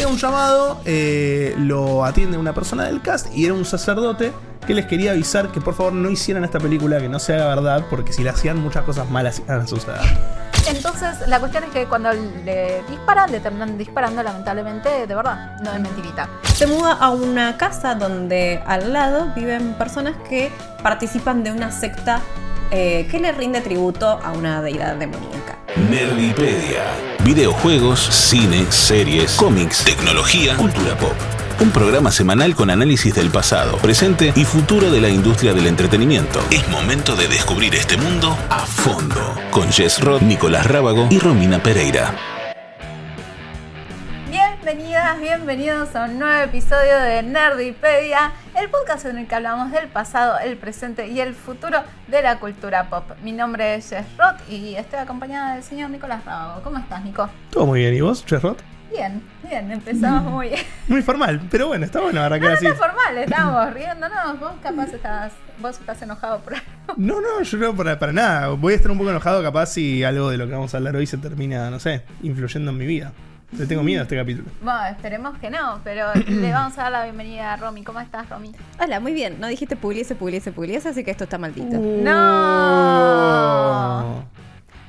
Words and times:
pega 0.00 0.10
un 0.10 0.16
llamado, 0.16 0.80
eh, 0.86 1.54
lo 1.58 2.06
atiende 2.06 2.38
una 2.38 2.54
persona 2.54 2.84
del 2.84 3.02
cast 3.02 3.26
y 3.34 3.44
era 3.44 3.52
un 3.52 3.66
sacerdote 3.66 4.32
que 4.66 4.72
les 4.72 4.86
quería 4.86 5.10
avisar 5.10 5.52
que 5.52 5.60
por 5.60 5.74
favor 5.74 5.92
no 5.92 6.08
hicieran 6.08 6.42
esta 6.42 6.58
película, 6.58 6.98
que 7.00 7.08
no 7.10 7.18
se 7.18 7.34
haga 7.34 7.54
verdad, 7.54 7.84
porque 7.90 8.14
si 8.14 8.22
la 8.22 8.30
hacían 8.30 8.58
muchas 8.62 8.84
cosas 8.84 9.10
malas 9.10 9.40
iban 9.40 9.60
a 9.60 9.66
suceder. 9.66 10.00
Entonces, 10.68 11.28
la 11.28 11.38
cuestión 11.38 11.64
es 11.64 11.70
que 11.70 11.84
cuando 11.86 12.12
le 12.12 12.82
disparan, 12.88 13.30
le 13.30 13.40
terminan 13.40 13.76
disparando, 13.76 14.22
lamentablemente, 14.22 15.06
de 15.06 15.14
verdad, 15.14 15.60
no 15.62 15.70
es 15.70 15.80
mentirita. 15.80 16.30
Se 16.54 16.66
muda 16.66 16.92
a 16.92 17.10
una 17.10 17.58
casa 17.58 17.94
donde 17.94 18.62
al 18.66 18.94
lado 18.94 19.32
viven 19.36 19.74
personas 19.74 20.16
que 20.30 20.50
participan 20.82 21.44
de 21.44 21.52
una 21.52 21.70
secta 21.72 22.20
eh, 22.70 23.08
le 23.20 23.32
rinde 23.32 23.60
tributo 23.60 24.06
a 24.22 24.32
una 24.32 24.62
deidad 24.62 24.96
demoníaca. 24.96 25.58
Nerdipedia. 25.90 26.84
Videojuegos, 27.24 28.00
cine, 28.00 28.66
series, 28.70 29.32
cómics, 29.32 29.84
tecnología, 29.84 30.56
cultura 30.56 30.96
pop. 30.96 31.14
Un 31.60 31.70
programa 31.70 32.10
semanal 32.10 32.54
con 32.54 32.70
análisis 32.70 33.14
del 33.14 33.28
pasado, 33.28 33.76
presente 33.78 34.32
y 34.34 34.44
futuro 34.44 34.90
de 34.90 35.00
la 35.00 35.10
industria 35.10 35.52
del 35.52 35.66
entretenimiento. 35.66 36.40
Es 36.50 36.66
momento 36.68 37.14
de 37.16 37.28
descubrir 37.28 37.74
este 37.74 37.98
mundo 37.98 38.36
a 38.48 38.60
fondo. 38.60 39.34
Con 39.50 39.70
Jess 39.70 40.00
Roth, 40.00 40.22
Nicolás 40.22 40.66
Rábago 40.66 41.08
y 41.10 41.18
Romina 41.18 41.62
Pereira. 41.62 42.39
Bienvenidas, 44.72 45.20
bienvenidos 45.20 45.96
a 45.96 46.04
un 46.04 46.20
nuevo 46.20 46.44
episodio 46.44 46.96
de 47.00 47.24
Nerdipedia, 47.24 48.30
el 48.56 48.70
podcast 48.70 49.04
en 49.04 49.18
el 49.18 49.26
que 49.26 49.34
hablamos 49.34 49.72
del 49.72 49.88
pasado, 49.88 50.38
el 50.38 50.56
presente 50.56 51.08
y 51.08 51.18
el 51.18 51.34
futuro 51.34 51.78
de 52.06 52.22
la 52.22 52.38
cultura 52.38 52.88
pop. 52.88 53.02
Mi 53.24 53.32
nombre 53.32 53.74
es 53.74 53.90
Jess 53.90 54.06
Roth 54.16 54.48
y 54.48 54.76
estoy 54.76 55.00
acompañada 55.00 55.54
del 55.54 55.64
señor 55.64 55.90
Nicolás 55.90 56.24
Rábago. 56.24 56.62
¿Cómo 56.62 56.78
estás, 56.78 57.02
Nico? 57.02 57.28
Todo 57.50 57.66
muy 57.66 57.80
bien, 57.80 57.94
¿y 57.94 58.00
vos, 58.00 58.24
Cherrot? 58.24 58.62
Bien, 58.92 59.20
bien, 59.42 59.72
empezamos 59.72 60.30
muy 60.30 60.50
bien. 60.50 60.60
Muy 60.86 61.02
formal, 61.02 61.40
pero 61.50 61.66
bueno, 61.66 61.84
está 61.84 62.00
bueno 62.00 62.22
ahora 62.22 62.38
que 62.38 62.44
No, 62.44 62.50
no 62.52 62.56
así. 62.56 62.66
es 62.68 62.78
formal, 62.78 63.18
estábamos 63.18 63.74
riéndonos. 63.74 64.38
Vos 64.38 64.52
capaz 64.62 64.94
estás, 64.94 65.32
vos 65.58 65.80
estás 65.80 66.00
enojado 66.02 66.38
por 66.38 66.54
algo. 66.54 66.66
No, 66.96 67.20
no, 67.20 67.42
yo 67.42 67.58
no 67.58 67.74
para, 67.74 67.98
para 67.98 68.12
nada. 68.12 68.48
Voy 68.50 68.74
a 68.74 68.76
estar 68.76 68.92
un 68.92 68.98
poco 68.98 69.10
enojado 69.10 69.42
capaz 69.42 69.66
si 69.66 70.04
algo 70.04 70.30
de 70.30 70.36
lo 70.36 70.46
que 70.46 70.52
vamos 70.52 70.72
a 70.74 70.76
hablar 70.76 70.94
hoy 70.94 71.08
se 71.08 71.18
termina, 71.18 71.70
no 71.70 71.80
sé, 71.80 72.04
influyendo 72.22 72.70
en 72.70 72.78
mi 72.78 72.86
vida. 72.86 73.12
Le 73.52 73.66
tengo 73.66 73.82
miedo 73.82 74.00
a 74.00 74.04
este 74.04 74.16
capítulo. 74.16 74.48
Bueno, 74.62 74.86
esperemos 74.86 75.36
que 75.38 75.50
no, 75.50 75.80
pero 75.82 76.14
le 76.28 76.52
vamos 76.52 76.78
a 76.78 76.82
dar 76.84 76.92
la 76.92 77.02
bienvenida 77.04 77.52
a 77.52 77.56
Romy. 77.56 77.82
¿Cómo 77.82 77.98
estás, 78.00 78.28
Romy? 78.28 78.54
Hola, 78.78 79.00
muy 79.00 79.12
bien. 79.12 79.40
No 79.40 79.48
dijiste 79.48 79.74
pugliese, 79.76 80.14
pugliese, 80.14 80.52
pugliese, 80.52 80.88
así 80.90 81.02
que 81.02 81.10
esto 81.10 81.24
está 81.24 81.36
maldito. 81.36 81.76
Uh. 81.76 82.00
¡No! 82.02 82.20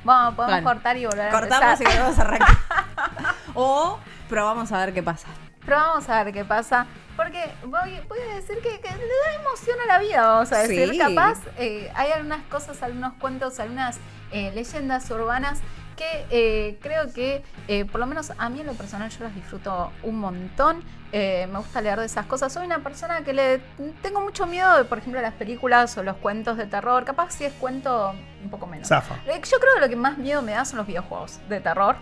Bueno, 0.04 0.34
podemos 0.36 0.62
Bueno, 0.62 0.62
cortar 0.64 0.96
y 0.96 1.06
volver 1.06 1.28
a 1.28 1.30
Cortamos 1.30 1.80
y 1.80 1.84
volvemos 1.84 2.18
a 2.18 2.22
arrancar. 2.22 2.56
o 3.54 3.98
probamos 4.28 4.70
a 4.72 4.78
ver 4.78 4.94
qué 4.94 5.02
pasa. 5.02 5.26
Pero 5.64 5.76
vamos 5.76 6.08
a 6.08 6.24
ver 6.24 6.32
qué 6.32 6.44
pasa. 6.44 6.86
Porque 7.16 7.50
voy, 7.64 8.00
voy 8.08 8.18
a 8.30 8.36
decir 8.36 8.58
que, 8.62 8.80
que 8.80 8.88
le 8.88 8.96
da 8.96 9.34
emoción 9.40 9.76
a 9.84 9.86
la 9.86 9.98
vida, 9.98 10.22
vamos 10.22 10.52
a 10.52 10.58
decir. 10.58 10.90
Sí. 10.90 10.98
Capaz 10.98 11.38
eh, 11.58 11.90
hay 11.94 12.10
algunas 12.12 12.42
cosas, 12.44 12.82
algunos 12.82 13.12
cuentos, 13.14 13.60
algunas 13.60 13.98
eh, 14.32 14.50
leyendas 14.54 15.10
urbanas 15.10 15.60
que 16.02 16.26
eh, 16.30 16.78
creo 16.80 17.12
que, 17.12 17.42
eh, 17.68 17.84
por 17.84 18.00
lo 18.00 18.06
menos 18.06 18.32
a 18.36 18.48
mí 18.48 18.60
en 18.60 18.66
lo 18.66 18.72
personal, 18.74 19.10
yo 19.10 19.24
las 19.24 19.34
disfruto 19.34 19.92
un 20.02 20.18
montón. 20.18 20.82
Eh, 21.12 21.46
me 21.52 21.58
gusta 21.58 21.80
leer 21.80 21.98
de 22.00 22.06
esas 22.06 22.26
cosas. 22.26 22.52
Soy 22.52 22.64
una 22.66 22.78
persona 22.80 23.22
que 23.22 23.32
le 23.32 23.58
tengo 24.00 24.20
mucho 24.20 24.46
miedo 24.46 24.76
de, 24.78 24.84
por 24.84 24.98
ejemplo, 24.98 25.20
las 25.20 25.34
películas 25.34 25.96
o 25.98 26.02
los 26.02 26.16
cuentos 26.16 26.56
de 26.56 26.66
terror. 26.66 27.04
Capaz 27.04 27.32
si 27.32 27.44
es 27.44 27.52
cuento, 27.54 28.14
un 28.42 28.50
poco 28.50 28.66
menos. 28.66 28.88
Zafa. 28.88 29.14
Eh, 29.26 29.40
Yo 29.50 29.58
creo 29.60 29.74
que 29.74 29.80
lo 29.80 29.88
que 29.88 29.96
más 29.96 30.16
miedo 30.18 30.40
me 30.42 30.52
da 30.52 30.64
son 30.64 30.78
los 30.78 30.86
videojuegos 30.86 31.38
de 31.48 31.60
terror. 31.60 31.96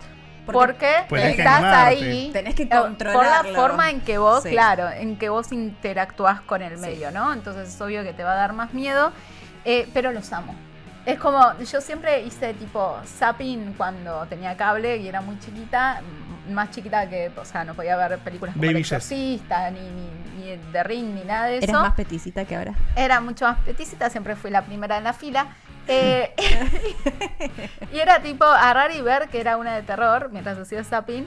Porque 0.45 0.55
Porque, 0.73 1.05
Pues 1.07 1.37
estás 1.37 1.63
ahí. 1.63 2.31
Tenés 2.33 2.55
que 2.55 2.65
Por 2.65 3.25
la 3.25 3.43
forma 3.53 3.89
en 3.91 4.01
que 4.01 4.17
vos, 4.17 4.41
Sí. 4.43 4.49
claro, 4.49 4.89
en 4.89 5.17
que 5.17 5.29
vos 5.29 5.51
interactúas 5.51 6.41
con 6.41 6.61
el 6.63 6.75
Sí. 6.77 6.81
medio, 6.81 7.11
¿no? 7.11 7.31
Entonces 7.33 7.69
es 7.69 7.79
obvio 7.81 8.03
que 8.03 8.13
te 8.13 8.23
va 8.23 8.31
a 8.31 8.35
dar 8.35 8.53
más 8.53 8.73
miedo, 8.73 9.11
eh, 9.65 9.87
pero 9.93 10.11
los 10.11 10.33
amo. 10.33 10.55
Es 11.05 11.19
como, 11.19 11.57
yo 11.59 11.81
siempre 11.81 12.21
hice 12.21 12.53
tipo 12.53 12.97
zapping 13.05 13.73
cuando 13.73 14.25
tenía 14.27 14.55
cable 14.55 14.97
y 14.97 15.07
era 15.07 15.21
muy 15.21 15.39
chiquita, 15.39 16.01
más 16.49 16.69
chiquita 16.71 17.09
que, 17.09 17.31
o 17.35 17.45
sea, 17.45 17.63
no 17.63 17.73
podía 17.73 17.95
ver 17.95 18.19
películas 18.19 18.53
como 18.53 18.61
Baby 18.61 18.75
El. 18.75 18.81
Exorcista, 18.81 19.71
ni, 19.71 19.79
ni, 19.79 20.55
ni 20.55 20.57
The 20.71 20.83
Ring, 20.83 21.15
ni 21.15 21.23
nada 21.23 21.47
de 21.47 21.57
eso. 21.57 21.69
Eras 21.69 21.81
más 21.81 21.93
peticita 21.95 22.45
que 22.45 22.55
ahora. 22.55 22.75
Era 22.95 23.19
mucho 23.19 23.45
más 23.45 23.57
peticita, 23.59 24.09
siempre 24.09 24.35
fui 24.35 24.51
la 24.51 24.61
primera 24.63 24.97
en 24.97 25.03
la 25.03 25.13
fila. 25.13 25.55
Eh, 25.87 26.35
y 27.93 27.97
era 27.97 28.21
tipo 28.21 28.45
agarrar 28.45 28.91
y 28.91 29.01
ver 29.01 29.29
que 29.29 29.41
era 29.41 29.57
una 29.57 29.75
de 29.75 29.81
terror 29.81 30.29
mientras 30.31 30.57
hacía 30.59 30.83
zapping, 30.83 31.25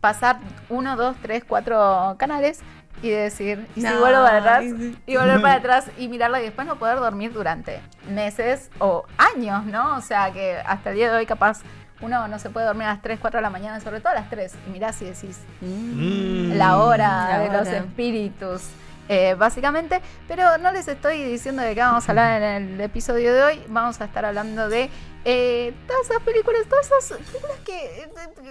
pasar 0.00 0.38
uno, 0.68 0.96
dos, 0.96 1.16
tres, 1.20 1.42
cuatro 1.46 2.14
canales 2.16 2.60
y 3.02 3.10
decir, 3.10 3.66
y 3.76 3.80
si 3.82 3.86
No, 3.86 4.00
vuelvo 4.00 4.22
para 4.24 4.38
atrás, 4.38 4.64
y 5.06 5.16
volver 5.16 5.42
para 5.42 5.54
atrás 5.58 5.86
y 5.98 6.08
mirarla 6.08 6.40
y 6.40 6.44
después 6.44 6.66
no 6.66 6.76
poder 6.76 6.98
dormir 6.98 7.32
durante 7.32 7.80
meses 8.10 8.70
o 8.78 9.04
años, 9.18 9.64
¿no? 9.66 9.96
O 9.96 10.00
sea 10.00 10.32
que 10.32 10.56
hasta 10.64 10.90
el 10.90 10.96
día 10.96 11.10
de 11.10 11.16
hoy 11.18 11.26
capaz 11.26 11.60
uno 12.00 12.28
no 12.28 12.38
se 12.38 12.50
puede 12.50 12.66
dormir 12.66 12.86
a 12.86 12.92
las 12.94 13.02
3, 13.02 13.18
4 13.20 13.38
de 13.38 13.42
la 13.42 13.50
mañana, 13.50 13.80
sobre 13.80 14.00
todo 14.00 14.10
a 14.12 14.14
las 14.16 14.28
3, 14.30 14.54
y 14.66 14.70
mirás 14.70 15.00
y 15.02 15.06
decís, 15.06 15.40
Mm. 15.60 16.52
la 16.56 16.78
hora 16.78 17.28
La 17.28 17.38
de 17.40 17.48
los 17.58 17.68
hora. 17.68 17.78
espíritus, 17.78 18.62
eh, 19.08 19.34
básicamente. 19.34 20.00
Pero 20.28 20.58
no 20.58 20.72
les 20.72 20.88
estoy 20.88 21.22
diciendo 21.22 21.62
de 21.62 21.74
qué 21.74 21.80
vamos 21.80 22.06
a 22.08 22.12
hablar 22.12 22.42
en 22.42 22.74
el 22.74 22.80
episodio 22.80 23.32
de 23.32 23.42
hoy. 23.44 23.62
Vamos 23.68 24.00
a 24.00 24.04
estar 24.06 24.24
hablando 24.24 24.68
de 24.68 24.90
eh, 25.24 25.72
todas 25.86 26.10
esas 26.10 26.22
películas, 26.22 26.62
todas 26.68 26.86
esas 26.86 27.18
películas 27.18 27.56
que 27.64 27.84
eh, 28.02 28.08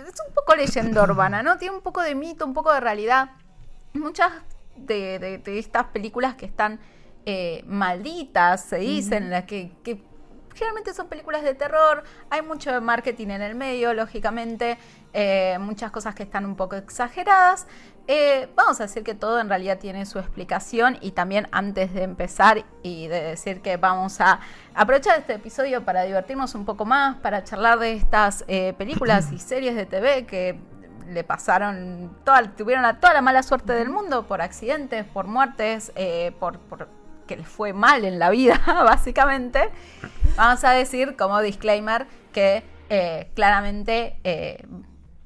es 0.07 0.21
un 0.27 0.33
poco 0.33 0.55
leyenda 0.55 1.03
urbana, 1.03 1.43
¿no? 1.43 1.57
Tiene 1.57 1.75
un 1.75 1.81
poco 1.81 2.01
de 2.01 2.15
mito, 2.15 2.45
un 2.45 2.53
poco 2.53 2.73
de 2.73 2.79
realidad. 2.79 3.29
Muchas 3.95 4.31
de, 4.75 5.19
de- 5.19 5.37
de 5.39 5.59
estas 5.59 5.85
películas 5.85 6.35
que 6.35 6.45
están 6.45 6.79
eh, 7.25 7.63
malditas, 7.65 8.63
se 8.65 8.77
dicen, 8.77 9.29
las 9.31 9.45
que, 9.45 9.71
que 9.83 9.99
generalmente 10.53 10.93
son 10.93 11.07
películas 11.07 11.43
de 11.43 11.53
terror, 11.55 12.03
hay 12.29 12.41
mucho 12.41 12.79
marketing 12.81 13.27
en 13.29 13.41
el 13.41 13.55
medio, 13.55 13.93
lógicamente, 13.93 14.77
eh, 15.13 15.57
muchas 15.59 15.91
cosas 15.91 16.13
que 16.13 16.23
están 16.23 16.45
un 16.45 16.55
poco 16.55 16.75
exageradas. 16.75 17.67
Eh, 18.07 18.47
vamos 18.55 18.79
a 18.79 18.83
decir 18.83 19.03
que 19.03 19.15
todo 19.15 19.39
en 19.39 19.49
realidad 19.49 19.79
tiene 19.79 20.05
su 20.05 20.19
explicación 20.19 20.97
y 21.01 21.11
también 21.11 21.47
antes 21.51 21.91
de 21.93 22.03
empezar 22.03 22.63
y 22.83 23.07
de 23.07 23.21
decir 23.21 23.61
que 23.61 23.77
vamos 23.77 24.21
a 24.21 24.39
aprovechar 24.75 25.17
este 25.17 25.33
episodio 25.33 25.83
para 25.83 26.03
divertirnos 26.03 26.53
un 26.53 26.65
poco 26.65 26.85
más, 26.85 27.15
para 27.17 27.43
charlar 27.43 27.79
de 27.79 27.93
estas 27.93 28.45
eh, 28.47 28.73
películas 28.77 29.31
y 29.31 29.39
series 29.39 29.75
de 29.75 29.85
TV 29.87 30.25
que 30.27 30.59
le 31.09 31.23
pasaron, 31.23 32.15
toda, 32.23 32.43
tuvieron 32.55 32.83
la- 32.83 32.99
toda 32.99 33.13
la 33.13 33.21
mala 33.21 33.43
suerte 33.43 33.73
del 33.73 33.89
mundo 33.89 34.25
por 34.27 34.41
accidentes, 34.41 35.05
por 35.05 35.27
muertes, 35.27 35.91
eh, 35.95 36.31
por, 36.39 36.59
por 36.59 36.87
que 37.27 37.37
les 37.37 37.47
fue 37.47 37.73
mal 37.73 38.05
en 38.05 38.19
la 38.19 38.29
vida, 38.29 38.61
básicamente. 38.83 39.69
Vamos 40.35 40.63
a 40.63 40.71
decir 40.71 41.15
como 41.15 41.41
disclaimer 41.41 42.05
que 42.33 42.63
eh, 42.89 43.31
claramente 43.33 44.19
eh, 44.23 44.63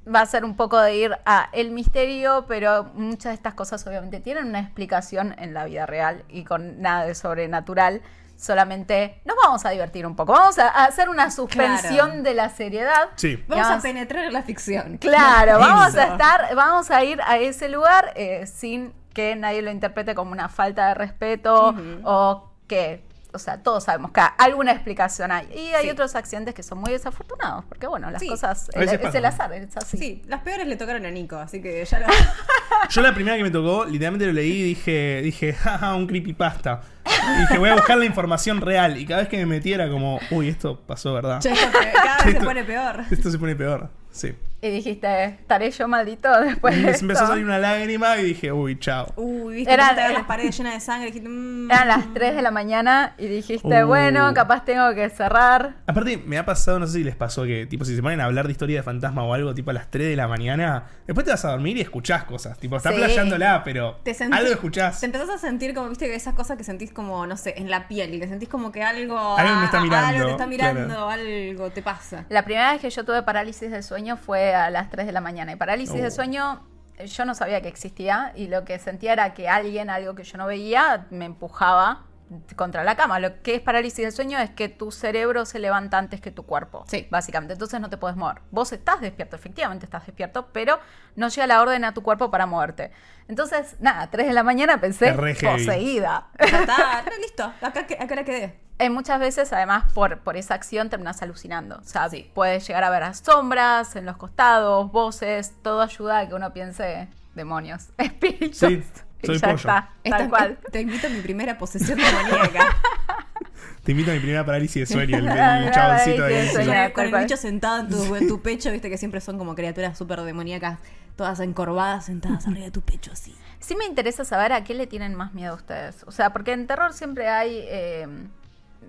va 0.07 0.21
a 0.21 0.25
ser 0.25 0.45
un 0.45 0.55
poco 0.55 0.79
de 0.79 0.95
ir 0.95 1.17
a 1.25 1.49
el 1.51 1.71
misterio, 1.71 2.45
pero 2.47 2.85
muchas 2.93 3.31
de 3.31 3.33
estas 3.33 3.53
cosas 3.53 3.85
obviamente 3.85 4.19
tienen 4.21 4.47
una 4.47 4.59
explicación 4.61 5.35
en 5.37 5.53
la 5.53 5.65
vida 5.65 5.85
real 5.85 6.23
y 6.29 6.45
con 6.45 6.81
nada 6.81 7.05
de 7.05 7.15
sobrenatural. 7.15 8.01
Solamente 8.39 9.19
nos 9.25 9.35
vamos 9.43 9.65
a 9.65 9.71
divertir 9.71 10.07
un 10.07 10.15
poco. 10.15 10.31
Vamos 10.31 10.57
a, 10.59 10.69
hacer 10.85 11.09
una 11.09 11.29
suspensión 11.29 12.07
Claro. 12.09 12.23
de 12.23 12.33
la 12.33 12.49
seriedad. 12.49 13.09
Sí. 13.15 13.43
Vamos 13.49 13.67
Vamos- 13.67 13.79
a 13.79 13.87
penetrar 13.87 14.23
en 14.23 14.33
la 14.33 14.43
ficción. 14.43 14.97
Claro, 14.97 15.59
vamos 15.59 15.93
a 15.95 16.05
estar, 16.07 16.55
vamos 16.55 16.89
a 16.89 17.03
ir 17.03 17.19
a 17.25 17.37
ese 17.37 17.67
lugar 17.67 18.13
eh, 18.15 18.45
sin 18.47 18.93
que 19.13 19.35
nadie 19.35 19.61
lo 19.61 19.71
interprete 19.71 20.15
como 20.15 20.31
una 20.31 20.47
falta 20.47 20.87
de 20.87 20.93
respeto 20.93 21.75
o 22.05 22.49
que, 22.67 23.03
o 23.31 23.39
sea, 23.39 23.61
todos 23.61 23.83
sabemos 23.83 24.11
que 24.11 24.21
alguna 24.37 24.71
explicación 24.71 25.31
hay. 25.31 25.47
Y 25.53 25.73
hay 25.73 25.85
Sí. 25.85 25.89
otros 25.91 26.15
accidentes 26.15 26.53
que 26.55 26.63
son 26.63 26.79
muy 26.79 26.91
desafortunados, 26.91 27.63
porque 27.65 27.85
bueno, 27.87 28.09
las 28.11 28.21
Sí. 28.21 28.27
cosas, 28.27 28.67
veces 28.75 28.99
es, 28.99 29.07
es 29.09 29.15
el 29.15 29.25
azar, 29.25 29.53
es 29.53 29.75
así. 29.77 29.97
Sí, 29.97 30.21
las 30.27 30.41
peores 30.41 30.67
le 30.67 30.75
tocaron 30.77 31.05
a 31.05 31.11
Nico, 31.11 31.37
así 31.37 31.61
que 31.61 31.83
ya 31.85 31.99
lo... 31.99 32.07
Yo 32.89 33.01
la 33.01 33.13
primera 33.13 33.37
que 33.37 33.43
me 33.43 33.51
tocó, 33.51 33.85
literalmente 33.85 34.25
lo 34.25 34.33
leí 34.33 34.51
y 34.51 34.63
dije, 34.63 35.21
dije, 35.23 35.53
jaja, 35.53 35.95
un 35.95 36.07
creepypasta. 36.07 36.81
Y 37.05 37.41
dije, 37.41 37.57
voy 37.57 37.69
a 37.69 37.75
buscar 37.75 37.97
la 37.97 38.05
información 38.05 38.61
real. 38.61 38.97
Y 38.97 39.05
cada 39.05 39.21
vez 39.21 39.29
que 39.29 39.37
me 39.37 39.45
metiera 39.45 39.89
como, 39.89 40.19
uy, 40.31 40.47
esto 40.49 40.79
pasó, 40.81 41.13
¿verdad? 41.13 41.39
Cada 41.43 41.55
vez 41.55 41.93
se 42.23 42.29
Esto- 42.31 42.45
pone 42.45 42.63
peor. 42.63 43.03
Esto 43.11 43.31
se 43.31 43.37
pone 43.39 43.55
peor. 43.55 43.89
Sí. 44.11 44.33
Y 44.61 44.69
dijiste, 44.71 45.23
estaré 45.25 45.71
yo 45.71 45.87
maldito 45.87 46.29
después 46.41 46.75
Y 46.77 46.81
de 46.81 46.91
esto? 46.91 47.05
empezó 47.05 47.23
a 47.23 47.27
salir 47.27 47.45
una 47.45 47.59
lágrima 47.59 48.17
y 48.17 48.23
dije, 48.25 48.51
uy, 48.51 48.77
chao. 48.77 49.07
Uy, 49.15 49.55
viste, 49.55 49.71
Era- 49.73 49.91
era- 49.91 50.09
las 50.11 50.23
paredes 50.25 50.57
llenas 50.57 50.73
de 50.73 50.79
sangre, 50.81 51.05
dijiste, 51.07 51.29
mm. 51.29 51.71
Eran 51.71 51.87
las 51.87 52.13
3 52.13 52.35
de 52.35 52.41
la 52.41 52.51
mañana 52.51 53.13
y 53.17 53.27
dijiste, 53.27 53.83
Uh. 53.83 53.87
bueno, 53.87 54.33
capaz 54.33 54.65
tengo 54.65 54.93
que 54.93 55.09
cerrar. 55.09 55.75
Aparte, 55.87 56.17
me 56.17 56.37
ha 56.37 56.45
pasado, 56.45 56.77
no 56.77 56.87
sé 56.87 56.93
si 56.93 57.03
les 57.05 57.15
pasó 57.15 57.43
que, 57.45 57.67
tipo, 57.67 57.85
si 57.85 57.95
se 57.95 58.01
ponen 58.01 58.19
a 58.19 58.25
hablar 58.25 58.47
de 58.47 58.51
historia 58.51 58.77
de 58.77 58.83
fantasma 58.83 59.23
o 59.23 59.33
algo, 59.33 59.53
tipo 59.53 59.69
a 59.71 59.73
las 59.73 59.89
3 59.89 60.09
de 60.09 60.15
la 60.17 60.27
mañana, 60.27 60.83
después 61.07 61.23
te 61.25 61.31
vas 61.31 61.45
a 61.45 61.51
dormir 61.51 61.77
y 61.77 61.81
escuchás 61.81 62.25
cosas. 62.25 62.57
Tipo, 62.59 62.75
está 62.75 62.89
Sí. 62.89 62.97
playándola, 62.97 63.63
pero 63.63 63.99
Te 64.03 64.13
algo 64.31 64.51
escuchás. 64.51 64.99
Te 64.99 65.05
empezás 65.05 65.29
a 65.29 65.37
sentir 65.37 65.73
como, 65.73 65.87
viste, 65.87 66.05
que 66.07 66.15
esas 66.15 66.33
cosas 66.33 66.57
que 66.57 66.65
sentís 66.65 66.91
como, 66.91 67.25
no 67.25 67.37
sé, 67.37 67.53
en 67.57 67.69
la 67.69 67.87
piel, 67.87 68.19
que 68.19 68.27
sentís 68.27 68.49
como 68.49 68.73
que 68.73 68.83
algo... 68.83 69.37
Algo 69.37 69.55
me 69.55 69.65
está 69.65 69.79
mirando, 69.79 70.07
Algo 70.07 70.25
te 70.25 70.31
está 70.31 70.47
mirando, 70.47 70.85
claro. 70.87 71.09
algo 71.09 71.69
te 71.69 71.81
pasa. 71.81 72.25
La 72.27 72.43
primera 72.43 72.73
vez 72.73 72.81
que 72.81 72.89
yo 72.89 73.05
tuve 73.05 73.23
parálisis 73.23 73.71
de 73.71 73.81
sueño 73.83 74.17
fue 74.17 74.48
a 74.53 74.69
las 74.69 74.89
3 74.89 75.05
de 75.05 75.11
la 75.11 75.21
mañana. 75.21 75.51
Y 75.51 75.55
parálisis 75.55 75.99
Oh. 75.99 76.03
de 76.03 76.11
sueño 76.11 76.61
yo 77.05 77.25
no 77.25 77.33
sabía 77.33 77.61
que 77.61 77.69
existía 77.69 78.33
y 78.35 78.47
lo 78.47 78.65
que 78.65 78.77
sentía 78.77 79.13
era 79.13 79.33
que 79.33 79.47
alguien, 79.47 79.89
algo 79.89 80.15
que 80.15 80.23
yo 80.23 80.37
no 80.37 80.45
veía, 80.47 81.07
me 81.11 81.25
empujaba 81.25 82.05
contra 82.55 82.83
la 82.83 82.95
cama. 82.95 83.19
Lo 83.19 83.41
que 83.41 83.55
es 83.55 83.61
parálisis 83.61 84.03
del 84.03 84.11
sueño 84.11 84.39
es 84.39 84.49
que 84.49 84.69
tu 84.69 84.91
cerebro 84.91 85.45
se 85.45 85.59
levanta 85.59 85.97
antes 85.97 86.21
que 86.21 86.31
tu 86.31 86.43
cuerpo. 86.45 86.85
Sí. 86.87 87.07
Básicamente. 87.09 87.53
Entonces 87.53 87.79
no 87.79 87.89
te 87.89 87.97
puedes 87.97 88.17
mover. 88.17 88.41
Vos 88.51 88.71
estás 88.71 89.01
despierto, 89.01 89.35
efectivamente 89.35 89.85
estás 89.85 90.05
despierto, 90.05 90.49
pero 90.51 90.79
no 91.15 91.29
llega 91.29 91.47
la 91.47 91.61
orden 91.61 91.83
a 91.85 91.93
tu 91.93 92.03
cuerpo 92.03 92.31
para 92.31 92.45
moverte. 92.45 92.91
Entonces, 93.27 93.75
nada, 93.79 94.09
3 94.09 94.27
de 94.27 94.33
la 94.33 94.43
mañana 94.43 94.81
pensé 94.81 95.13
poseída. 95.13 96.29
Ya 96.39 96.59
está, 96.61 97.03
no, 97.03 97.17
listo, 97.21 97.43
acá, 97.61 97.85
acá 97.99 98.15
la 98.15 98.23
quedé. 98.23 98.59
Eh, 98.81 98.89
muchas 98.89 99.19
veces, 99.19 99.51
además, 99.51 99.91
por, 99.91 100.19
por 100.19 100.37
esa 100.37 100.53
acción 100.53 100.89
terminas 100.89 101.21
alucinando. 101.21 101.79
O 101.79 101.83
sea, 101.83 102.07
puedes 102.33 102.65
llegar 102.65 102.85
a 102.85 102.89
ver 102.89 103.03
a 103.03 103.13
sombras 103.13 103.97
en 103.97 104.05
los 104.05 104.15
costados, 104.15 104.89
voces, 104.89 105.53
todo 105.61 105.81
ayuda 105.81 106.19
a 106.19 106.29
que 106.29 106.33
uno 106.33 106.53
piense 106.53 107.09
demonios, 107.35 107.89
espíritus. 107.97 108.57
Sí, 108.57 108.81
soy 109.27 109.37
ya 109.37 109.47
pollo. 109.47 109.55
está, 109.57 109.89
Esta- 110.03 110.17
tal 110.17 110.29
cual. 110.29 110.57
Te 110.71 110.81
invito 110.81 111.07
a 111.07 111.09
mi 111.09 111.21
primera 111.21 111.57
posesión 111.57 111.97
demoníaca. 111.97 112.77
Te 113.83 113.91
invito 113.93 114.11
a 114.11 114.13
mi 114.13 114.19
primera 114.19 114.45
parálisis 114.45 114.87
de 114.87 114.93
sueño, 114.93 115.17
el, 115.17 115.27
el 115.27 115.71
chaboncito 115.71 116.23
de 116.23 116.39
ahí. 116.39 116.49
sueño. 116.49 116.93
con 116.93 117.05
el 117.05 117.15
bicho 117.23 117.37
sentado 117.37 117.79
en 117.79 117.89
tu, 117.89 118.15
en 118.15 118.27
tu 118.27 118.41
pecho, 118.41 118.71
viste 118.71 118.89
que 118.89 118.97
siempre 118.97 119.21
son 119.21 119.37
como 119.37 119.55
criaturas 119.55 119.97
súper 119.97 120.21
demoníacas, 120.21 120.79
todas 121.15 121.39
encorvadas, 121.39 122.05
sentadas 122.05 122.45
arriba 122.47 122.65
de 122.65 122.71
tu 122.71 122.81
pecho 122.81 123.11
así. 123.11 123.35
Sí 123.59 123.75
me 123.75 123.85
interesa 123.85 124.25
saber 124.25 124.53
a 124.53 124.63
qué 124.63 124.73
le 124.73 124.85
tienen 124.85 125.15
más 125.15 125.33
miedo 125.33 125.55
ustedes. 125.55 126.03
O 126.05 126.11
sea, 126.11 126.31
porque 126.31 126.51
en 126.53 126.67
terror 126.67 126.93
siempre 126.93 127.29
hay 127.29 127.61
eh, 127.67 128.07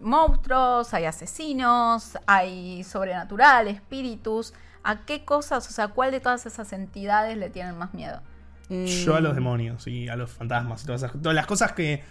monstruos, 0.02 0.92
hay 0.94 1.04
asesinos, 1.06 2.18
hay 2.26 2.84
sobrenatural, 2.84 3.68
espíritus. 3.68 4.54
¿A 4.82 5.04
qué 5.04 5.24
cosas, 5.24 5.68
o 5.68 5.72
sea, 5.72 5.88
cuál 5.88 6.10
de 6.10 6.20
todas 6.20 6.46
esas 6.46 6.72
entidades 6.72 7.36
le 7.36 7.50
tienen 7.50 7.76
más 7.76 7.92
miedo? 7.94 8.20
Yo 8.70 9.16
a 9.16 9.20
los 9.20 9.34
demonios 9.34 9.86
y 9.88 10.08
a 10.08 10.14
los 10.14 10.30
fantasmas 10.30 10.82
y 10.84 10.86
todas 10.86 11.02
esas 11.02 11.20
todas 11.20 11.34
las 11.34 11.46
cosas 11.46 11.72
que 11.72 12.02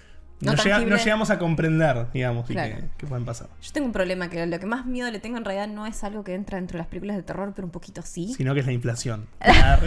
No 0.41 0.53
no, 0.53 0.63
llega- 0.63 0.79
no 0.79 0.95
llegamos 0.95 1.29
a 1.31 1.37
comprender, 1.37 2.07
digamos, 2.13 2.47
Claro. 2.47 2.75
que, 2.77 2.83
que 2.97 3.07
pueden 3.07 3.25
pasar. 3.25 3.47
Yo 3.61 3.71
tengo 3.73 3.87
un 3.87 3.91
problema 3.93 4.29
que 4.29 4.45
lo 4.45 4.59
que 4.59 4.65
más 4.65 4.85
miedo 4.85 5.11
le 5.11 5.19
tengo 5.19 5.37
en 5.37 5.43
realidad 5.43 5.67
no 5.67 5.85
es 5.85 6.01
algo 6.05 6.23
que 6.23 6.33
entra 6.33 6.57
dentro 6.57 6.77
de 6.77 6.79
las 6.79 6.87
películas 6.87 7.17
de 7.17 7.23
terror, 7.23 7.51
pero 7.53 7.65
un 7.65 7.71
poquito 7.71 8.01
sí. 8.03 8.33
Sino 8.37 8.53
que 8.53 8.61
es 8.61 8.65
la 8.65 8.71
inflación. 8.71 9.27
A 9.41 9.79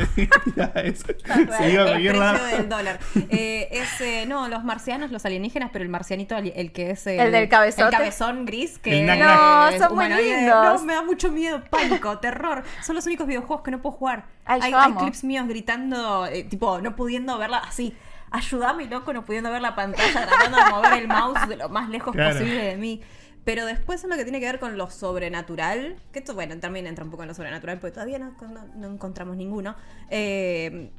el 0.80 0.94
precio 0.94 1.84
del 1.84 2.68
dólar. 2.68 2.98
Eh, 3.30 3.68
es, 3.72 4.00
eh, 4.00 4.26
no, 4.26 4.48
los 4.48 4.62
marcianos, 4.64 5.10
los 5.10 5.24
alienígenas, 5.24 5.70
pero 5.72 5.82
el 5.84 5.88
marcianito, 5.88 6.36
el, 6.36 6.52
el 6.54 6.72
que 6.72 6.90
es 6.90 7.06
El 7.06 7.32
del 7.32 7.48
cabezote. 7.48 7.84
El 7.84 7.90
cabezón 7.90 8.44
gris, 8.44 8.78
que 8.78 9.00
El 9.00 9.06
nac 9.06 9.18
es 9.72 9.78
No, 9.80 9.86
son 9.88 9.96
muy 9.96 10.08
lindos. 10.08 10.80
No, 10.80 10.84
me 10.84 10.94
da 10.94 11.02
mucho 11.02 11.30
miedo, 11.30 11.62
pánico, 11.70 12.18
terror. 12.18 12.62
Son 12.84 12.94
los 12.94 13.06
únicos 13.06 13.26
videojuegos 13.26 13.62
que 13.62 13.70
no 13.70 13.80
puedo 13.80 13.96
jugar. 13.96 14.24
Ay, 14.44 14.60
hay, 14.64 14.72
hay 14.74 14.92
clips 14.94 15.24
míos 15.24 15.46
gritando, 15.48 16.26
eh, 16.26 16.44
tipo, 16.44 16.80
no 16.80 16.94
pudiendo 16.96 17.38
verla 17.38 17.58
así. 17.58 17.94
Ayúdame, 18.32 18.86
loco, 18.86 19.12
no 19.12 19.24
pudiendo 19.24 19.50
ver 19.50 19.60
la 19.62 19.74
pantalla, 19.76 20.26
tratando 20.26 20.58
de 20.58 20.70
mover 20.70 20.92
el 21.02 21.08
mouse 21.08 21.48
de 21.48 21.56
lo 21.56 21.68
más 21.68 21.88
lejos 21.88 22.12
Claro. 22.14 22.32
posible 22.38 22.62
de 22.64 22.76
mí. 22.76 23.00
Pero 23.44 23.66
después 23.66 24.02
en 24.04 24.10
lo 24.10 24.16
que 24.16 24.22
tiene 24.22 24.38
que 24.40 24.46
ver 24.46 24.60
con 24.60 24.78
lo 24.78 24.88
sobrenatural, 24.90 25.96
que 26.12 26.20
esto, 26.20 26.32
bueno, 26.34 26.56
también 26.58 26.86
entra 26.86 27.04
un 27.04 27.10
poco 27.10 27.24
en 27.24 27.28
lo 27.28 27.34
sobrenatural, 27.34 27.78
porque 27.78 27.92
todavía 27.92 28.18
no, 28.18 28.34
no- 28.48 28.66
no 28.76 28.86
encontramos 28.88 29.36
ninguno. 29.36 29.74
eh, 30.10 30.90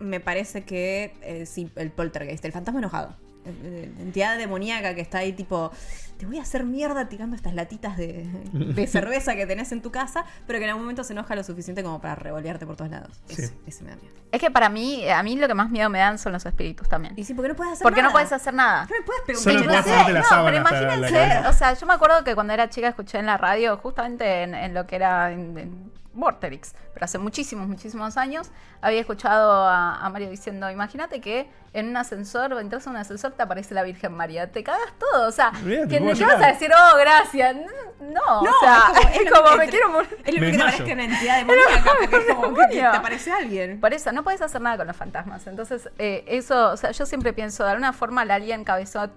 me 0.00 0.20
parece 0.20 0.62
que 0.62 1.12
eh, 1.22 1.44
sí, 1.44 1.68
el 1.74 1.90
poltergeist, 1.90 2.44
el 2.44 2.52
fantasma 2.52 2.78
enojado. 2.78 3.16
eh, 3.44 3.90
Entidad 3.98 4.38
demoníaca 4.38 4.94
que 4.94 5.00
está 5.00 5.18
ahí 5.18 5.32
tipo, 5.32 5.72
te 6.18 6.26
voy 6.26 6.38
a 6.38 6.42
hacer 6.42 6.64
mierda 6.64 7.08
tirando 7.08 7.36
estas 7.36 7.54
latitas 7.54 7.96
de, 7.96 8.26
de 8.52 8.86
cerveza 8.88 9.34
que 9.36 9.46
tenés 9.46 9.72
en 9.72 9.80
tu 9.82 9.90
casa, 9.92 10.24
pero 10.46 10.58
que 10.58 10.64
en 10.64 10.70
algún 10.70 10.82
momento 10.84 11.04
se 11.04 11.12
enoja 11.12 11.34
lo 11.36 11.44
suficiente 11.44 11.82
como 11.82 12.00
para 12.00 12.16
revolearte 12.16 12.66
por 12.66 12.76
todos 12.76 12.90
lados. 12.90 13.18
Sí. 13.26 13.42
Ese, 13.42 13.54
ese 13.66 13.84
me 13.84 13.90
da 13.90 13.96
miedo. 13.96 14.12
Es 14.32 14.40
que 14.40 14.50
para 14.50 14.68
mí, 14.68 15.08
a 15.08 15.22
mí 15.22 15.36
lo 15.36 15.48
que 15.48 15.54
más 15.54 15.70
miedo 15.70 15.88
me 15.88 16.00
dan 16.00 16.18
son 16.18 16.32
los 16.32 16.44
espíritus 16.44 16.88
también. 16.88 17.14
Y 17.16 17.24
sí, 17.24 17.34
porque 17.34 17.48
no 17.50 17.56
puedes 17.56 17.72
hacer 17.74 17.84
Porque 17.84 18.00
no 18.02 18.08
nada. 18.08 18.12
puedes 18.12 18.32
hacer 18.32 18.52
nada. 18.52 18.82
No 18.84 18.96
me 18.98 19.02
puedes 19.02 19.22
pegar 19.22 19.42
Solo 19.42 19.54
cachetazo. 19.60 19.82
podés 19.84 19.96
hacerte 19.96 20.12
la 20.12 20.36
no, 20.36 20.44
pero 20.44 20.56
imagínense, 20.58 21.48
o 21.48 21.52
sea, 21.52 21.72
yo 21.74 21.86
me 21.86 21.94
acuerdo 21.94 22.24
que 22.24 22.34
cuando 22.34 22.52
era 22.52 22.68
chica 22.68 22.88
escuché 22.88 23.18
en 23.18 23.26
la 23.26 23.36
radio, 23.38 23.76
justamente 23.78 24.42
en, 24.42 24.54
en 24.54 24.74
lo 24.74 24.86
que 24.86 24.96
era 24.96 25.32
en, 25.32 25.56
en 25.56 25.92
Vorterix, 26.12 26.74
pero 26.94 27.04
hace 27.04 27.18
muchísimos, 27.18 27.68
muchísimos 27.68 28.16
años, 28.16 28.50
había 28.80 29.00
escuchado 29.00 29.52
a, 29.64 30.04
a 30.04 30.10
Mario 30.10 30.28
diciendo, 30.30 30.68
imagínate 30.68 31.20
que 31.20 31.48
en 31.74 31.88
un 31.88 31.96
ascensor, 31.96 32.52
o 32.52 32.58
entras 32.60 32.86
a 32.86 32.90
un 32.90 32.96
ascensor, 32.96 33.32
te 33.32 33.42
aparece 33.42 33.72
la 33.74 33.84
Virgen 33.84 34.12
María, 34.14 34.50
te 34.50 34.64
cagas 34.64 34.92
todo, 34.98 35.28
o 35.28 35.32
sea, 35.32 35.52
que 35.88 36.00
puedo 36.12 36.26
no 36.26 36.38
vas 36.38 36.42
a 36.44 36.52
decir, 36.52 36.70
oh, 36.72 36.96
gracias, 36.98 37.56
no, 37.56 37.62
No, 38.00 38.40
o 38.40 38.60
sea, 38.60 38.92
es 39.12 39.30
como- 39.30 39.50
es 39.50 39.56
me 39.58 39.68
quiero 39.68 39.88
morir. 39.90 40.18
Es 40.24 40.34
lo 40.34 40.40
que 40.40 40.58
parezca 40.58 40.92
una 40.92 41.04
entidad 41.04 41.36
demoníaca, 41.38 41.92
porque 42.00 42.16
es 42.16 42.34
como 42.34 42.54
que 42.54 42.66
te, 42.68 42.82
aparece 42.82 43.32
alguien. 43.32 43.80
Por 43.80 43.92
eso, 43.92 44.12
no 44.12 44.22
puedes 44.24 44.40
hacer 44.40 44.60
nada 44.60 44.76
con 44.78 44.86
los 44.86 44.96
fantasmas. 44.96 45.46
Entonces, 45.46 45.90
eh, 45.98 46.24
eso, 46.28 46.70
o 46.70 46.76
sea, 46.76 46.90
yo 46.92 47.04
siempre 47.06 47.32
pienso, 47.32 47.64
de 47.64 47.70
alguna 47.70 47.92
forma 47.92 48.22
al 48.22 48.30
alien 48.30 48.64
cabezón 48.64 49.12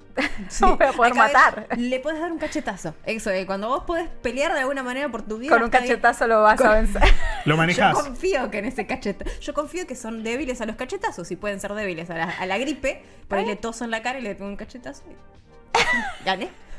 no 0.62 0.76
voy 0.78 0.88
a 0.88 0.92
poder 0.94 1.14
matar. 1.14 1.68
Le 1.78 2.00
puedes 2.00 2.20
dar 2.20 2.32
un 2.32 2.38
cachetazo. 2.40 2.94
Eso, 3.06 3.30
eh, 3.30 3.46
cuando 3.46 3.70
vos 3.70 3.84
podés 3.86 4.10
pelear 4.22 4.54
de 4.54 4.60
alguna 4.62 4.84
manera 4.84 5.08
por 5.10 5.22
tu 5.22 5.38
vida. 5.38 5.52
Con 5.54 5.64
un 5.64 5.70
cachetazo 5.70 6.28
lo 6.28 6.42
vas 6.42 6.60
a 6.62 6.74
vencer. 6.74 7.02
Lo 7.46 7.54
Yo 7.54 7.58
manejás. 7.58 7.94
confío 7.96 8.52
que 8.52 8.60
en 8.60 8.66
ese 8.66 8.86
cachetazo. 8.88 9.32
Yo 9.40 9.54
confío 9.54 9.88
que 9.88 9.96
son 9.96 10.24
débiles 10.24 10.60
a 10.62 10.66
los 10.66 10.76
cachetazos 10.76 11.32
y 11.32 11.36
pueden 11.36 11.60
ser 11.60 11.74
débiles 11.74 12.10
a 12.10 12.16
la, 12.16 12.26
a 12.30 12.46
la 12.46 12.58
gripe. 12.58 13.04
Por 13.28 13.38
ahí 13.38 13.46
le 13.46 13.56
toso 13.56 13.84
en 13.86 13.92
la 13.92 14.02
cara 14.04 14.20
y 14.20 14.22
le 14.22 14.36
pongo 14.36 14.52
un 14.52 14.58
cachetazo. 14.58 15.04
y- 15.10 16.26
Gané. 16.26 16.50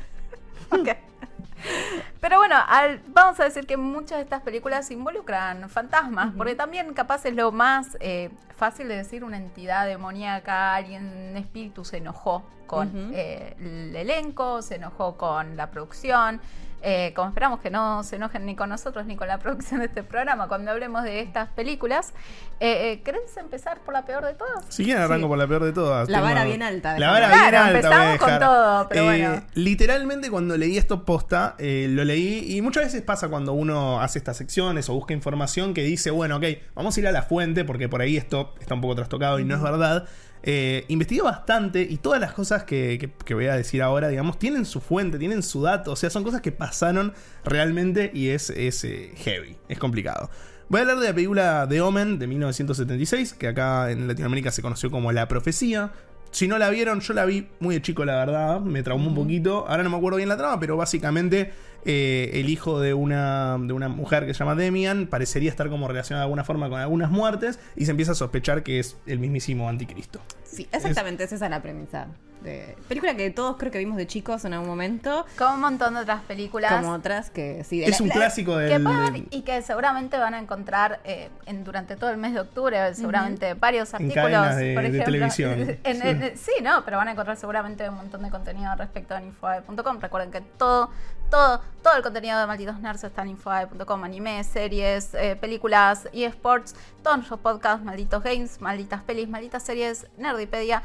Pero 2.19 2.37
bueno, 2.37 2.55
al- 2.67 3.01
vamos 3.07 3.39
a 3.39 3.45
decir 3.45 3.65
que 3.65 3.77
muchas 3.77 4.17
de 4.17 4.23
estas 4.23 4.41
películas 4.41 4.89
involucran 4.91 5.69
fantasmas, 5.69 6.33
porque 6.37 6.55
también 6.55 6.93
capaz 6.93 7.25
es 7.25 7.35
lo 7.35 7.51
más 7.51 7.97
eh, 7.99 8.29
fácil 8.55 8.87
de 8.87 8.95
decir 8.97 9.23
una 9.23 9.37
entidad 9.37 9.85
demoníaca, 9.87 10.75
alguien, 10.75 11.29
un 11.31 11.37
espíritu 11.37 11.83
se 11.85 11.97
enojó 11.97 12.43
con 12.65 13.11
eh, 13.13 13.55
el 13.59 13.95
elenco, 13.95 14.61
se 14.61 14.75
enojó 14.75 15.15
con 15.17 15.55
la 15.57 15.69
producción. 15.69 16.41
Eh, 16.83 17.13
como 17.15 17.29
esperamos 17.29 17.59
que 17.61 17.69
no 17.71 18.03
se 18.03 18.17
enojen 18.17 18.45
ni 18.45 18.55
con 18.55 18.69
nosotros 18.69 19.05
ni 19.05 19.15
con 19.15 19.27
la 19.27 19.39
producción 19.39 19.79
de 19.79 19.87
este 19.87 20.03
programa 20.03 20.47
cuando 20.47 20.71
hablemos 20.71 21.03
de 21.03 21.21
estas 21.21 21.49
películas, 21.49 22.13
eh, 22.59 22.91
eh, 22.91 23.01
¿querés 23.03 23.35
empezar 23.37 23.79
por 23.81 23.93
la 23.93 24.05
peor 24.05 24.25
de 24.25 24.33
todas? 24.33 24.65
Si 24.69 24.83
quieren 24.83 25.01
arranco 25.03 25.25
Sí. 25.25 25.29
por 25.29 25.37
la 25.37 25.47
peor 25.47 25.63
de 25.63 25.73
todas. 25.73 26.09
La 26.09 26.21
vara 26.21 26.43
bien 26.45 26.61
alta, 26.61 26.99
La 26.99 27.11
vara 27.11 27.27
bien 27.29 27.39
alta. 27.55 27.67
empezamos 27.69 27.97
voy 28.05 28.15
a 28.15 28.17
con 28.19 28.39
todo, 28.39 28.87
pero 28.89 29.01
Eh, 29.01 29.05
bueno. 29.05 29.43
Literalmente 29.53 30.29
cuando 30.29 30.57
leí 30.57 30.77
esto 30.77 31.05
posta, 31.05 31.55
eh, 31.57 31.87
lo 31.89 32.03
leí 32.03 32.55
y 32.57 32.61
muchas 32.61 32.83
veces 32.83 33.01
pasa 33.01 33.29
cuando 33.29 33.53
uno 33.53 34.01
hace 34.01 34.17
estas 34.19 34.37
secciones 34.37 34.89
o 34.89 34.93
busca 34.93 35.13
información 35.13 35.73
que 35.73 35.83
dice, 35.83 36.11
bueno, 36.11 36.37
ok, 36.37 36.43
vamos 36.75 36.95
a 36.97 36.99
ir 36.99 37.07
a 37.07 37.11
la 37.11 37.23
fuente 37.23 37.63
porque 37.65 37.87
por 37.89 38.01
ahí 38.01 38.17
esto 38.17 38.53
está 38.59 38.73
un 38.75 38.81
poco 38.81 38.95
trastocado 38.95 39.39
y 39.39 39.45
no 39.45 39.55
es 39.55 39.61
verdad. 39.61 40.05
Eh, 40.45 40.83
investigué 40.89 41.21
bastante 41.21 41.81
y 41.89 41.97
todas 41.97 42.19
las 42.19 42.33
cosas 42.33 42.63
que, 42.65 42.97
que- 42.99 43.09
que 43.23 43.33
voy 43.33 43.45
a 43.47 43.55
decir 43.55 43.81
ahora, 43.81 44.09
digamos, 44.09 44.37
tienen 44.37 44.65
su 44.65 44.81
fuente, 44.81 45.17
tienen 45.17 45.41
su 45.41 45.61
dato, 45.61 45.93
o 45.93 45.95
sea, 45.95 46.09
son 46.09 46.23
cosas 46.23 46.41
que 46.41 46.51
pasaron 46.51 47.13
realmente 47.45 48.11
y 48.13 48.27
es, 48.29 48.49
es 48.49 48.83
eh, 48.83 49.13
heavy, 49.15 49.55
es 49.69 49.79
complicado. 49.79 50.29
Voy 50.69 50.79
a 50.79 50.81
hablar 50.81 50.99
de 50.99 51.07
la 51.07 51.13
película 51.13 51.65
The 51.69 51.81
Omen 51.81 52.19
de 52.19 52.27
1976, 52.27 53.33
que 53.33 53.47
acá 53.47 53.91
en 53.91 54.07
Latinoamérica 54.07 54.51
se 54.51 54.61
conoció 54.61 54.91
como 54.91 55.11
La 55.11 55.27
Profecía. 55.27 55.91
Si 56.31 56.47
no 56.47 56.57
la 56.57 56.69
vieron, 56.71 56.99
yo 56.99 57.13
la 57.13 57.25
vi 57.25 57.47
muy 57.59 57.75
de 57.75 57.81
chico, 57.81 58.03
la 58.05 58.15
verdad, 58.15 58.59
me 58.59 58.81
traumó 58.81 59.09
un 59.09 59.15
poquito. 59.15 59.65
Ahora 59.67 59.83
no 59.83 59.91
me 59.91 59.97
acuerdo 59.97 60.17
bien 60.17 60.29
la 60.29 60.37
trama, 60.37 60.59
pero 60.59 60.75
básicamente 60.75 61.51
eh, 61.85 62.31
el 62.35 62.49
hijo 62.49 62.79
de 62.79 62.93
una, 62.93 63.57
de 63.59 63.73
una 63.73 63.89
mujer 63.89 64.25
que 64.25 64.33
se 64.33 64.39
llama 64.39 64.55
Demian 64.55 65.07
parecería 65.07 65.49
estar 65.49 65.69
como 65.69 65.87
relacionado 65.87 66.21
de 66.21 66.25
alguna 66.25 66.43
forma 66.43 66.69
con 66.69 66.79
algunas 66.79 67.11
muertes 67.11 67.59
y 67.75 67.85
se 67.85 67.91
empieza 67.91 68.13
a 68.13 68.15
sospechar 68.15 68.63
que 68.63 68.79
es 68.79 68.97
el 69.05 69.19
mismísimo 69.19 69.67
anticristo. 69.69 70.21
Sí, 70.43 70.67
exactamente, 70.71 71.23
es 71.23 71.31
esa 71.33 71.49
la 71.49 71.61
premisa. 71.61 72.07
De... 72.43 72.75
Película 72.89 73.15
que 73.15 73.29
todos 73.31 73.55
creo 73.57 73.71
que 73.71 73.77
vimos 73.77 73.95
de 73.95 74.05
chicos 74.05 74.43
en 74.43 74.51
algún 74.51 74.67
momento. 74.67 75.25
Como 75.37 75.53
un 75.55 75.61
montón 75.61 75.93
de 75.93 76.01
otras 76.01 76.21
películas. 76.23 76.73
Como 76.73 76.91
otras 76.91 77.29
que 77.29 77.63
sí. 77.63 77.79
de 77.79 77.85
Es 77.85 77.99
la- 78.01 78.03
un 78.03 78.09
clásico 78.11 78.57
que 78.57 78.63
del... 78.63 78.83
pagan 78.83 79.13
del- 79.13 79.27
y 79.31 79.43
que 79.43 79.61
seguramente 79.61 80.17
van 80.17 80.33
a 80.33 80.39
encontrar 80.39 80.99
eh, 81.05 81.29
en, 81.45 81.63
durante 81.63 81.95
todo 81.95 82.09
el 82.09 82.17
mes 82.17 82.33
de 82.33 82.41
octubre, 82.41 82.93
seguramente 82.95 83.53
varios 83.53 83.93
artículos, 83.93 84.15
cadenas 84.25 84.57
de- 84.57 84.73
por 84.73 84.83
de 84.83 84.89
ejemplo. 84.89 85.05
televisión. 85.05 85.77
en- 85.85 86.01
en- 86.23 86.37
sí, 86.37 86.51
no, 86.61 86.83
pero 86.83 86.97
van 86.97 87.07
a 87.07 87.11
encontrar 87.13 87.37
seguramente 87.37 87.87
un 87.87 87.95
montón 87.95 88.21
de 88.23 88.29
contenido 88.29 88.75
respecto 88.75 89.15
en 89.15 89.27
infoae.com. 89.27 89.99
Recuerden 90.01 90.29
que 90.29 90.41
todo, 90.41 90.89
todo, 91.31 91.61
todo 91.83 91.97
el 91.97 92.01
contenido 92.01 92.39
de 92.39 92.47
Malditos 92.47 92.79
Nerds 92.79 93.03
está 93.03 93.21
en 93.23 93.29
infoae.com, 93.29 94.03
anime, 94.03 94.43
series, 94.43 95.13
eh, 95.13 95.35
películas, 95.35 96.07
eSports, 96.13 96.75
todos 97.03 97.17
nuestros 97.17 97.41
podcasts, 97.41 97.83
malditos 97.83 98.23
games, 98.23 98.61
malditas 98.61 99.01
pelis, 99.03 99.27
malditas 99.27 99.61
series, 99.63 100.07
Nerdipedia, 100.17 100.81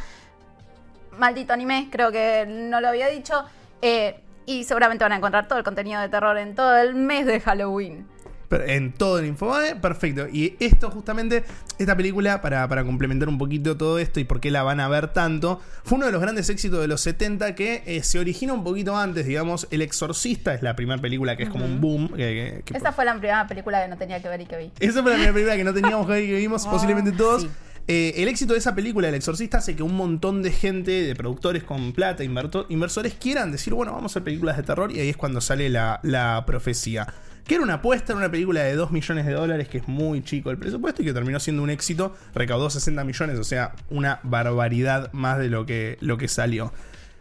maldito 1.17 1.52
anime, 1.52 1.88
creo 1.90 2.11
que 2.11 2.45
no 2.47 2.81
lo 2.81 2.88
había 2.88 3.09
dicho. 3.09 3.45
eh, 3.81 4.23
y 4.45 4.64
seguramente 4.64 5.05
van 5.05 5.12
a 5.12 5.17
encontrar 5.17 5.47
todo 5.47 5.59
el 5.59 5.64
contenido 5.64 6.00
de 6.00 6.09
terror 6.09 6.38
en 6.38 6.55
todo 6.55 6.75
el 6.78 6.95
mes 6.95 7.26
de 7.26 7.38
Halloween. 7.38 8.09
En 8.50 8.93
todo 8.93 9.19
el 9.19 9.26
Infobae, 9.26 9.76
perfecto. 9.76 10.26
Y 10.33 10.57
esto 10.59 10.90
justamente, 10.90 11.45
esta 11.78 11.97
película, 11.97 12.40
para, 12.40 12.67
para 12.67 12.83
complementar 12.85 13.28
un 13.28 13.37
poquito 13.37 13.76
todo 13.76 13.99
esto 13.99 14.21
y 14.21 14.25
por 14.25 14.40
qué 14.40 14.50
la 14.50 14.62
van 14.62 14.81
a 14.81 14.88
ver 14.88 15.09
tanto, 15.12 15.61
fue 15.85 15.97
uno 15.99 16.07
de 16.07 16.12
los 16.12 16.21
grandes 16.23 16.49
éxitos 16.49 16.81
de 16.81 16.88
los 16.88 17.00
70 17.02 17.55
que 17.55 17.83
eh, 17.87 18.02
se 18.02 18.19
origina 18.19 18.55
un 18.55 18.64
poquito 18.64 18.97
antes, 18.97 19.26
digamos. 19.26 19.69
El 19.71 19.83
Exorcista 19.83 20.55
es 20.55 20.62
la 20.62 20.75
primera 20.76 21.00
película 21.00 21.37
que 21.37 21.43
es 21.43 21.50
como 21.50 21.67
un 21.67 21.81
boom. 21.81 22.09
que- 22.09 22.17
que- 22.17 22.62
que- 22.64 22.78
Esa 22.78 22.93
fue 22.93 23.05
la 23.05 23.12
primera 23.19 23.47
película 23.47 23.83
que 23.83 23.88
no 23.88 23.99
tenía 23.99 24.23
que 24.23 24.28
ver 24.28 24.40
y 24.40 24.47
que 24.47 24.57
vi. 24.57 24.73
esa 24.81 25.02
fue 25.02 25.11
la 25.11 25.17
primera 25.17 25.33
película 25.35 25.57
que 25.57 25.64
no 25.64 25.75
teníamos 25.75 26.07
que 26.07 26.12
ver 26.14 26.25
y 26.25 26.26
que 26.28 26.35
vimos, 26.37 26.64
Ah, 26.67 26.71
posiblemente 26.71 27.12
todos. 27.12 27.43
sí. 27.43 27.49
Eh, 27.90 28.23
el 28.23 28.28
éxito 28.28 28.52
de 28.52 28.59
esa 28.59 28.75
película, 28.75 29.09
El 29.09 29.14
Exorcista, 29.14 29.59
hace 29.59 29.75
que 29.75 29.83
un 29.83 29.95
montón 29.97 30.43
de 30.43 30.52
gente, 30.52 30.90
de 30.90 31.14
productores 31.17 31.62
con 31.64 31.93
plata, 31.95 32.23
inversores, 32.23 33.14
quieran 33.14 33.50
decir, 33.50 33.73
bueno, 33.73 33.93
vamos 33.93 34.11
a 34.11 34.12
hacer 34.12 34.25
películas 34.25 34.59
de 34.59 34.62
terror 34.62 34.93
y 34.93 35.00
ahí 35.00 35.09
es 35.09 35.17
cuando 35.17 35.40
sale 35.40 35.71
la, 35.71 35.99
la 36.02 36.45
profecía. 36.47 37.07
Que 37.49 37.57
era 37.57 37.64
una 37.64 37.75
apuesta, 37.75 38.12
era 38.12 38.19
una 38.19 38.31
película 38.31 38.62
de 38.62 38.76
2 38.76 38.93
millones 38.93 39.26
de 39.26 39.33
dólares, 39.33 39.69
que 39.69 39.78
es 39.78 39.88
muy 39.88 40.23
chico 40.23 40.50
el 40.50 40.59
presupuesto 40.59 41.02
y 41.02 41.07
que 41.07 41.12
terminó 41.12 41.40
siendo 41.40 41.64
un 41.64 41.71
éxito, 41.71 42.14
recaudó 42.35 42.71
60 42.71 43.02
millones, 43.02 43.38
o 43.38 43.45
sea, 43.45 43.75
una 43.90 44.21
barbaridad 44.23 45.11
más 45.12 45.38
de 45.38 45.49
lo 45.49 45.67
que, 45.67 45.99
lo 46.00 46.19
que 46.19 46.28
salió. 46.28 46.73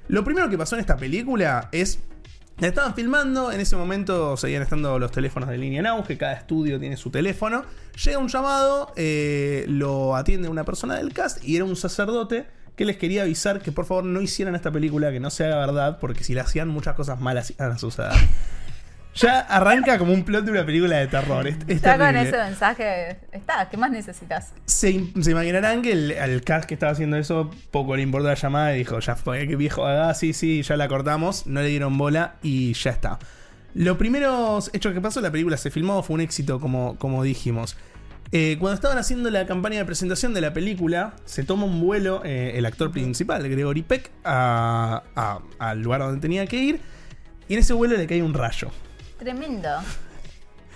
Lo 0.09 0.23
primero 0.23 0.49
que 0.49 0.57
pasó 0.57 0.75
en 0.75 0.81
esta 0.81 0.97
película 0.97 1.69
es 1.71 1.99
la 2.59 2.69
estaban 2.69 2.95
filmando, 2.95 3.51
en 3.51 3.59
ese 3.59 3.75
momento 3.75 4.35
seguían 4.35 4.63
estando 4.63 4.97
los 4.97 5.11
teléfonos 5.11 5.47
de 5.47 5.59
línea 5.59 5.79
en 5.79 5.85
auge, 5.85 6.17
cada 6.17 6.33
estudio 6.33 6.79
tiene 6.79 6.97
su 6.97 7.11
teléfono. 7.11 7.63
Llega 8.03 8.17
un 8.17 8.29
llamado, 8.29 8.91
eh, 8.95 9.63
lo 9.67 10.15
atiende 10.15 10.49
una 10.49 10.63
persona 10.63 10.95
del 10.95 11.13
cast 11.13 11.43
y 11.43 11.55
era 11.55 11.65
un 11.65 11.75
sacerdote 11.75 12.47
que 12.75 12.83
les 12.83 12.97
quería 12.97 13.21
avisar 13.21 13.61
que 13.61 13.71
por 13.71 13.85
favor 13.85 14.05
no 14.05 14.21
hicieran 14.21 14.55
esta 14.55 14.71
película, 14.71 15.11
que 15.11 15.19
no 15.19 15.29
se 15.29 15.45
haga 15.45 15.57
verdad, 15.57 15.99
porque 15.99 16.23
si 16.23 16.33
la 16.33 16.41
hacían 16.41 16.67
muchas 16.67 16.95
cosas 16.95 17.21
malas 17.21 17.51
iban 17.51 17.71
a 17.71 17.77
suceder. 17.77 18.13
Ya 19.17 19.39
arranca 19.39 19.97
como 19.97 20.13
un 20.13 20.23
plot 20.23 20.45
de 20.45 20.51
una 20.51 20.65
película 20.65 20.97
de 20.97 21.07
terror. 21.07 21.47
Es, 21.47 21.55
es 21.67 21.81
Ya 21.81 21.97
con 21.97 22.15
ese 22.15 22.37
mensaje 22.37 23.17
está. 23.31 23.67
¿Qué 23.69 23.75
más 23.77 23.89
necesitas? 23.91 24.53
Se, 24.65 25.03
se 25.21 25.31
imaginarán 25.31 25.81
que 25.81 25.91
el, 25.91 26.11
al 26.19 26.41
cast 26.43 26.65
que 26.65 26.75
estaba 26.75 26.91
haciendo 26.91 27.17
eso 27.17 27.49
poco 27.71 27.95
le 27.95 28.03
importó 28.03 28.27
la 28.27 28.35
llamada 28.35 28.75
y 28.75 28.79
dijo, 28.79 28.99
ya 28.99 29.15
fue, 29.15 29.47
que 29.47 29.55
viejo, 29.55 29.85
ah, 29.85 30.13
sí, 30.13 30.33
sí, 30.33 30.61
ya 30.61 30.77
la 30.77 30.87
cortamos, 30.87 31.47
no 31.47 31.61
le 31.61 31.67
dieron 31.69 31.97
bola 31.97 32.35
y 32.43 32.73
ya 32.73 32.91
está. 32.91 33.17
Lo 33.73 33.97
primero 33.97 34.59
hecho 34.73 34.93
que 34.93 35.01
pasó, 35.01 35.19
la 35.21 35.31
película 35.31 35.57
se 35.57 35.71
filmó, 35.71 36.01
fue 36.03 36.13
un 36.15 36.21
éxito 36.21 36.59
como, 36.59 36.95
como 36.97 37.23
dijimos. 37.23 37.75
Eh, 38.31 38.57
cuando 38.59 38.75
estaban 38.75 38.97
haciendo 38.97 39.29
la 39.29 39.45
campaña 39.45 39.77
de 39.79 39.85
presentación 39.85 40.33
de 40.33 40.41
la 40.41 40.51
película, 40.53 41.13
se 41.25 41.43
toma 41.43 41.63
un 41.65 41.79
vuelo 41.79 42.21
eh, 42.25 42.53
el 42.55 42.65
actor 42.65 42.91
principal, 42.91 43.47
Gregory 43.47 43.83
Peck, 43.83 44.11
a- 44.25 45.01
a- 45.15 45.39
al 45.59 45.81
lugar 45.81 46.01
donde 46.01 46.19
tenía 46.19 46.45
que 46.45 46.57
ir. 46.57 46.79
Y 47.47 47.53
en 47.53 47.59
ese 47.59 47.73
vuelo 47.73 47.95
le 47.95 48.05
cae 48.05 48.21
un 48.21 48.33
rayo. 48.33 48.69
Tremendo. 49.17 49.69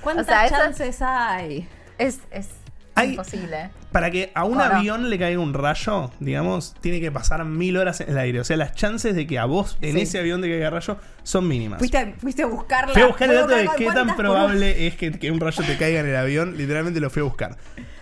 ¿Cuántas 0.01 0.25
O 0.25 0.29
sea, 0.29 0.45
eso- 0.45 0.55
chances 0.55 1.01
hay? 1.01 1.67
Es, 1.97 2.19
es 2.31 2.47
Hay- 2.95 3.11
imposible. 3.11 3.69
Para 3.91 4.09
que 4.09 4.31
a 4.33 4.45
un 4.45 4.59
avión 4.59 5.09
le 5.09 5.19
caiga 5.19 5.39
un 5.39 5.53
rayo, 5.53 6.11
digamos, 6.19 6.73
tiene 6.81 6.99
que 7.01 7.11
pasar 7.11 7.43
mil 7.45 7.77
horas 7.77 7.99
en 8.01 8.09
el 8.09 8.17
aire. 8.17 8.39
O 8.39 8.43
sea, 8.43 8.57
las 8.57 8.73
chances 8.73 9.15
de 9.15 9.27
que 9.27 9.37
a 9.37 9.45
vos 9.45 9.77
en 9.81 9.95
Sí. 9.95 10.01
ese 10.01 10.19
avión 10.19 10.41
te 10.41 10.49
caiga 10.49 10.69
rayo 10.69 10.97
son 11.23 11.47
mínimas. 11.47 11.77
Fuiste 11.79 11.97
a, 11.97 12.13
fuiste 12.17 12.41
a 12.43 12.45
buscarla. 12.47 12.93
Fui 12.93 13.01
a 13.03 13.07
buscar 13.07 13.29
el 13.29 13.35
dato 13.35 13.55
de 13.55 13.69
qué 13.77 13.85
tan 13.87 14.15
probable 14.15 14.87
es 14.87 14.95
que, 14.95 15.11
que 15.11 15.29
un 15.29 15.39
rayo 15.39 15.63
te 15.65 15.77
caiga 15.77 15.99
en 15.99 16.07
el 16.07 16.15
avión. 16.15 16.57
Literalmente 16.57 16.99
lo 16.99 17.09
fui 17.09 17.19
a 17.19 17.23
buscar. 17.25 17.57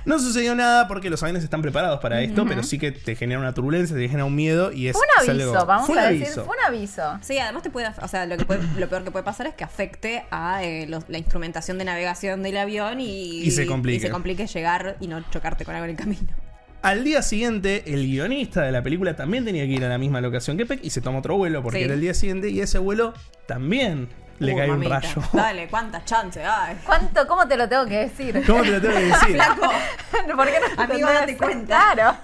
No 0.06 0.18
sucedió 0.20 0.56
nada 0.56 0.88
porque 0.88 1.10
los 1.10 1.22
aviones 1.24 1.44
están 1.44 1.62
preparados 1.62 2.00
para 2.00 2.22
esto, 2.22 2.46
pero 2.48 2.64
sí 2.64 2.80
que 2.80 2.92
te 2.92 3.16
genera 3.16 3.40
una 3.40 3.54
turbulencia, 3.54 3.96
te 3.96 4.04
genera 4.08 4.26
un 4.26 4.36
miedo 4.36 4.72
y 4.72 4.88
es. 4.88 4.94
Fue 4.98 5.06
un 5.06 5.30
aviso, 5.30 5.50
algo- 5.52 5.66
vamos 5.66 5.88
Fue 5.88 5.94
un 5.96 6.00
a 6.00 6.06
decir. 6.08 6.26
aviso. 6.26 6.46
Fue 6.46 6.56
un 6.58 6.64
aviso. 6.66 7.20
Sí, 7.22 7.38
además 7.38 7.64
te 7.64 7.70
puede, 7.70 7.88
o 8.02 8.08
sea, 8.08 8.26
lo, 8.26 8.38
que 8.38 8.46
puede- 8.46 8.62
lo 8.78 8.88
peor 8.90 9.04
que 9.04 9.12
puede 9.12 9.24
pasar 9.26 9.48
es 9.48 9.54
que 9.56 9.64
afecte 9.64 10.24
a 10.32 10.64
eh, 10.64 10.88
los- 10.88 11.04
la 11.10 11.18
instrumentación 11.18 11.78
de 11.78 11.86
navegación 11.86 12.42
del 12.44 12.58
avión 12.58 13.00
y, 13.02 13.42
Y 13.44 13.52
se 13.52 13.66
complique. 13.66 13.98
y 13.98 14.00
se 14.00 14.10
complique 14.10 14.48
llegar 14.48 14.96
y 15.00 15.08
no 15.08 15.22
chocarte 15.32 15.66
con 15.66 15.76
algo 15.76 15.86
en 15.86 15.92
el 15.92 15.98
camino. 15.98 16.28
Al 16.82 17.04
día 17.04 17.22
siguiente, 17.22 17.84
el 17.94 18.06
guionista 18.08 18.62
de 18.62 18.72
la 18.72 18.82
película 18.82 19.16
también 19.18 19.44
tenía 19.44 19.66
que 19.66 19.72
ir 19.74 19.84
a 19.84 19.90
la 19.90 19.98
misma 19.98 20.22
locación 20.22 20.56
que 20.58 20.66
Peck 20.66 20.80
y 20.82 20.92
se 20.92 21.02
toma 21.02 21.20
otro 21.20 21.36
vuelo 21.36 21.62
porque 21.62 21.80
Sí. 21.80 21.84
era 21.84 21.94
el 21.94 22.00
día 22.00 22.14
siguiente 22.14 22.50
y 22.50 22.62
ese 22.62 22.78
vuelo 22.80 23.14
también 23.48 24.08
le 24.40 24.54
Uh, 24.54 24.58
cae 24.58 24.68
mamita. 24.68 24.96
un 24.98 25.02
rayo. 25.02 25.22
Dale, 25.34 25.68
cuántas 25.68 26.06
chances 26.06 26.46
hay. 26.46 26.76
¿Cuánto, 26.86 27.28
¿Cómo 27.28 27.48
te 27.48 27.58
lo 27.58 27.68
tengo 27.70 27.86
que 27.86 27.98
decir? 28.00 28.44
¿Cómo 28.48 28.62
te 28.64 28.72
lo 28.72 28.82
tengo 28.82 28.96
que 28.96 29.06
decir? 29.06 29.38
¿Por 30.36 30.46
qué 30.48 30.60
no 30.78 30.84
Amigo, 30.84 31.08
date 31.08 31.38
cuenta. 31.38 31.66
Claro. 31.94 32.18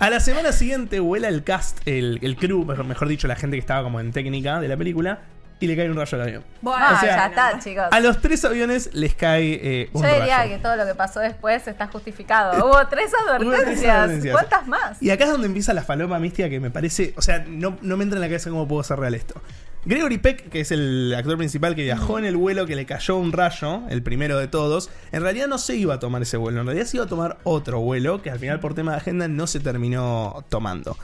A 0.00 0.10
la 0.10 0.20
semana 0.20 0.52
siguiente 0.52 1.00
vuela 1.00 1.28
el 1.28 1.42
cast, 1.44 1.78
el, 1.86 2.20
el 2.22 2.36
crew, 2.36 2.64
mejor, 2.64 2.84
mejor 2.84 3.08
dicho, 3.08 3.26
la 3.26 3.34
gente 3.36 3.56
que 3.56 3.60
estaba 3.60 3.82
como 3.82 3.98
en 4.00 4.12
técnica 4.12 4.60
de 4.60 4.68
la 4.68 4.76
película, 4.76 5.18
y 5.60 5.66
le 5.66 5.76
cae 5.76 5.90
un 5.90 5.96
rayo 5.96 6.14
al 6.16 6.22
avión. 6.22 6.44
Bueno, 6.62 6.86
o 6.86 7.00
sea, 7.00 7.16
ya 7.16 7.26
está, 7.26 7.58
chicos. 7.58 7.86
A 7.90 7.98
los 7.98 8.20
tres 8.20 8.44
aviones 8.44 8.90
les 8.94 9.16
cae 9.16 9.58
eh, 9.60 9.90
un 9.92 10.02
Yo 10.04 10.08
diría 10.08 10.38
rayo. 10.38 10.54
que 10.54 10.62
todo 10.62 10.76
lo 10.76 10.86
que 10.86 10.94
pasó 10.94 11.18
después 11.18 11.66
está 11.66 11.88
justificado. 11.88 12.64
Hubo 12.64 12.86
tres 12.86 13.10
Hubo 13.12 13.38
tres 13.38 13.50
advertencias. 13.50 13.92
advertencias. 13.96 14.32
¿Cuántas 14.34 14.66
más? 14.68 15.02
Y 15.02 15.10
acá 15.10 15.24
es 15.24 15.30
donde 15.30 15.48
empieza 15.48 15.72
la 15.74 15.82
faloma 15.82 16.20
mística 16.20 16.48
que 16.48 16.60
me 16.60 16.70
parece. 16.70 17.12
O 17.16 17.22
sea, 17.22 17.44
no, 17.48 17.76
no 17.82 17.96
me 17.96 18.04
entra 18.04 18.18
en 18.18 18.20
la 18.20 18.28
cabeza 18.28 18.50
cómo 18.50 18.68
puedo 18.68 18.82
hacer 18.82 19.00
real 19.00 19.14
esto. 19.16 19.42
Gregory 19.88 20.18
Peck, 20.18 20.50
que 20.50 20.60
es 20.60 20.70
el 20.70 21.14
actor 21.16 21.38
principal 21.38 21.74
que 21.74 21.82
viajó 21.82 22.18
en 22.18 22.26
el 22.26 22.36
vuelo 22.36 22.66
que 22.66 22.76
le 22.76 22.84
cayó 22.84 23.16
un 23.16 23.32
rayo, 23.32 23.84
el 23.88 24.02
primero 24.02 24.38
de 24.38 24.46
todos, 24.46 24.90
en 25.12 25.22
realidad 25.22 25.48
no 25.48 25.56
se 25.56 25.76
iba 25.76 25.94
a 25.94 25.98
tomar 25.98 26.20
ese 26.20 26.36
vuelo, 26.36 26.60
en 26.60 26.66
realidad 26.66 26.84
se 26.84 26.98
iba 26.98 27.06
a 27.06 27.08
tomar 27.08 27.38
otro 27.42 27.80
vuelo 27.80 28.20
que 28.20 28.28
al 28.30 28.38
final 28.38 28.60
por 28.60 28.74
tema 28.74 28.90
de 28.90 28.98
agenda 28.98 29.28
no 29.28 29.46
se 29.46 29.60
terminó 29.60 30.44
tomando. 30.50 30.98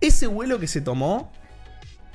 Ese 0.00 0.28
vuelo 0.28 0.60
que 0.60 0.68
se 0.68 0.80
tomó, 0.80 1.32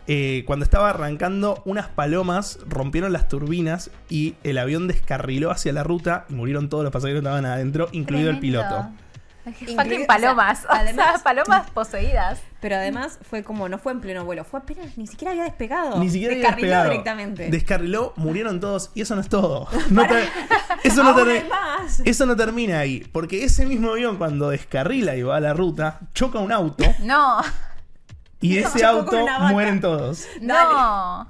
eh, 0.08 0.46
cuando 0.48 0.64
estaba 0.64 0.90
arrancando, 0.90 1.62
unas 1.66 1.90
palomas 1.90 2.60
rompieron 2.66 3.12
las 3.12 3.28
turbinas 3.28 3.92
y 4.10 4.36
el 4.46 4.58
avión 4.58 4.88
descarriló 4.88 5.52
hacia 5.52 5.74
la 5.74 5.84
ruta 5.84 6.28
y 6.30 6.34
murieron 6.36 6.70
todos 6.70 6.86
los 6.86 6.94
pasajeros 6.94 7.24
que 7.24 7.28
estaban 7.28 7.46
adentro, 7.46 7.90
incluido 7.92 8.30
el 8.30 8.40
piloto. 8.40 8.90
Fucking 9.76 10.06
palomas. 10.08 10.60
o 10.60 10.62
sea, 10.62 10.70
O 10.70 10.70
sea, 10.70 10.80
además- 10.80 11.22
palomas 11.22 11.70
poseídas. 11.72 12.40
Pero 12.62 12.78
además 12.78 13.20
fue 13.30 13.44
como, 13.44 13.70
no 13.70 13.78
fue 13.78 13.92
en 13.92 14.02
pleno 14.02 14.26
vuelo, 14.26 14.44
fue 14.44 14.60
apenas, 14.60 14.98
ni 14.98 15.06
siquiera 15.06 15.32
había 15.32 15.44
despegado. 15.44 16.00
Ni 16.00 16.10
siquiera 16.10 16.34
había 16.34 16.44
Descarriló 16.46 16.68
despegado. 16.68 16.90
directamente. 16.90 17.50
Descarriló, 17.52 18.14
murieron 18.16 18.60
todos 18.60 18.90
y 18.96 19.02
eso 19.02 19.14
no 19.16 19.22
es 19.22 19.30
todo. 19.30 19.68
No 19.92 20.08
te- 20.08 20.28
eso, 20.84 21.04
no 21.04 21.10
Aún 21.12 21.20
termi- 21.20 21.44
hay 21.44 21.50
más. 21.50 22.02
eso 22.04 22.26
no 22.26 22.36
termina 22.36 22.80
ahí. 22.80 23.08
Porque 23.12 23.44
ese 23.44 23.66
mismo 23.68 23.92
avión 23.92 24.18
cuando 24.18 24.50
descarrila 24.50 25.16
y 25.16 25.22
va 25.22 25.38
a 25.38 25.40
la 25.40 25.54
ruta, 25.54 26.00
choca 26.16 26.40
un 26.40 26.52
auto 26.52 26.84
No. 27.02 27.40
y 28.42 28.58
ese 28.58 28.80
Chocó 28.80 29.16
auto 29.16 29.26
mueren 29.52 29.80
todos. 29.80 30.26
No. 30.42 31.30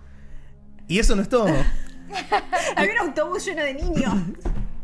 Y 0.88 1.00
eso 1.00 1.16
no 1.18 1.22
es 1.22 1.28
todo. 1.30 1.48
Había 2.78 2.94
un 3.02 3.10
autobús 3.10 3.44
lleno 3.46 3.64
de 3.64 3.74
niños. 3.74 4.14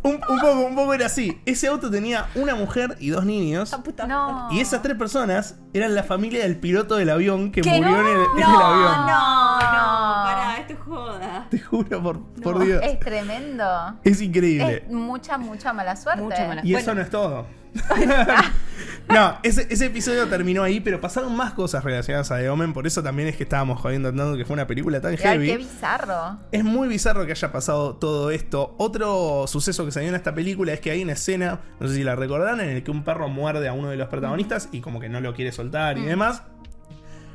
Un, 0.03 0.13
un 0.15 0.39
poco, 0.39 0.51
un 0.65 0.75
poco 0.75 0.93
era 0.96 1.05
así. 1.05 1.39
Ese 1.46 1.67
auto 1.67 1.91
tenía 1.91 2.25
una 2.36 2.55
mujer 2.55 2.96
y 3.00 3.10
dos 3.10 3.24
niños. 3.25 3.70
Puta 3.84 4.08
No. 4.08 4.48
Y 4.51 4.60
esas 4.60 4.81
tres 4.81 4.98
personas 4.98 5.60
eran 5.74 5.93
la 5.93 6.03
familia 6.03 6.41
del 6.43 6.58
piloto 6.58 6.96
del 6.96 7.10
avión 7.12 7.51
que 7.51 7.62
¿Qué? 7.62 7.70
murió 7.70 8.00
en 8.00 8.08
el, 8.08 8.13
en 8.13 8.38
el 8.38 8.39
No, 8.41 8.60
avión. 8.65 8.84
no, 8.84 9.08
no, 9.08 9.58
No. 9.67 10.24
pará, 10.24 10.58
esto 10.60 10.74
es 10.74 10.79
joda. 10.79 11.48
Te 11.51 11.60
juro, 11.60 12.01
por, 12.01 12.20
por 12.41 12.63
Dios. 12.65 12.81
Es 12.84 13.00
tremendo. 13.00 13.63
Es 14.03 14.22
increíble. 14.22 14.84
Es 14.88 14.91
mucha, 14.91 15.38
mucha 15.38 15.72
mala 15.74 15.96
suerte. 15.96 16.22
Mucha 16.24 16.48
mala- 16.48 16.62
Y 16.63 16.72
Bueno. 16.72 16.79
eso 16.79 16.96
no 16.96 17.01
es 17.01 17.10
todo. 17.10 17.46
no, 19.10 19.38
ese, 19.44 19.68
ese 19.70 19.86
episodio 19.86 20.28
terminó 20.28 20.63
ahí, 20.63 20.80
pero 20.80 21.00
pasaron 21.00 21.36
más 21.36 21.54
cosas 21.54 21.84
relacionadas 21.84 22.32
a 22.32 22.38
The 22.38 22.50
Omen, 22.50 22.74
por 22.74 22.88
eso 22.88 23.01
también 23.01 23.30
es 23.30 23.38
que 23.38 23.44
estábamos 23.44 23.80
jodiendo 23.80 24.10
tanto 24.10 24.38
que 24.38 24.46
fue 24.46 24.54
una 24.56 24.68
película 24.68 25.00
tan 25.01 25.18
heavy. 25.18 25.48
qué 25.48 25.58
bizarro. 25.58 26.40
Es 26.51 26.63
muy 26.63 26.88
bizarro 26.88 27.25
que 27.25 27.32
haya 27.32 27.51
pasado 27.51 27.96
todo 27.96 28.32
esto. 28.32 28.75
Otro 28.78 29.46
suceso 29.48 29.86
que 29.86 29.92
salió 29.92 30.10
en 30.10 30.16
esta 30.16 30.34
película 30.34 30.74
es 30.74 30.80
que 30.80 30.92
hay 30.92 31.04
una 31.04 31.13
escena, 31.13 31.62
no 31.80 31.88
sé 31.88 31.96
si 31.96 32.04
la 32.04 32.16
recordarán, 32.16 32.60
en 32.62 32.70
el 32.70 32.84
que 32.84 32.92
un 32.92 33.04
perro 33.04 33.30
muerde 33.30 33.68
a 33.68 33.74
uno 33.74 33.90
de 33.90 33.98
los 33.98 34.10
protagonistas 34.10 34.70
y 34.72 34.82
como 34.82 35.00
que 35.00 35.10
no 35.10 35.22
lo 35.22 35.34
quiere 35.34 35.51
soltar 35.51 35.98
y 35.98 36.06
demás. 36.06 36.44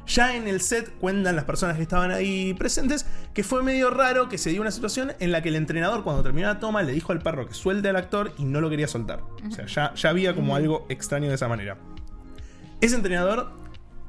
Ya 0.07 0.37
en 0.37 0.47
el 0.47 0.61
set 0.61 0.93
cuentan 1.01 1.35
las 1.35 1.45
personas 1.45 1.77
que 1.77 1.83
estaban 1.83 2.11
ahí 2.13 2.55
presentes 2.55 3.07
que 3.35 3.43
fue 3.43 3.63
medio 3.63 3.91
raro 3.91 4.29
que 4.29 4.39
se 4.39 4.51
dio 4.51 4.61
una 4.61 4.71
situación 4.71 5.13
en 5.19 5.33
la 5.33 5.43
que 5.43 5.49
el 5.49 5.57
entrenador 5.57 6.05
cuando 6.05 6.23
terminó 6.23 6.47
la 6.47 6.61
toma 6.61 6.83
le 6.83 6.93
dijo 6.93 7.13
al 7.13 7.21
perro 7.21 7.47
que 7.47 7.55
suelte 7.55 7.89
al 7.89 7.97
actor 7.97 8.33
y 8.39 8.45
no 8.45 8.61
lo 8.61 8.71
quería 8.71 8.87
soltar. 8.87 9.21
O 9.47 9.51
sea, 9.51 9.67
ya, 9.67 9.95
ya 9.95 10.09
había 10.11 10.35
como 10.35 10.55
algo 10.55 10.87
extraño 10.89 11.29
de 11.29 11.35
esa 11.35 11.49
manera. 11.49 11.77
Ese 12.81 12.95
entrenador 12.95 13.51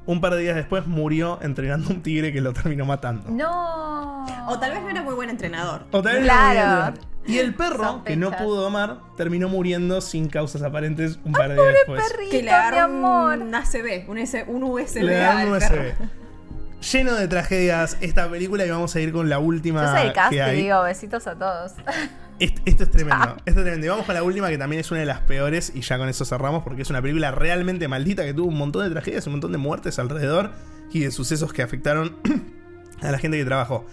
un 0.05 0.21
par 0.21 0.33
de 0.35 0.41
días 0.41 0.55
después 0.55 0.87
murió 0.87 1.39
entrenando 1.41 1.89
un 1.89 2.01
tigre 2.01 2.31
que 2.31 2.39
lo 2.41 2.53
terminó 2.53 2.85
matando. 2.85 3.29
No. 3.29 4.25
O 4.49 4.59
tal 4.59 4.71
vez 4.71 4.81
no 4.81 4.89
era 4.89 5.01
muy 5.01 5.15
buen 5.15 5.29
entrenador. 5.29 5.85
O 5.91 6.01
tal 6.01 6.15
vez 6.15 6.23
Claro. 6.23 6.85
no 6.85 6.93
podía- 6.93 7.07
Y 7.27 7.39
el 7.39 7.53
perro, 7.53 8.03
que 8.05 8.15
no 8.15 8.31
pudo 8.31 8.61
domar, 8.61 8.99
terminó 9.17 9.49
muriendo 9.49 9.99
sin 10.01 10.27
causas 10.29 10.61
aparentes 10.61 11.19
un 11.25 11.33
par 11.33 11.49
de 11.49 11.55
días 11.55 11.73
después. 11.73 12.03
Perrito, 12.11 12.31
Que 12.31 12.43
le 12.43 12.51
amor. 12.51 13.37
un 13.39 13.53
ACB, 13.53 14.09
un, 14.09 14.17
S- 14.17 14.45
un 14.47 14.63
USB 14.63 15.03
Le 15.03 15.23
al 15.23 15.47
un 15.51 15.59
perro. 15.59 15.75
USB. 15.81 16.91
Lleno 16.93 17.15
de 17.15 17.27
tragedias 17.27 17.97
esta 18.01 18.29
película 18.29 18.65
y 18.65 18.69
vamos 18.69 18.95
a 18.95 18.99
ir 19.01 19.11
con 19.11 19.29
la 19.29 19.39
última 19.39 19.83
Yo 19.83 19.91
soy 19.97 20.07
el 20.07 20.13
cast 20.13 20.29
que 20.31 20.41
hay. 20.41 20.61
digo 20.61 20.83
besitos 20.83 21.25
a 21.27 21.35
todos. 21.35 21.73
Est- 22.39 22.59
Esto 22.65 22.83
es 22.83 22.91
tremendo. 22.91 23.35
Esto 23.45 23.59
es 23.59 23.65
tremendo. 23.65 23.85
Y 23.87 23.89
vamos 23.89 24.05
con 24.05 24.13
la 24.13 24.21
última 24.23 24.47
que 24.49 24.59
también 24.59 24.79
es 24.79 24.91
una 24.91 24.99
de 24.99 25.07
las 25.07 25.21
peores 25.21 25.71
y 25.73 25.81
ya 25.81 25.97
con 25.97 26.07
eso 26.07 26.23
cerramos 26.23 26.63
porque 26.63 26.83
es 26.83 26.89
una 26.91 27.01
película 27.01 27.31
realmente 27.31 27.87
maldita 27.87 28.23
que 28.23 28.33
tuvo 28.33 28.47
un 28.49 28.57
montón 28.57 28.83
de 28.83 28.91
tragedias, 28.91 29.25
un 29.25 29.33
montón 29.33 29.51
de 29.51 29.57
muertes 29.57 29.97
alrededor 29.97 30.51
y 30.93 30.99
de 30.99 31.09
sucesos 31.11 31.51
que 31.51 31.63
afectaron 31.63 32.15
a 33.01 33.11
la 33.11 33.17
gente 33.17 33.37
que 33.37 33.45
trabajó. 33.45 33.85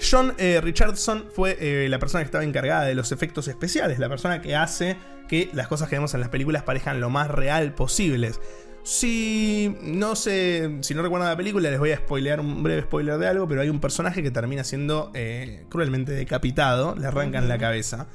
John 0.00 0.34
eh, 0.38 0.60
Richardson 0.62 1.26
fue 1.32 1.56
eh, 1.60 1.88
la 1.88 1.98
persona 1.98 2.22
que 2.22 2.26
estaba 2.26 2.44
encargada 2.44 2.84
de 2.84 2.94
los 2.94 3.12
efectos 3.12 3.48
especiales, 3.48 3.98
la 3.98 4.08
persona 4.08 4.40
que 4.40 4.54
hace 4.54 4.96
que 5.28 5.50
las 5.52 5.68
cosas 5.68 5.88
que 5.88 5.96
vemos 5.96 6.14
en 6.14 6.20
las 6.20 6.28
películas 6.28 6.62
parezcan 6.62 7.00
lo 7.00 7.10
más 7.10 7.30
real 7.30 7.74
posibles. 7.74 8.40
Si 8.84 9.76
no 9.82 10.16
sé, 10.16 10.78
si 10.80 10.94
no 10.94 11.02
recuerdan 11.02 11.28
la 11.28 11.36
película, 11.36 11.68
les 11.68 11.78
voy 11.78 11.90
a 11.90 11.96
spoilear 11.96 12.40
un 12.40 12.62
breve 12.62 12.82
spoiler 12.82 13.18
de 13.18 13.26
algo, 13.26 13.46
pero 13.46 13.60
hay 13.60 13.68
un 13.68 13.80
personaje 13.80 14.22
que 14.22 14.30
termina 14.30 14.64
siendo 14.64 15.10
eh, 15.14 15.66
cruelmente 15.68 16.12
decapitado, 16.12 16.94
le 16.94 17.06
arrancan 17.06 17.48
la 17.48 17.58
cabeza. 17.58 18.06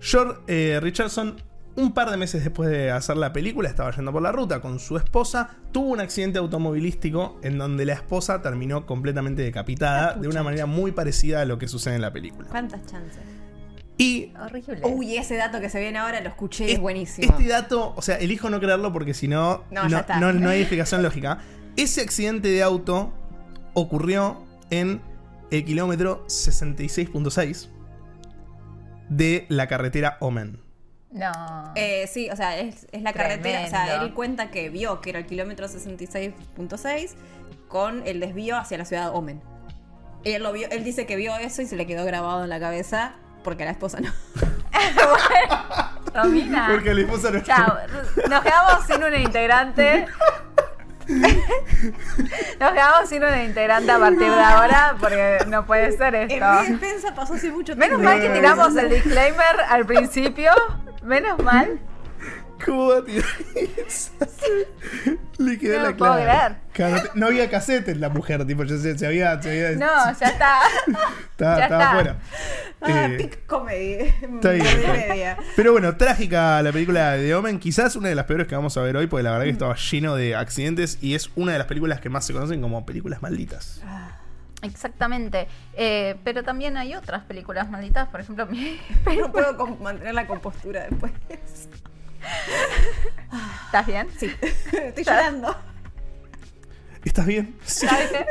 George 0.00 0.80
Richardson 0.80 1.36
Un 1.76 1.92
par 1.92 2.10
de 2.10 2.16
meses 2.16 2.44
después 2.44 2.70
de 2.70 2.92
hacer 2.92 3.16
la 3.16 3.32
película, 3.32 3.68
estaba 3.68 3.90
yendo 3.90 4.12
por 4.12 4.22
la 4.22 4.30
ruta 4.30 4.60
con 4.60 4.78
su 4.78 4.96
esposa, 4.96 5.50
tuvo 5.72 5.88
un 5.88 6.00
accidente 6.00 6.38
automovilístico 6.38 7.38
en 7.42 7.58
donde 7.58 7.84
la 7.84 7.94
esposa 7.94 8.40
terminó 8.42 8.86
completamente 8.86 9.42
decapitada 9.42 10.14
de 10.14 10.28
una 10.28 10.44
manera 10.44 10.66
muy 10.66 10.92
parecida 10.92 11.40
a 11.40 11.44
lo 11.44 11.58
que 11.58 11.66
sucede 11.66 11.96
en 11.96 12.02
la 12.02 12.12
película. 12.12 12.48
¿Cuántas 12.48 12.86
chances? 12.86 13.20
Y 13.96 14.32
Horrible. 14.40 14.80
Uy, 14.84 15.16
ese 15.16 15.36
dato 15.36 15.60
que 15.60 15.68
se 15.68 15.80
viene 15.80 15.98
ahora 15.98 16.20
lo 16.20 16.28
escuché, 16.28 16.66
es 16.66 16.72
Es- 16.74 16.80
buenísimo. 16.80 17.28
Este 17.32 17.48
dato, 17.48 17.92
o 17.96 18.02
sea, 18.02 18.16
elijo 18.18 18.50
no 18.50 18.60
creerlo 18.60 18.92
porque 18.92 19.14
si 19.14 19.26
no, 19.28 19.64
No, 19.70 19.84
no, 19.84 19.88
ya 19.88 19.98
está. 20.00 20.20
no- 20.20 20.32
no 20.32 20.48
hay 20.50 20.60
explicación 20.60 21.02
lógica. 21.02 21.38
Ese 21.76 22.00
accidente 22.02 22.48
de 22.48 22.62
auto 22.62 23.12
ocurrió 23.74 24.44
en 24.70 25.00
el 25.50 25.64
kilómetro 25.64 26.24
66.6 26.28 27.68
de 29.08 29.46
la 29.48 29.66
carretera 29.68 30.16
Omen. 30.20 30.60
No. 31.14 31.72
Eh, 31.76 32.08
sí, 32.12 32.28
o 32.28 32.36
sea, 32.36 32.58
es, 32.58 32.86
es 32.92 33.00
la 33.02 33.12
carretera. 33.12 33.64
O 33.64 33.68
sea, 33.68 34.02
él 34.02 34.12
cuenta 34.12 34.50
que 34.50 34.68
vio 34.68 35.00
que 35.00 35.10
era 35.10 35.20
el 35.20 35.26
kilómetro 35.26 35.66
66.6 35.68 37.12
con 37.68 38.06
el 38.06 38.18
desvío 38.20 38.56
hacia 38.58 38.76
la 38.78 38.84
ciudad 38.84 39.04
de 39.04 39.16
Omen. 39.16 39.40
Y 40.24 40.32
él, 40.32 40.42
lo 40.42 40.52
vio, 40.52 40.68
él 40.70 40.82
dice 40.84 41.06
que 41.06 41.14
vio 41.16 41.36
eso 41.36 41.62
y 41.62 41.66
se 41.66 41.76
le 41.76 41.86
quedó 41.86 42.04
grabado 42.04 42.42
en 42.42 42.50
la 42.50 42.58
cabeza 42.58 43.12
porque 43.44 43.64
la 43.64 43.70
esposa 43.70 44.00
no. 44.00 44.10
Romina. 46.12 46.68
Porque 46.70 46.94
la 46.94 47.00
esposa 47.02 47.30
no 47.30 47.40
Chao. 47.42 47.76
Nos 48.28 48.42
quedamos 48.42 48.84
sin 48.86 49.02
una 49.04 49.18
integrante. 49.18 50.06
Nos 52.58 52.72
quedamos 52.72 53.08
sin 53.08 53.22
una 53.22 53.44
integrante 53.44 53.92
a 53.92 53.98
partir 53.98 54.30
de 54.30 54.42
ahora 54.42 54.96
porque 54.98 55.38
no 55.48 55.66
puede 55.66 55.96
ser 55.96 56.14
En 56.14 56.30
esto. 56.30 56.46
mi 56.62 56.68
defensa 56.78 57.14
pasó 57.14 57.34
hace 57.34 57.50
mucho 57.50 57.76
Menos 57.76 58.00
tiempo. 58.00 58.04
mal 58.16 58.20
que 58.20 58.30
tiramos 58.30 58.74
el 58.76 58.88
disclaimer 58.94 59.60
al 59.68 59.84
principio. 59.86 60.50
Menos 61.04 61.38
mal. 61.42 61.78
¿Cómo 62.64 62.88
va 62.88 62.98
a 62.98 63.04
tirar 63.04 63.24
esa? 63.86 64.10
Le 65.38 65.58
quedó 65.58 65.78
No 65.80 65.84
la 65.90 65.96
clave. 65.96 66.56
Claro, 66.72 67.10
no- 67.14 67.26
había 67.26 67.50
cassette 67.50 67.88
en 67.88 68.00
la 68.00 68.08
mujer, 68.08 68.46
tipo, 68.46 68.64
ya 68.64 68.78
se, 68.78 68.96
se 68.96 69.06
había, 69.06 69.40
se 69.42 69.50
había- 69.50 69.78
No, 69.86 70.18
ya 70.18 70.26
está. 70.28 70.60
estaba, 71.30 72.02
ya. 72.04 72.16
Ah, 72.80 73.06
Eh, 73.10 73.30
comedy. 73.46 74.12
Está 74.34 74.50
bien. 74.52 74.66
Pero 75.56 75.72
bueno, 75.72 75.96
trágica 75.96 76.62
la 76.62 76.72
película 76.72 77.12
de 77.12 77.34
Omen, 77.34 77.58
quizás 77.58 77.96
una 77.96 78.08
de 78.08 78.14
las 78.14 78.24
peores 78.26 78.46
que 78.46 78.54
vamos 78.54 78.76
a 78.76 78.82
ver 78.82 78.96
hoy, 78.96 79.08
porque 79.08 79.24
la 79.24 79.32
verdad 79.32 79.44
que 79.44 79.50
estaba 79.50 79.74
lleno 79.76 80.14
de 80.14 80.34
accidentes 80.36 80.98
y 81.02 81.14
es 81.14 81.30
una 81.34 81.52
de 81.52 81.58
las 81.58 81.66
películas 81.66 82.00
que 82.00 82.08
más 82.08 82.24
se 82.24 82.32
conocen 82.32 82.62
como 82.62 82.86
películas 82.86 83.20
malditas. 83.20 83.82
Exactamente. 84.64 85.46
Eh, 85.74 86.16
pero 86.24 86.42
también 86.42 86.76
hay 86.76 86.94
otras 86.94 87.22
películas 87.24 87.70
malditas, 87.70 88.08
por 88.08 88.20
ejemplo, 88.20 88.46
mi- 88.46 88.80
No 89.18 89.30
puedo 89.30 89.66
mantener 89.76 90.14
la 90.14 90.26
compostura 90.26 90.86
después. 90.88 91.12
¿Estás 93.66 93.86
bien? 93.86 94.08
Sí. 94.18 94.32
Estoy 94.72 95.04
llorando. 95.04 95.56
¿Estás 97.04 97.26
bien? 97.26 97.54
Sí. 97.64 97.84
¿Estás? 97.86 98.26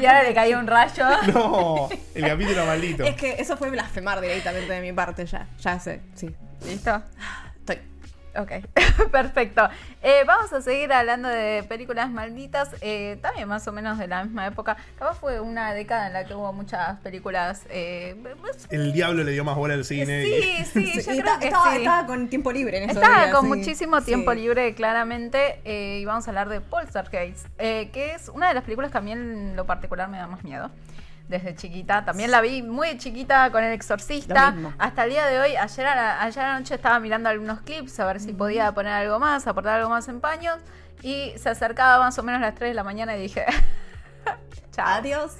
Y 0.00 0.06
ahora 0.06 0.22
le 0.22 0.32
cayó 0.34 0.58
un 0.60 0.66
rayo. 0.68 1.04
No, 1.34 1.88
el 2.14 2.24
capítulo 2.26 2.64
maldito. 2.64 3.02
Es 3.04 3.16
que 3.16 3.34
eso 3.40 3.56
fue 3.56 3.70
blasfemar 3.70 4.20
directamente 4.20 4.72
de 4.72 4.80
mi 4.80 4.92
parte 4.92 5.26
ya. 5.26 5.48
Ya 5.60 5.80
sé, 5.80 6.00
sí. 6.14 6.32
¿Listo? 6.64 7.02
Ok, 8.38 8.52
perfecto. 9.12 9.68
Eh, 10.02 10.22
vamos 10.26 10.52
a 10.52 10.60
seguir 10.60 10.92
hablando 10.92 11.28
de 11.28 11.64
películas 11.68 12.10
malditas, 12.10 12.70
eh, 12.80 13.18
también 13.22 13.48
más 13.48 13.66
o 13.66 13.72
menos 13.72 13.98
de 13.98 14.06
la 14.08 14.24
misma 14.24 14.46
época. 14.46 14.76
Capaz 14.98 15.14
fue 15.18 15.40
una 15.40 15.72
década 15.72 16.06
en 16.08 16.12
la 16.12 16.24
que 16.24 16.34
hubo 16.34 16.52
muchas 16.52 16.98
películas. 17.00 17.62
eh, 17.70 18.14
El 18.70 18.92
diablo 18.92 19.24
le 19.24 19.32
dio 19.32 19.44
más 19.44 19.56
bola 19.56 19.74
al 19.74 19.84
cine. 19.84 20.26
y- 20.26 20.64
sí, 20.64 20.64
sí, 20.72 20.92
yo 20.94 21.00
Sí, 21.00 21.04
creo 21.06 21.16
estaba, 21.18 21.38
que 21.40 21.46
estaba, 21.46 21.70
sí. 21.72 21.76
estaba 21.78 22.06
con 22.06 22.28
tiempo 22.28 22.52
libre 22.52 22.78
en 22.78 22.90
esos 22.90 23.02
Estaba 23.02 23.24
días, 23.24 23.34
con 23.34 23.42
sí. 23.44 23.48
muchísimo 23.56 24.02
tiempo 24.02 24.32
Sí. 24.32 24.38
libre, 24.40 24.74
claramente, 24.74 25.60
eh, 25.64 25.98
y 26.00 26.04
vamos 26.04 26.26
a 26.26 26.30
hablar 26.30 26.48
de 26.48 26.60
Poltergeist, 26.60 27.46
eh, 27.58 27.90
que 27.92 28.14
es 28.14 28.28
una 28.28 28.48
de 28.48 28.54
las 28.54 28.64
películas 28.64 28.92
que 28.92 28.98
a 28.98 29.00
mí 29.00 29.12
en 29.12 29.56
lo 29.56 29.64
particular 29.66 30.08
me 30.08 30.18
da 30.18 30.26
más 30.26 30.44
miedo. 30.44 30.70
Desde 31.28 31.56
chiquita, 31.56 32.04
también 32.04 32.30
la 32.30 32.40
vi 32.40 32.62
muy 32.62 32.98
chiquita 32.98 33.50
con 33.50 33.64
El 33.64 33.72
Exorcista. 33.72 34.54
Hasta 34.78 35.04
el 35.04 35.10
día 35.10 35.26
de 35.26 35.40
hoy, 35.40 35.56
ayer 35.56 35.86
a 35.86 35.94
la, 35.96 36.22
ayer 36.22 36.44
a 36.44 36.52
la 36.52 36.58
noche 36.60 36.76
estaba 36.76 37.00
mirando 37.00 37.28
algunos 37.28 37.62
clips 37.62 37.98
a 37.98 38.06
ver 38.06 38.20
si 38.20 38.32
podía 38.32 38.70
poner 38.72 38.92
algo 38.92 39.18
más, 39.18 39.46
aportar 39.48 39.80
algo 39.80 39.90
más 39.90 40.06
en 40.08 40.20
paños. 40.20 40.58
Y 41.02 41.32
se 41.36 41.48
acercaba 41.48 41.98
más 41.98 42.16
o 42.18 42.22
menos 42.22 42.40
a 42.42 42.46
las 42.46 42.54
3 42.54 42.70
de 42.70 42.74
la 42.74 42.84
mañana 42.84 43.16
y 43.16 43.22
dije, 43.22 43.44
Adiós. 44.78 45.36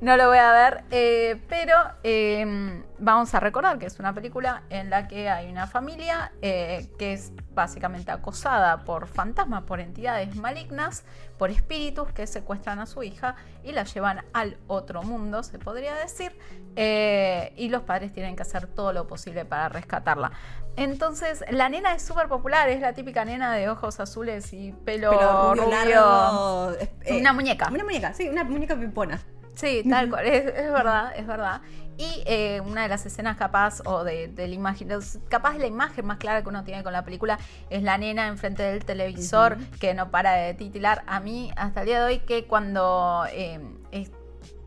No 0.00 0.16
lo 0.16 0.28
voy 0.28 0.38
a 0.38 0.52
ver, 0.52 0.84
eh, 0.90 1.40
pero 1.48 1.74
eh, 2.02 2.82
vamos 2.98 3.34
a 3.34 3.40
recordar 3.40 3.78
que 3.78 3.86
es 3.86 3.98
una 3.98 4.14
película 4.14 4.62
en 4.70 4.90
la 4.90 5.08
que 5.08 5.28
hay 5.28 5.50
una 5.50 5.66
familia 5.66 6.32
eh, 6.42 6.88
que 6.98 7.12
es 7.12 7.32
básicamente 7.52 8.10
acosada 8.10 8.84
por 8.84 9.06
fantasmas, 9.06 9.64
por 9.64 9.80
entidades 9.80 10.36
malignas, 10.36 11.04
por 11.38 11.50
espíritus 11.50 12.12
que 12.12 12.26
secuestran 12.26 12.78
a 12.78 12.86
su 12.86 13.02
hija 13.02 13.36
y 13.64 13.72
la 13.72 13.84
llevan 13.84 14.24
al 14.32 14.56
otro 14.66 15.02
mundo, 15.02 15.42
se 15.42 15.58
podría 15.58 15.94
decir, 15.94 16.36
eh, 16.76 17.52
y 17.56 17.68
los 17.68 17.82
padres 17.82 18.12
tienen 18.12 18.36
que 18.36 18.42
hacer 18.42 18.66
todo 18.66 18.92
lo 18.92 19.06
posible 19.06 19.44
para 19.44 19.68
rescatarla. 19.68 20.32
Entonces, 20.76 21.44
la 21.50 21.68
nena 21.68 21.94
es 21.94 22.02
súper 22.02 22.28
popular, 22.28 22.68
es 22.68 22.80
la 22.80 22.92
típica 22.94 23.24
nena 23.24 23.52
de 23.54 23.68
ojos 23.68 24.00
azules 24.00 24.52
y 24.52 24.72
pelo, 24.72 25.10
Pero 25.10 25.50
rubio, 25.50 25.64
rubio. 25.64 25.70
largo. 25.70 26.72
eh, 27.04 27.18
Una 27.20 27.32
muñeca. 27.32 27.68
Una 27.70 27.84
muñeca, 27.84 28.14
sí, 28.14 28.28
una 28.28 28.44
muñeca 28.44 28.76
pipona. 28.76 29.20
Sí, 29.54 29.82
tal 29.88 30.08
cual, 30.08 30.26
es, 30.26 30.46
es 30.46 30.72
verdad, 30.72 31.12
es 31.16 31.26
verdad. 31.26 31.60
Y 31.98 32.22
eh, 32.24 32.62
una 32.64 32.82
de 32.84 32.88
las 32.88 33.04
escenas 33.04 33.36
capaz, 33.36 33.82
o 33.84 34.04
de, 34.04 34.28
de 34.28 34.48
la 34.48 34.54
imagen, 34.54 34.88
capaz 35.28 35.58
la 35.58 35.66
imagen 35.66 36.06
más 36.06 36.16
clara 36.16 36.42
que 36.42 36.48
uno 36.48 36.64
tiene 36.64 36.82
con 36.82 36.94
la 36.94 37.04
película 37.04 37.38
es 37.68 37.82
la 37.82 37.98
nena 37.98 38.28
enfrente 38.28 38.62
del 38.62 38.86
televisor 38.86 39.58
que 39.80 39.92
no 39.92 40.10
para 40.10 40.32
de 40.32 40.54
titilar. 40.54 41.02
A 41.06 41.20
mí, 41.20 41.52
hasta 41.56 41.80
el 41.80 41.86
día 41.86 41.98
de 42.00 42.06
hoy, 42.06 42.18
que 42.20 42.46
cuando, 42.46 43.26
eh, 43.32 43.60
es- 43.90 44.12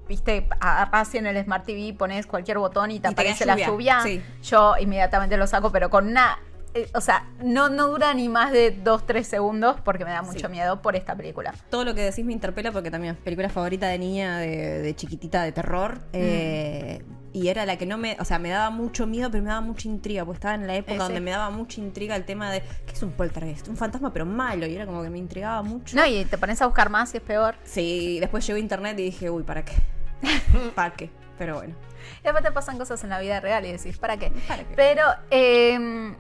viste, 0.08 0.48
agarrás 0.60 1.14
en 1.16 1.28
el 1.28 1.44
Smart 1.44 1.66
TV, 1.66 1.96
pones 1.98 2.26
cualquier 2.26 2.58
botón 2.58 2.92
y 2.92 3.00
te 3.00 3.08
Y 3.08 3.12
aparece 3.12 3.46
la 3.46 3.56
lluvia, 3.56 3.68
lluvia, 3.68 4.02
sí. 4.04 4.22
yo 4.44 4.76
inmediatamente 4.80 5.38
lo 5.38 5.48
saco, 5.48 5.72
pero 5.72 5.90
con 5.90 6.08
una... 6.08 6.40
eh, 6.74 6.90
o 6.94 7.02
sea, 7.02 7.28
no, 7.42 7.70
no 7.70 7.88
dura 7.88 8.14
ni 8.14 8.30
más 8.30 8.52
de 8.52 8.84
2-3 8.84 9.24
segundos 9.24 9.78
porque 9.84 10.06
me 10.06 10.12
da 10.12 10.22
mucho 10.22 10.48
Sí. 10.48 10.52
miedo 10.52 10.82
por 10.82 10.96
esta 10.96 11.16
película. 11.16 11.54
Todo 11.70 11.86
lo 11.86 11.94
que 11.96 12.02
decís 12.04 12.26
me 12.26 12.34
interpela 12.34 12.72
porque 12.72 12.90
también 12.92 13.16
es 13.16 13.20
película 13.22 13.50
favorita 13.50 13.88
de 13.88 14.00
niña, 14.00 14.38
de, 14.40 14.82
de 14.82 14.96
chiquitita, 14.96 15.44
de 15.44 15.52
terror. 15.52 16.00
eh, 16.14 17.04
y 17.36 17.48
era 17.48 17.66
la 17.66 17.78
que 17.80 17.88
no 17.88 17.98
me. 17.98 18.16
O 18.20 18.26
sea, 18.26 18.38
me 18.38 18.50
daba 18.50 18.70
mucho 18.70 19.08
miedo, 19.08 19.32
pero 19.32 19.42
me 19.44 19.50
daba 19.50 19.62
mucha 19.62 19.88
intriga. 19.88 20.24
Porque 20.24 20.36
estaba 20.38 20.54
en 20.54 20.68
la 20.68 20.76
época 20.76 20.94
Eh, 20.94 20.98
donde 21.00 21.20
me 21.20 21.32
daba 21.32 21.50
mucha 21.50 21.82
intriga 21.82 22.16
el 22.16 22.26
tema 22.26 22.52
de. 22.52 22.62
¿Qué 22.86 22.94
es 22.94 23.02
un 23.02 23.10
poltergeist? 23.12 23.68
Un 23.70 23.76
fantasma, 23.76 24.14
pero 24.14 24.28
malo. 24.28 24.68
Y 24.68 24.76
era 24.76 24.86
como 24.86 25.02
que 25.02 25.10
me 25.10 25.18
intrigaba 25.18 25.64
mucho. 25.64 25.98
No, 25.98 26.06
y 26.06 26.26
te 26.26 26.38
pones 26.38 26.62
a 26.62 26.68
buscar 26.68 26.92
más 26.92 27.12
y 27.16 27.18
es 27.18 27.24
peor. 27.24 27.56
Sí, 27.64 28.20
después 28.20 28.46
llegó 28.46 28.60
internet 28.60 29.00
y 29.00 29.06
dije, 29.06 29.32
uy, 29.32 29.42
¿para 29.42 29.66
qué? 29.66 29.74
¿Para 30.76 30.94
qué? 30.94 31.10
Pero 31.40 31.56
bueno. 31.56 31.74
Y 32.20 32.24
después 32.24 32.44
te 32.44 32.52
pasan 32.52 32.78
cosas 32.78 33.04
en 33.04 33.10
la 33.10 33.20
vida 33.20 33.40
real 33.40 33.66
y 33.66 33.72
decís, 33.72 33.98
¿para 33.98 34.18
qué? 34.18 34.32
¿Para 34.48 34.64
qué? 34.64 34.74
Pero 34.76 35.02
eh, 35.32 36.14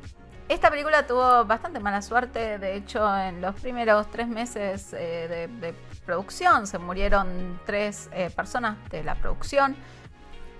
esta 0.49 0.69
película 0.69 1.07
tuvo 1.07 1.45
bastante 1.45 1.79
mala 1.79 2.01
suerte. 2.01 2.59
De 2.59 2.75
hecho, 2.75 3.05
en 3.17 3.41
los 3.41 3.55
primeros 3.55 4.09
tres 4.11 4.27
meses 4.27 4.93
eh, 4.93 5.27
de, 5.29 5.47
de 5.47 5.73
producción 6.05 6.67
se 6.67 6.77
murieron 6.77 7.59
tres 7.65 8.09
eh, 8.13 8.29
personas 8.35 8.77
de 8.89 9.03
la 9.03 9.15
producción 9.15 9.75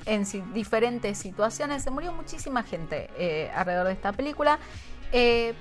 en 0.06 0.26
si- 0.26 0.42
diferentes 0.54 1.18
situaciones. 1.18 1.84
Se 1.84 1.92
murió 1.92 2.12
muchísima 2.12 2.64
gente 2.64 3.10
eh, 3.18 3.52
alrededor 3.56 3.88
de 3.88 3.94
esta 3.94 4.12
película. 4.14 4.60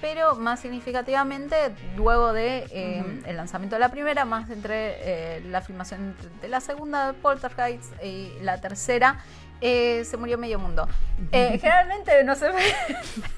Pero 0.00 0.34
más 0.36 0.60
significativamente, 0.60 1.54
luego 1.94 2.32
de 2.32 3.20
el 3.26 3.36
lanzamiento 3.36 3.76
de 3.76 3.80
la 3.80 3.90
primera, 3.90 4.24
más 4.24 4.48
entre 4.48 5.42
la 5.50 5.60
filmación 5.60 6.16
de 6.40 6.48
la 6.48 6.60
segunda 6.62 7.08
de 7.08 7.12
Poltergeist 7.12 7.92
y 8.02 8.32
la 8.40 8.62
tercera, 8.62 9.18
eh, 9.62 10.04
se 10.04 10.16
murió 10.18 10.36
medio 10.38 10.58
mundo. 10.58 10.86
Eh, 11.30 11.56
generalmente 11.60 12.24
no 12.24 12.34
se 12.34 12.46
ve. 12.50 12.62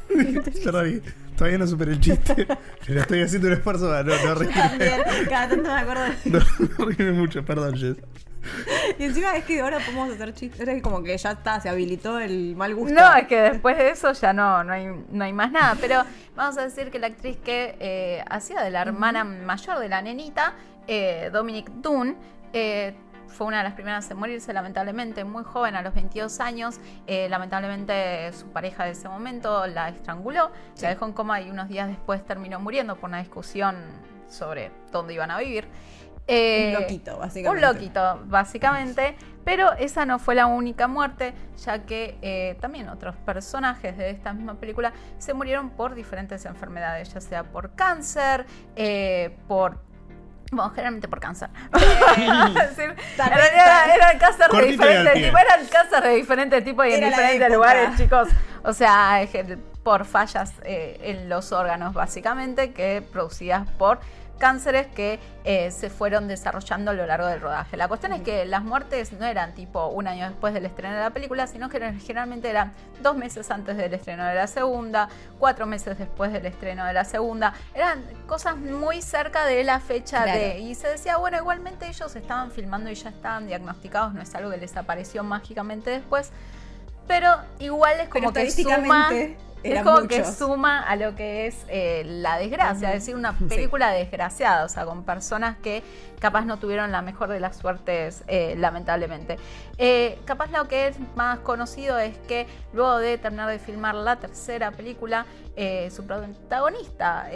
Perdón, 0.65 1.03
todavía 1.37 1.59
no 1.59 1.67
superé 1.67 1.93
el 1.93 2.01
chiste. 2.01 2.47
Pero 2.87 3.01
estoy 3.01 3.23
haciendo 3.23 3.49
un 3.49 3.55
esfuerzo 3.55 3.89
para 3.89 4.03
no, 4.03 4.15
no 4.25 4.35
reírme. 4.35 4.61
También, 4.63 5.03
cada 5.29 5.49
tanto 5.49 5.71
me 5.73 5.79
acuerdo. 5.81 6.03
de- 6.03 6.31
No, 6.31 6.39
no 6.79 6.85
reírme 6.87 7.13
mucho, 7.13 7.45
perdón, 7.45 7.77
Jess. 7.77 7.97
Y 8.99 9.05
encima 9.05 9.37
es 9.37 9.45
que 9.45 9.61
ahora 9.61 9.79
podemos 9.79 10.11
hacer 10.15 10.33
chistes. 10.35 10.61
Era 10.61 10.81
como 10.83 11.03
que 11.03 11.17
ya 11.17 11.33
está, 11.33 11.61
se 11.61 11.69
habilitó 11.69 12.19
el 12.19 12.57
mal 12.57 12.75
gusto. 12.75 12.95
No, 12.95 13.15
es 13.17 13.27
que 13.27 13.41
después 13.41 13.77
de 13.79 13.91
eso 13.91 14.13
ya 14.13 14.33
no, 14.33 14.65
no, 14.65 14.73
hay, 14.73 14.87
no 15.11 15.25
hay 15.25 15.33
más 15.33 15.51
nada. 15.53 15.77
Pero 15.81 16.05
vamos 16.35 16.57
a 16.59 16.63
decir 16.65 16.91
que 16.91 16.99
la 16.99 17.09
actriz 17.09 17.37
que 17.45 17.77
eh, 17.81 18.25
hacía 18.31 18.61
de 18.63 18.71
la 18.71 18.83
hermana 18.83 19.25
mayor 19.25 19.79
de 19.79 19.89
la 19.89 20.03
nenita, 20.03 20.55
eh, 20.87 21.31
Dominic 21.33 21.71
Dunn, 21.71 22.17
eh, 22.53 22.95
fue 23.35 23.47
una 23.47 23.59
de 23.59 23.65
las 23.65 23.75
primeras 23.75 24.11
en 24.11 24.17
morirse, 24.17 24.53
lamentablemente, 24.53 25.25
muy 25.25 25.45
joven, 25.45 25.75
a 25.77 25.83
los 25.83 25.93
22 25.95 26.41
años. 26.41 26.81
Eh, 27.07 27.29
lamentablemente, 27.29 28.33
su 28.33 28.47
pareja 28.47 28.85
de 28.85 28.93
ese 28.93 29.09
momento 29.09 29.67
la 29.67 29.89
estranguló, 29.89 30.51
la 30.81 30.89
dejó 30.89 31.07
en 31.07 31.13
coma 31.13 31.41
y 31.41 31.51
unos 31.51 31.69
días 31.69 31.89
después 31.89 32.25
terminó 32.25 32.61
muriendo 32.61 32.97
por 32.97 33.11
una 33.11 33.19
discusión 33.19 33.77
sobre 34.29 34.71
dónde 34.93 35.15
iban 35.15 35.31
a 35.31 35.39
vivir. 35.39 35.67
Eh, 36.27 36.73
Un 36.75 36.83
loquito, 36.83 37.15
Un 37.15 37.21
básicamente. 37.21 37.67
loquito, 37.67 38.21
básicamente. 38.27 39.17
Pero 39.45 39.75
esa 39.75 40.07
no 40.07 40.19
fue 40.19 40.35
la 40.35 40.47
única 40.47 40.89
muerte, 40.89 41.35
ya 41.63 41.81
que 41.81 42.17
eh, 42.23 42.57
también 42.61 42.89
otros 42.89 43.15
personajes 43.17 43.97
de 43.99 44.09
esta 44.09 44.33
misma 44.33 44.55
película 44.55 44.95
se 45.19 45.35
murieron 45.35 45.69
por 45.69 45.95
diferentes 45.95 46.47
enfermedades, 46.47 47.13
ya 47.13 47.21
sea 47.21 47.45
por 47.45 47.75
cáncer, 47.75 48.47
eh, 48.77 49.37
por... 49.47 49.79
Bueno, 50.55 50.71
generalmente 50.71 51.09
por 51.09 51.21
cáncer. 51.21 51.49
Era 52.17 54.11
el 54.13 54.19
cáncer 54.19 54.51
de 54.51 54.59
pie. 54.59 55.27
tipos, 55.27 55.41
era 55.41 55.55
el 55.61 55.69
cáncer 55.69 56.03
de 56.03 56.15
diferentes 56.15 56.65
tipos 56.65 56.87
y 56.87 56.93
en 56.93 57.05
Era 57.05 57.11
diferentes 57.11 57.53
lugares, 57.53 57.97
chicos. 57.97 58.29
O 58.63 58.73
sea, 58.73 59.21
por 59.83 60.05
fallas 60.07 60.53
eh, 60.63 60.99
en 61.03 61.29
los 61.29 61.53
órganos, 61.53 61.93
básicamente, 61.93 62.73
que 62.73 63.03
producidas 63.13 63.69
por 63.73 64.01
cánceres 64.39 64.87
que 64.89 65.21
eh, 65.45 65.71
se 65.71 65.91
fueron 65.91 66.29
desarrollando 66.29 66.91
a 66.91 66.95
lo 66.95 67.07
largo 67.07 67.27
del 67.27 67.41
rodaje. 67.41 67.77
La 67.77 67.89
cuestión 67.89 68.13
es 68.13 68.23
que 68.23 68.45
las 68.45 68.63
muertes 68.63 69.13
no 69.13 69.27
eran 69.27 69.55
tipo 69.55 69.87
un 69.89 70.09
año 70.09 70.29
después 70.29 70.53
del 70.55 70.67
estreno 70.67 70.95
de 70.95 71.01
la 71.01 71.11
película, 71.11 71.47
sino 71.47 71.69
que 71.69 71.79
generalmente 71.95 72.51
eran 72.51 72.73
dos 73.03 73.17
meses 73.17 73.51
antes 73.51 73.77
del 73.77 73.95
estreno 73.95 74.25
de 74.25 74.35
la 74.35 74.47
segunda, 74.47 75.09
cuatro 75.39 75.67
meses 75.67 75.99
después 75.99 76.33
del 76.33 76.47
estreno 76.47 76.85
de 76.85 76.93
la 76.93 77.05
segunda. 77.05 77.55
Eran 77.75 78.03
cosas 78.27 78.57
muy 78.57 79.03
cerca 79.03 79.45
de 79.47 79.65
la 79.65 79.81
fecha 79.81 80.25
Claro. 80.25 80.39
de... 80.39 80.59
Y 80.61 80.75
se 80.75 80.89
decía, 80.89 81.17
bueno, 81.17 81.37
igualmente 81.39 81.87
ellos 81.87 82.15
estaban 82.17 82.51
filmando 82.51 82.91
y 82.91 82.95
ya 82.95 83.11
estaban 83.11 83.47
diagnosticados, 83.47 84.15
no 84.15 84.23
es 84.23 84.35
algo 84.35 84.51
que 84.51 84.57
les 84.59 84.77
apareció 84.77 85.25
mágicamente 85.25 85.91
después. 85.91 86.31
Pero 87.07 87.37
igual 87.59 88.01
es 88.01 88.09
como 88.09 88.33
Pero 88.33 88.47
que 88.47 88.51
suma... 88.51 89.11
Es 89.65 89.83
como 89.83 90.07
que 90.07 90.25
suma 90.25 90.83
a 90.83 90.97
lo 90.97 91.15
que 91.15 91.47
es 91.47 91.57
eh, 91.69 92.03
la 92.05 92.39
desgracia, 92.39 92.89
es 92.93 93.01
decir, 93.01 93.17
una 93.17 93.37
Sí. 93.39 93.45
película 93.45 93.91
desgraciada, 93.91 94.65
o 94.65 94.69
sea, 94.69 94.85
con 94.85 95.05
personas 95.05 95.57
que 95.59 95.83
capaz 96.21 96.45
no 96.45 96.59
tuvieron 96.59 96.93
la 96.93 97.03
mejor 97.03 97.31
de 97.31 97.41
las 97.41 97.57
suertes, 97.57 98.25
eh, 98.27 98.55
lamentablemente. 98.59 99.39
Eh, 99.79 100.19
capaz 100.25 100.51
lo 100.51 100.69
que 100.69 100.89
es 100.89 100.97
más 101.17 101.39
conocido 101.41 101.99
es 101.99 102.17
que 102.29 102.47
luego 102.73 102.99
de 102.99 103.19
terminar 103.19 103.49
de 103.49 103.59
filmar 103.59 103.95
la 103.95 104.17
tercera 104.17 104.71
película, 104.71 105.27
su 105.91 106.05
protagonista, 106.07 107.29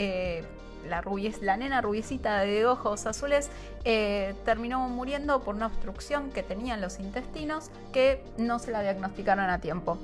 la, 0.89 1.01
rubies, 1.01 1.43
la 1.43 1.57
nena 1.57 1.81
rubiecita 1.81 2.41
de 2.41 2.67
ojos 2.67 3.07
azules, 3.07 3.51
eh, 3.85 4.35
terminó 4.45 4.89
muriendo 4.89 5.41
por 5.41 5.55
una 5.55 5.67
obstrucción 5.67 6.31
que 6.31 6.43
tenía 6.43 6.75
en 6.75 6.81
los 6.81 6.99
intestinos 6.99 7.71
que 7.93 8.25
no 8.37 8.59
se 8.59 8.71
la 8.71 8.83
diagnosticaron 8.83 9.51
a 9.51 9.61
tiempo. 9.61 9.99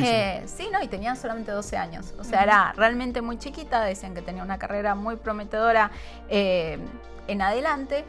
Eh, 0.00 0.42
sí, 0.46 0.68
no, 0.72 0.82
y 0.82 0.88
tenía 0.88 1.14
solamente 1.16 1.50
12 1.52 1.76
años. 1.76 2.14
O 2.18 2.24
sea, 2.24 2.42
era 2.42 2.72
realmente 2.76 3.22
muy 3.22 3.38
chiquita. 3.38 3.82
Decían 3.82 4.14
que 4.14 4.22
tenía 4.22 4.42
una 4.42 4.58
carrera 4.58 4.94
muy 4.94 5.16
prometedora 5.16 5.90
eh, 6.28 6.78
en 7.26 7.42
adelante. 7.42 8.04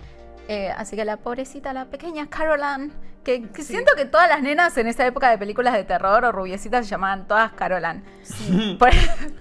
Eh, 0.47 0.71
así 0.75 0.95
que 0.95 1.05
la 1.05 1.17
pobrecita, 1.17 1.73
la 1.73 1.85
pequeña 1.85 2.27
Caroline, 2.27 2.91
que, 3.23 3.43
que 3.49 3.61
Sí. 3.61 3.73
siento 3.73 3.91
que 3.95 4.05
todas 4.05 4.27
las 4.27 4.41
nenas 4.41 4.75
en 4.77 4.87
esa 4.87 5.05
época 5.05 5.29
de 5.29 5.37
películas 5.37 5.73
de 5.73 5.83
terror 5.83 6.25
o 6.25 6.31
rubiecitas 6.31 6.85
se 6.85 6.89
llamaban 6.89 7.27
todas 7.27 7.51
Caroline. 7.51 8.01
Por- 8.79 8.89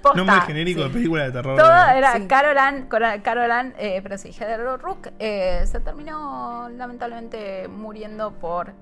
posta. 0.02 0.16
Nombre 0.18 0.40
genérico 0.42 0.82
sí. 0.82 0.88
de 0.88 0.92
película 0.92 1.24
de 1.24 1.32
terror. 1.32 1.56
Todo 1.56 1.70
era 1.96 2.12
Sí. 2.14 2.26
Caroline, 2.26 2.88
Cora- 2.90 3.22
Caroline 3.22 3.72
eh, 3.78 4.00
pero 4.02 4.18
sí, 4.18 4.32
Heather 4.38 4.60
Rook 4.80 5.08
eh, 5.18 5.62
se 5.66 5.80
terminó 5.80 6.68
lamentablemente 6.76 7.68
muriendo 7.68 8.32
por 8.32 8.74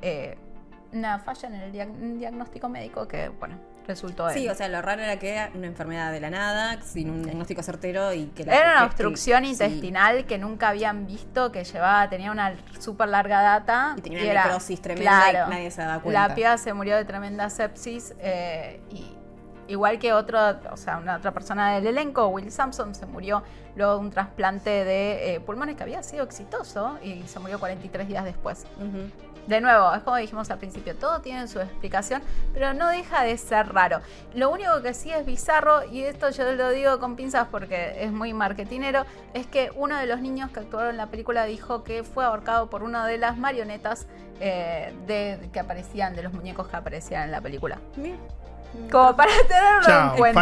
una 0.99 1.19
falla 1.19 1.49
en 1.49 1.55
el 1.55 1.73
diag- 1.73 2.17
diagnóstico 2.19 2.69
médico 2.69 3.07
que, 3.09 3.29
bueno, 3.29 3.57
resultó 3.87 4.29
Sí, 4.31 4.49
o 4.49 4.55
sea, 4.55 4.69
lo 4.69 4.83
raro 4.83 5.03
era 5.03 5.17
que 5.19 5.31
era 5.31 5.51
una 5.55 5.67
enfermedad 5.69 6.11
de 6.11 6.19
la 6.21 6.29
nada, 6.31 6.81
sin 6.83 7.09
un 7.11 7.23
diagnóstico 7.23 7.63
certero 7.63 8.13
y 8.13 8.27
que 8.27 8.45
la- 8.45 8.55
Era 8.57 8.71
una 8.73 8.79
que- 8.81 8.87
obstrucción 8.87 9.45
sí. 9.45 9.51
intestinal 9.51 10.25
que 10.27 10.39
nunca 10.39 10.71
habían 10.71 11.07
visto, 11.07 11.53
que 11.53 11.63
llevaba, 11.65 12.09
tenía 12.09 12.33
una 12.33 12.55
súper 12.81 13.09
larga 13.09 13.43
data. 13.43 13.95
Y 13.97 14.01
tenía 14.01 14.19
una 14.23 14.31
era- 14.31 14.45
necrosis 14.45 14.83
tremenda 14.83 15.23
claro, 15.31 15.47
y 15.47 15.51
nadie 15.55 15.71
se 15.71 15.83
daba 15.83 16.03
cuenta. 16.03 16.29
La 16.29 16.35
piba 16.35 16.59
se 16.59 16.73
murió 16.73 16.97
de 16.97 17.05
tremenda 17.05 17.49
sepsis 17.49 18.15
eh, 18.19 18.81
y 18.91 19.13
igual 19.69 19.99
que 20.01 20.13
otro, 20.13 20.39
o 20.73 20.77
sea, 20.77 20.99
una 20.99 21.17
otra 21.17 21.33
persona 21.33 21.75
del 21.77 21.87
elenco, 21.87 22.27
Will 22.29 22.51
Sampson, 22.51 22.95
se 22.95 23.07
murió 23.07 23.43
luego 23.77 23.95
de 23.95 23.99
un 24.01 24.11
trasplante 24.11 24.71
de 24.85 25.35
eh, 25.35 25.41
pulmones 25.41 25.77
que 25.77 25.83
había 25.85 26.03
sido 26.03 26.25
exitoso 26.25 26.99
y 27.03 27.23
se 27.29 27.39
murió 27.39 27.59
43 27.61 28.09
días 28.09 28.25
después. 28.25 28.65
Ujú. 28.79 29.11
De 29.47 29.61
nuevo, 29.61 29.95
es 29.95 30.03
como 30.03 30.17
dijimos 30.17 30.51
al 30.51 30.59
principio, 30.59 30.97
todo 30.97 31.21
tiene 31.21 31.47
su 31.47 31.61
explicación, 31.61 32.21
pero 32.53 32.75
no 32.75 32.89
deja 32.89 33.23
de 33.23 33.37
ser 33.39 33.73
raro. 33.73 34.01
Lo 34.35 34.51
único 34.51 34.83
que 34.83 34.93
sí 34.93 35.13
es 35.13 35.25
bizarro, 35.25 35.85
y 35.85 36.03
esto 36.03 36.31
yo 36.31 36.53
lo 36.53 36.71
digo 36.71 36.99
con 36.99 37.15
pinzas 37.15 37.47
porque 37.51 38.03
es 38.05 38.11
muy 38.11 38.33
marketinero, 38.35 39.05
es 39.35 39.47
que 39.47 39.71
uno 39.77 39.97
de 39.99 40.07
los 40.07 40.21
niños 40.21 40.51
que 40.51 40.61
actuaron 40.61 40.91
en 40.91 40.97
la 40.97 41.07
película 41.07 41.45
dijo 41.45 41.85
que 41.85 42.03
fue 42.03 42.25
ahorcado 42.25 42.69
por 42.69 42.83
una 42.83 43.07
de 43.07 43.19
las 43.19 43.39
marionetas 43.39 44.07
eh, 44.41 44.93
de, 45.07 45.49
que 45.53 45.61
aparecían, 45.61 46.17
de 46.17 46.23
los 46.25 46.33
muñecos 46.33 46.67
que 46.67 46.77
aparecían 46.77 47.23
en 47.25 47.31
la 47.31 47.41
película. 47.41 47.79
Mira. 47.97 48.17
Como 48.91 49.17
para 49.17 49.31
tenerlo 49.49 49.83
Chao, 49.87 50.11
en 50.11 50.17
cuenta. 50.19 50.41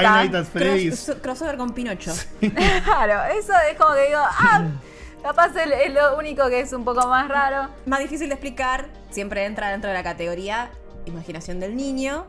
Cross- 0.53 1.17
crossover 1.23 1.57
con 1.57 1.71
Pinocho. 1.75 2.13
Claro, 2.85 3.23
eso 3.39 3.53
es 3.71 3.77
como 3.79 3.95
que 3.95 4.07
digo, 4.07 4.19
ah, 4.21 4.63
capaz 5.25 5.57
es 5.57 5.87
es 5.87 5.93
lo 5.93 6.17
único 6.17 6.49
que 6.49 6.61
es 6.61 6.73
un 6.73 6.85
poco 6.85 7.09
más 7.09 7.27
raro. 7.29 7.69
Más 7.87 7.99
difícil 7.99 8.29
de 8.29 8.35
explicar, 8.35 8.87
siempre 9.11 9.45
entra 9.45 9.71
dentro 9.71 9.89
de 9.89 9.95
la 9.95 10.05
categoría 10.05 10.71
imaginación 11.07 11.59
del 11.61 11.77
niño. 11.77 12.27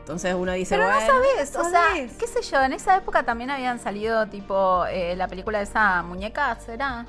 Entonces 0.00 0.34
uno 0.34 0.52
dice, 0.52 0.76
Pero 0.76 0.88
no 0.88 0.94
bueno, 0.94 1.12
sabes, 1.12 1.56
o 1.56 1.64
sea, 1.70 1.88
qué 2.18 2.26
sé 2.26 2.42
yo, 2.42 2.60
en 2.62 2.72
esa 2.72 2.96
época 2.96 3.22
también 3.22 3.50
habían 3.50 3.78
salido 3.78 4.26
tipo 4.26 4.84
eh, 4.86 5.14
la 5.16 5.28
película 5.28 5.58
de 5.58 5.64
esa 5.64 6.02
muñeca, 6.02 6.56
¿será? 6.64 7.06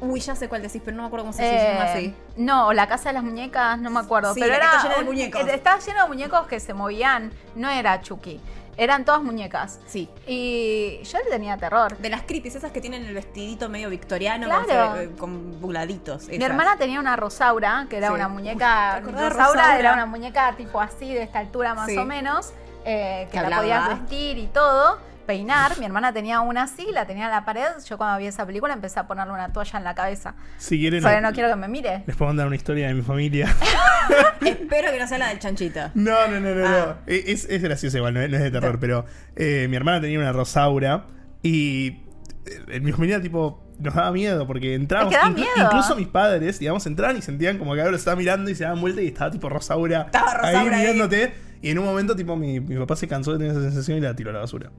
Uy, 0.00 0.20
ya 0.20 0.34
sé 0.34 0.48
cuál 0.48 0.62
decís, 0.62 0.82
pero 0.84 0.96
no 0.96 1.04
me 1.04 1.06
acuerdo 1.06 1.24
cómo 1.26 1.32
se 1.32 1.42
Eh, 1.48 1.72
llama 1.72 1.92
así. 1.92 2.14
No, 2.36 2.72
la 2.72 2.86
casa 2.88 3.10
de 3.10 3.14
las 3.14 3.22
muñecas, 3.22 3.78
no 3.78 3.90
me 3.90 4.00
acuerdo. 4.00 4.34
Sí, 4.34 4.40
pero 4.40 4.52
la 4.54 4.58
que 4.58 4.64
era 4.66 4.76
está 4.76 4.82
llena 4.88 4.98
de 4.98 5.04
muñecos. 5.04 5.48
Estaba 5.48 5.78
lleno 5.78 6.02
de 6.02 6.08
muñecos 6.08 6.46
que 6.48 6.60
se 6.60 6.74
movían, 6.74 7.32
no 7.54 7.70
era 7.70 8.00
Chucky, 8.02 8.40
eran 8.76 9.04
todas 9.04 9.22
muñecas. 9.22 9.80
Sí. 9.86 10.08
Y 10.26 11.00
yo 11.04 11.18
le 11.18 11.30
tenía 11.30 11.56
terror. 11.56 11.96
De 11.98 12.10
las 12.10 12.22
creepies, 12.22 12.56
esas 12.56 12.72
que 12.72 12.80
tienen 12.80 13.04
el 13.06 13.14
vestidito 13.14 13.68
medio 13.68 13.88
victoriano 13.90 14.46
Claro. 14.46 15.10
con, 15.18 15.60
buladitos. 15.60 16.28
Mi 16.28 16.42
hermana 16.44 16.76
tenía 16.76 17.00
una 17.00 17.16
Rosaura, 17.16 17.86
que 17.88 17.96
era 17.98 18.08
Sí. 18.08 18.14
una 18.14 18.28
muñeca. 18.28 18.92
¿te 18.96 18.98
acordás 19.02 19.20
de 19.22 19.28
Rosaura, 19.30 19.52
Rosaura? 19.62 19.78
era 19.78 19.92
una 19.94 20.06
muñeca 20.06 20.54
tipo 20.56 20.80
así, 20.80 21.12
de 21.12 21.22
esta 21.22 21.38
altura 21.38 21.74
más 21.74 21.86
Sí. 21.90 21.96
o 21.96 22.04
menos, 22.04 22.52
eh, 22.84 23.28
que 23.32 23.40
Que 23.40 23.48
la 23.48 23.56
podías 23.58 23.88
vestir 23.88 24.38
y 24.38 24.46
todo, 24.48 24.98
peinar. 25.26 25.78
Mi 25.78 25.84
hermana 25.84 26.12
tenía 26.12 26.40
una 26.40 26.62
así, 26.62 26.86
la 26.92 27.06
tenía 27.06 27.24
en 27.26 27.30
la 27.32 27.44
pared. 27.44 27.66
Yo 27.88 27.98
cuando 27.98 28.18
vi 28.18 28.26
esa 28.26 28.46
película 28.46 28.72
empecé 28.72 29.00
a 29.00 29.06
ponerle 29.06 29.32
una 29.34 29.52
toalla 29.52 29.78
en 29.78 29.84
la 29.84 29.94
cabeza. 29.94 30.34
Si 30.56 30.78
quieren, 30.78 31.02
Porque 31.02 31.20
no 31.20 31.32
quiero 31.32 31.48
que 31.50 31.56
me 31.56 31.68
mire. 31.68 32.04
les 32.06 32.16
puedo 32.16 32.30
contar 32.30 32.46
una 32.46 32.56
historia 32.56 32.86
de 32.88 32.94
mi 32.94 33.02
familia. 33.02 33.54
Espero 34.40 34.90
que 34.92 34.98
no 34.98 35.06
sea 35.08 35.18
la 35.18 35.28
del 35.28 35.38
chanchito. 35.38 35.80
No, 35.94 36.26
no, 36.28 36.40
no, 36.40 36.54
no. 36.54 36.66
Ah. 36.66 36.96
no. 37.06 37.12
Es, 37.12 37.44
es 37.46 37.62
gracioso 37.62 37.96
igual, 37.98 38.14
no 38.14 38.20
es, 38.20 38.30
de 38.30 38.50
terror, 38.50 38.78
pero 38.80 39.04
eh, 39.34 39.66
mi 39.68 39.76
hermana 39.76 40.00
tenía 40.00 40.18
una 40.18 40.32
rosaura 40.32 41.06
y 41.42 41.88
eh, 41.88 42.62
en 42.68 42.84
mi 42.84 42.92
familia 42.92 43.20
tipo 43.20 43.62
nos 43.78 43.94
daba 43.94 44.10
miedo 44.12 44.46
porque 44.46 44.74
entrábamos, 44.74 45.12
Es 45.12 45.18
que 45.20 45.24
da 45.26 45.30
inclu- 45.30 45.34
miedo. 45.54 45.66
incluso 45.70 45.96
mis 45.96 46.08
padres, 46.08 46.58
digamos, 46.58 46.86
entraban 46.86 47.16
y 47.16 47.22
sentían 47.22 47.58
como 47.58 47.74
que 47.74 47.80
ahora 47.80 47.90
lo 47.90 47.96
estaba 47.98 48.16
mirando 48.16 48.50
y 48.50 48.54
se 48.54 48.64
daban 48.64 48.80
vuelta 48.80 49.02
y 49.02 49.08
estaba 49.08 49.30
tipo 49.30 49.48
rosaura, 49.48 50.02
Estaba 50.06 50.34
Rosaura 50.34 50.48
ahí 50.60 50.68
ahí. 50.68 50.80
mirándote 50.94 51.34
y 51.62 51.70
en 51.70 51.78
un 51.78 51.84
momento 51.84 52.14
tipo 52.16 52.36
mi, 52.36 52.60
mi 52.60 52.76
papá 52.76 52.96
se 52.96 53.06
cansó 53.08 53.32
de 53.32 53.38
tener 53.38 53.52
esa 53.52 53.62
sensación 53.62 53.98
y 53.98 54.00
la 54.00 54.14
tiró 54.16 54.30
a 54.30 54.34
la 54.34 54.38
basura. 54.40 54.70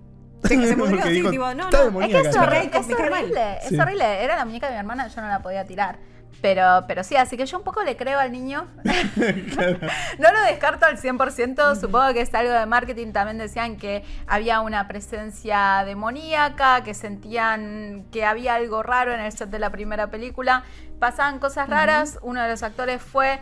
Se, 0.44 0.50
se 0.68 0.76
murió 0.76 0.92
Porque 0.98 1.02
así, 1.04 1.12
dijo, 1.14 1.30
tipo, 1.32 1.54
no, 1.56 1.66
"Está 1.66 1.78
no. 1.80 1.84
demoníaca 1.86 2.18
Es 2.18 2.24
que 2.24 2.30
es, 2.30 2.36
horrible. 2.38 2.72
es 2.80 2.88
Me 2.88 2.96
cae 2.96 3.10
mal". 3.10 3.20
horrible, 3.24 3.58
es 3.62 3.70
Sí. 3.70 3.80
horrible. 3.80 4.24
Era 4.24 4.36
la 4.36 4.46
muñeca 4.46 4.68
de 4.68 4.74
mi 4.74 4.80
hermana, 4.80 5.08
yo 5.08 5.22
no 5.22 5.28
la 5.28 5.40
podía 5.42 5.66
tirar. 5.66 5.98
Pero, 6.40 6.84
pero 6.88 7.04
sí, 7.04 7.16
así 7.16 7.36
que 7.36 7.48
yo 7.48 7.58
un 7.58 7.64
poco 7.64 7.82
le 7.84 7.98
creo 7.98 8.20
al 8.20 8.32
niño. 8.32 8.68
no 10.20 10.32
lo 10.32 10.42
descarto 10.48 10.86
al 10.86 10.98
100%, 10.98 11.76
supongo 11.80 12.14
que 12.14 12.22
es 12.22 12.34
algo 12.36 12.52
de 12.54 12.66
marketing. 12.68 13.12
También 13.12 13.38
decían 13.40 13.78
que 13.78 14.04
había 14.28 14.62
una 14.62 14.88
presencia 14.88 15.84
demoníaca, 15.86 16.84
que 16.84 16.94
sentían 16.94 18.06
que 18.12 18.26
había 18.26 18.56
algo 18.56 18.84
raro 18.84 19.14
en 19.14 19.20
el 19.22 19.32
set 19.32 19.50
de 19.50 19.60
la 19.60 19.72
primera 19.72 20.08
película. 20.12 20.64
Pasaban 21.00 21.40
cosas 21.40 21.70
raras, 21.70 22.20
uno 22.22 22.42
de 22.44 22.50
los 22.50 22.64
actores 22.64 23.02
fue... 23.02 23.40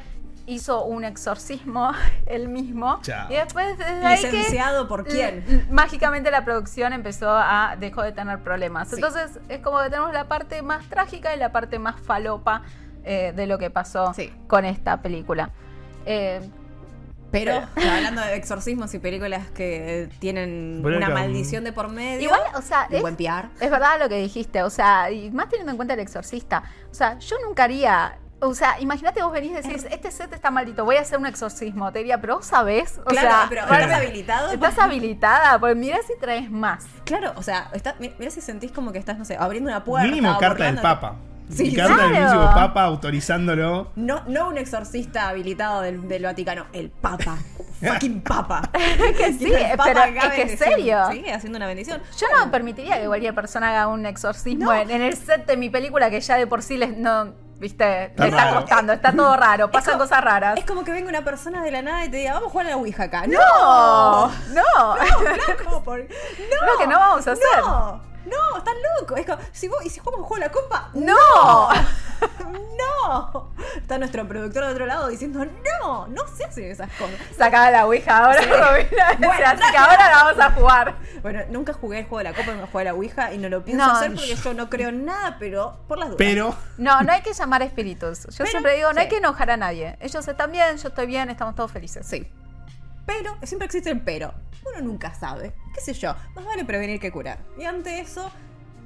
Hizo 0.47 0.83
un 0.85 1.03
exorcismo 1.03 1.91
él 2.27 2.47
mismo. 2.49 2.99
Chao. 3.01 3.31
Y 3.31 3.35
después 3.35 3.77
desde 3.77 4.05
ahí 4.05 4.21
que- 4.21 4.31
¿Licenciado 4.31 4.87
por 4.87 5.03
quién? 5.05 5.67
Mágicamente 5.71 6.29
la 6.31 6.45
producción 6.45 6.93
empezó 6.93 7.29
a. 7.31 7.75
dejó 7.79 8.03
de 8.03 8.11
tener 8.11 8.39
problemas. 8.43 8.89
Sí. 8.89 8.95
Entonces 8.95 9.39
es 9.49 9.59
como 9.59 9.81
que 9.81 9.89
tenemos 9.89 10.13
la 10.13 10.27
parte 10.27 10.61
más 10.61 10.87
trágica 10.89 11.35
y 11.35 11.39
la 11.39 11.51
parte 11.51 11.79
más 11.79 11.99
falopa 11.99 12.61
eh, 13.03 13.33
de 13.35 13.47
lo 13.47 13.57
que 13.57 13.69
pasó 13.69 14.13
Sí. 14.13 14.31
con 14.47 14.65
esta 14.65 15.01
película. 15.01 15.49
Eh, 16.05 16.41
Pero 17.31 17.53
hablando 17.75 18.21
de 18.21 18.35
exorcismos 18.35 18.93
y 18.93 18.99
películas 18.99 19.49
que 19.51 20.09
tienen 20.19 20.79
Bueno, 20.81 20.97
una 20.97 21.07
um, 21.07 21.13
maldición 21.15 21.63
de 21.63 21.73
por 21.73 21.89
medio. 21.89 22.21
igual, 22.21 22.41
o 22.55 22.61
sea, 22.61 22.87
es, 22.89 23.01
buen 23.01 23.15
PR. 23.15 23.49
es 23.59 23.69
verdad 23.71 23.99
lo 23.99 24.07
que 24.09 24.15
dijiste. 24.17 24.63
O 24.63 24.69
sea, 24.69 25.11
y 25.11 25.31
más 25.31 25.49
teniendo 25.49 25.71
en 25.71 25.75
cuenta 25.77 25.95
el 25.95 25.99
exorcista. 25.99 26.63
O 26.91 26.93
sea, 26.93 27.17
yo 27.19 27.35
nunca 27.45 27.63
haría. 27.65 28.17
O 28.47 28.55
sea, 28.55 28.79
imagínate 28.79 29.21
vos 29.23 29.31
venís 29.31 29.51
y 29.51 29.53
decís, 29.55 29.85
este 29.89 30.11
set 30.11 30.31
está 30.33 30.51
maldito, 30.51 30.85
voy 30.85 30.97
a 30.97 31.01
hacer 31.01 31.17
un 31.17 31.25
exorcismo. 31.25 31.91
Te 31.91 31.99
diría, 31.99 32.19
pero 32.21 32.37
vos 32.37 32.45
sabés. 32.45 32.99
O 32.99 33.03
Claro, 33.05 33.27
sea, 33.29 33.45
pero 33.49 33.61
¿estás 33.63 33.91
habilitado? 33.91 34.51
Estás 34.51 34.79
habilitada, 34.79 35.59
porque 35.59 35.75
mira 35.75 35.97
si 36.07 36.13
traes 36.19 36.49
más. 36.51 36.85
Claro, 37.05 37.33
o 37.35 37.43
sea, 37.43 37.69
está, 37.73 37.95
mi- 37.99 38.13
mira 38.17 38.31
si 38.31 38.41
sentís 38.41 38.71
como 38.71 38.91
que 38.91 38.97
estás, 38.99 39.17
no 39.17 39.25
sé, 39.25 39.35
abriendo 39.37 39.69
una 39.69 39.83
puerta. 39.83 40.07
Mínimo 40.07 40.37
carta 40.37 40.65
del. 40.65 40.79
Papa. 40.79 41.15
Sí, 41.47 41.63
Me 41.65 41.69
encanta 41.73 41.93
el 42.05 42.09
claro. 42.09 42.09
mismísimo 42.25 42.53
Papa 42.55 42.83
autorizándolo. 42.83 43.91
No, 43.95 44.23
no 44.27 44.47
un 44.49 44.57
exorcista 44.57 45.27
habilitado 45.29 45.81
del, 45.81 46.07
del 46.07 46.23
Vaticano, 46.23 46.65
el 46.73 46.89
Papa. 46.89 47.37
Fucking 47.81 48.21
Papa. 48.21 48.69
que 49.17 49.33
sí, 49.33 49.53
El 49.53 49.77
Papa 49.77 49.83
pero 49.85 49.99
es 50.05 50.23
que 50.23 50.27
bendiciendo. 50.37 50.75
serio. 50.75 50.97
Sí, 51.11 51.29
haciendo 51.29 51.57
una 51.57 51.67
bendición. 51.67 52.01
Yo 52.19 52.25
no 52.43 52.49
permitiría 52.51 52.99
que 52.99 53.05
cualquier 53.05 53.35
persona 53.35 53.69
haga 53.69 53.87
un 53.87 54.05
exorcismo 54.07 54.65
No. 54.65 54.73
en, 54.73 54.89
en 54.89 55.01
el 55.03 55.15
set 55.15 55.45
de 55.45 55.55
mi 55.57 55.69
película 55.69 56.09
que 56.09 56.19
ya 56.19 56.35
de 56.37 56.47
por 56.47 56.63
sí 56.63 56.77
les 56.77 56.97
no, 56.97 57.33
viste, 57.59 58.05
Está 58.05 58.23
le 58.23 58.29
está 58.29 58.43
raro. 58.45 58.59
costando, 58.61 58.93
está 58.93 59.11
todo 59.15 59.35
raro, 59.37 59.71
pasan 59.71 59.93
como- 59.93 60.03
cosas 60.05 60.23
raras. 60.23 60.57
Es 60.59 60.65
como 60.65 60.83
que 60.83 60.91
venga 60.91 61.09
una 61.09 61.23
persona 61.23 61.61
de 61.63 61.71
la 61.71 61.81
nada 61.81 62.05
y 62.05 62.09
te 62.09 62.17
diga, 62.17 62.33
vamos 62.33 62.49
a 62.49 62.51
jugar 62.51 62.67
a 62.67 62.69
la 62.71 62.77
Ouija 62.77 63.03
acá. 63.03 63.25
No, 63.27 63.39
¡No! 64.49 64.95
no, 64.95 65.83
por- 65.83 65.99
No, 65.99 66.71
Lo 66.71 66.77
que 66.77 66.87
no 66.87 66.97
vamos 66.99 67.27
a 67.27 67.31
hacer. 67.31 67.59
No, 67.61 68.01
no, 68.25 68.57
estás 68.57 68.73
loco. 68.99 69.15
Es 69.17 69.25
como, 69.25 69.37
si 69.51 69.67
vos, 69.67 69.85
¿y 69.85 69.89
si 69.89 69.99
jugamos 69.99 70.27
juego 70.27 70.41
de 70.41 70.47
la 70.47 70.51
copa? 70.51 70.89
no. 70.93 71.15
¡No! 71.15 71.69
Está 73.75 73.97
nuestro 73.97 74.27
productor 74.27 74.65
de 74.65 74.71
otro 74.71 74.85
lado 74.85 75.07
diciendo, 75.07 75.45
no, 75.45 76.07
no 76.07 76.27
se 76.35 76.45
hacen 76.45 76.65
esas 76.65 76.91
cosas. 76.93 77.15
Sacaba 77.37 77.71
la 77.71 77.85
ouija 77.85 78.17
ahora, 78.17 78.41
Bueno, 79.19 79.45
así 79.45 79.71
que 79.71 79.77
ahora 79.77 80.09
la 80.09 80.23
vamos 80.23 80.43
a 80.43 80.51
jugar. 80.51 80.95
Bueno, 81.21 81.41
nunca 81.49 81.73
jugué 81.73 81.99
el 81.99 82.05
juego 82.05 82.19
de 82.19 82.23
la 82.25 82.33
copa, 82.33 82.51
nunca 82.51 82.67
jugué 82.67 82.81
a 82.81 82.85
la 82.85 82.93
Ouija 82.93 83.33
y 83.33 83.37
no 83.37 83.49
lo 83.49 83.63
pienso 83.63 83.85
No, 83.85 83.93
hacer 83.93 84.13
porque 84.13 84.35
yo 84.35 84.53
no 84.53 84.69
creo 84.69 84.89
en 84.89 85.05
nada, 85.05 85.37
pero 85.39 85.79
por 85.87 85.97
las 85.97 86.09
dudas. 86.09 86.17
Pero. 86.19 86.55
No, 86.77 87.01
no 87.01 87.11
hay 87.11 87.21
que 87.21 87.33
llamar 87.33 87.61
espíritus. 87.61 88.25
Yo 88.25 88.29
Pero, 88.37 88.49
siempre 88.51 88.75
digo, 88.75 88.93
no 88.93 89.01
hay 89.01 89.07
que 89.07 89.17
enojar 89.17 89.51
a 89.51 89.57
nadie. 89.57 89.97
Ellos 90.01 90.27
están 90.27 90.51
bien, 90.51 90.77
yo 90.77 90.89
estoy 90.89 91.07
bien, 91.07 91.29
estamos 91.29 91.55
todos 91.55 91.71
felices. 91.71 92.05
Sí. 92.05 92.27
Pero, 93.05 93.37
siempre 93.43 93.65
existe 93.65 93.89
el 93.89 94.01
pero. 94.01 94.33
Uno 94.65 94.81
nunca 94.81 95.13
sabe. 95.13 95.53
¿Qué 95.73 95.81
sé 95.81 95.93
yo? 95.93 96.15
Más 96.35 96.45
vale 96.45 96.65
prevenir 96.65 96.99
que 96.99 97.11
curar. 97.11 97.37
Y 97.57 97.65
ante 97.65 97.99
eso, 97.99 98.31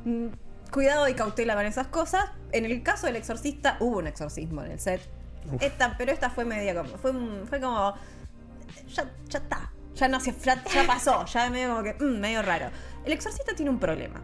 mm, 0.05 0.27
cuidado 0.71 1.08
y 1.08 1.13
cautela 1.13 1.55
con 1.55 1.65
esas 1.65 1.88
cosas. 1.88 2.25
En 2.51 2.65
el 2.65 2.82
caso 2.84 3.08
del 3.08 3.15
exorcista, 3.15 3.77
hubo 3.79 3.97
un 3.99 4.08
exorcismo 4.08 4.63
en 4.63 4.71
el 4.71 4.79
set. 4.79 5.01
Uf. 5.51 5.62
Esta, 5.62 5.95
pero 5.97 6.12
esta 6.12 6.29
fue 6.29 6.45
media 6.45 6.75
como. 6.75 6.89
Fue, 6.97 7.60
como. 7.60 7.93
Ya, 8.93 9.05
ya 9.27 9.39
está. 9.39 9.71
Ya 9.95 10.08
no 10.08 10.17
hacía- 10.17 10.34
ya, 10.43 10.63
ya 10.63 10.84
pasó. 10.88 11.25
Ya 11.25 11.49
medio 11.49 11.69
como 11.69 11.84
que. 11.84 11.93
mm, 11.99 12.19
medio 12.19 12.41
raro. 12.41 12.67
El 13.05 13.13
exorcista 13.13 13.53
tiene 13.55 13.69
un 13.71 13.79
problema. 13.79 14.21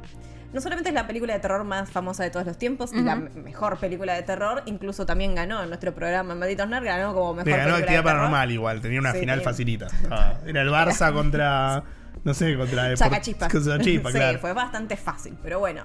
No 0.53 0.61
solamente 0.61 0.89
es 0.89 0.95
la 0.95 1.05
película 1.05 1.33
de 1.33 1.39
terror 1.39 1.63
más 1.65 1.89
famosa 1.91 2.23
de 2.23 2.29
todos 2.29 2.45
los 2.45 2.57
tiempos 2.57 2.93
y 2.93 3.01
la 3.01 3.15
mejor 3.17 3.77
película 3.77 4.13
de 4.13 4.23
terror, 4.23 4.63
incluso 4.67 5.05
también 5.05 5.35
ganó 5.35 5.61
en 5.61 5.67
nuestro 5.67 5.93
programa 5.93 6.33
Malditos 6.33 6.69
Nerd, 6.69 6.85
ganó 6.85 7.13
como 7.13 7.33
mejor 7.33 7.45
Le 7.45 7.51
ganó 7.51 7.63
película 7.63 7.77
actividad 7.79 7.99
de 7.99 8.03
terror. 8.03 8.03
paranormal 8.19 8.51
igual, 8.51 8.79
tenía 8.81 8.99
una 9.01 9.11
Sí, 9.11 9.19
final 9.19 9.39
tenía- 9.39 9.51
facilita. 9.51 9.87
Ah, 10.11 10.35
era 10.45 10.61
el 10.61 10.69
Barça 10.69 11.11
contra. 11.11 11.83
No 12.23 12.33
sé, 12.33 12.55
contra 12.55 12.89
Deport- 12.89 12.95
Sacachispa. 12.97 13.49
contra 13.49 13.79
Chispa, 13.79 14.09
sí, 14.13 14.17
claro. 14.17 14.39
fue 14.39 14.53
bastante 14.53 14.95
fácil. 14.95 15.37
Pero 15.43 15.59
bueno, 15.59 15.83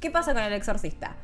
¿qué 0.00 0.10
pasa 0.10 0.32
con 0.34 0.42
el 0.42 0.52
exorcista? 0.52 1.16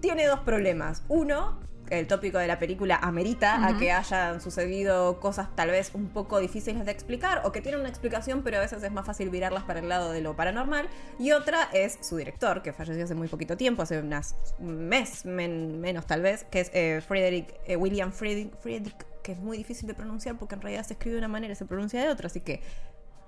Tiene 0.00 0.26
dos 0.26 0.40
problemas. 0.40 1.02
Uno, 1.08 1.60
el 1.90 2.06
tópico 2.06 2.38
de 2.38 2.46
la 2.46 2.58
película 2.58 2.96
amerita 2.96 3.66
a 3.66 3.76
que 3.78 3.92
hayan 3.92 4.40
sucedido 4.40 5.20
cosas 5.20 5.48
tal 5.54 5.70
vez 5.70 5.90
un 5.94 6.08
poco 6.08 6.38
difíciles 6.38 6.84
de 6.84 6.90
explicar 6.92 7.42
o 7.44 7.52
que 7.52 7.60
tienen 7.60 7.80
una 7.80 7.88
explicación, 7.90 8.42
pero 8.42 8.56
a 8.56 8.60
veces 8.60 8.82
es 8.82 8.90
más 8.92 9.06
fácil 9.06 9.30
virarlas 9.30 9.64
para 9.64 9.80
el 9.80 9.88
lado 9.88 10.10
de 10.12 10.20
lo 10.20 10.34
paranormal. 10.36 10.88
Y 11.18 11.32
otra 11.32 11.68
es 11.72 11.98
su 12.02 12.16
director, 12.16 12.62
que 12.62 12.72
falleció 12.72 13.04
hace 13.04 13.14
muy 13.14 13.28
poquito 13.28 13.56
tiempo, 13.56 13.82
hace 13.82 13.98
unas 14.00 14.34
un 14.58 14.88
mes 14.88 15.24
men- 15.24 15.80
menos 15.80 16.06
tal 16.06 16.22
vez, 16.22 16.44
que 16.44 16.60
es 16.60 16.70
eh, 16.74 17.02
Frederick, 17.06 17.54
eh, 17.66 17.76
William 17.76 18.12
Friedrich, 18.12 18.52
Friedrich, 18.60 18.96
que 19.22 19.32
es 19.32 19.38
muy 19.38 19.56
difícil 19.56 19.86
de 19.86 19.94
pronunciar 19.94 20.36
porque 20.36 20.54
en 20.54 20.60
realidad 20.62 20.84
se 20.86 20.94
escribe 20.94 21.14
de 21.14 21.18
una 21.20 21.28
manera 21.28 21.52
y 21.52 21.56
se 21.56 21.64
pronuncia 21.64 22.00
de 22.02 22.08
otra, 22.10 22.26
así 22.26 22.40
que 22.40 22.62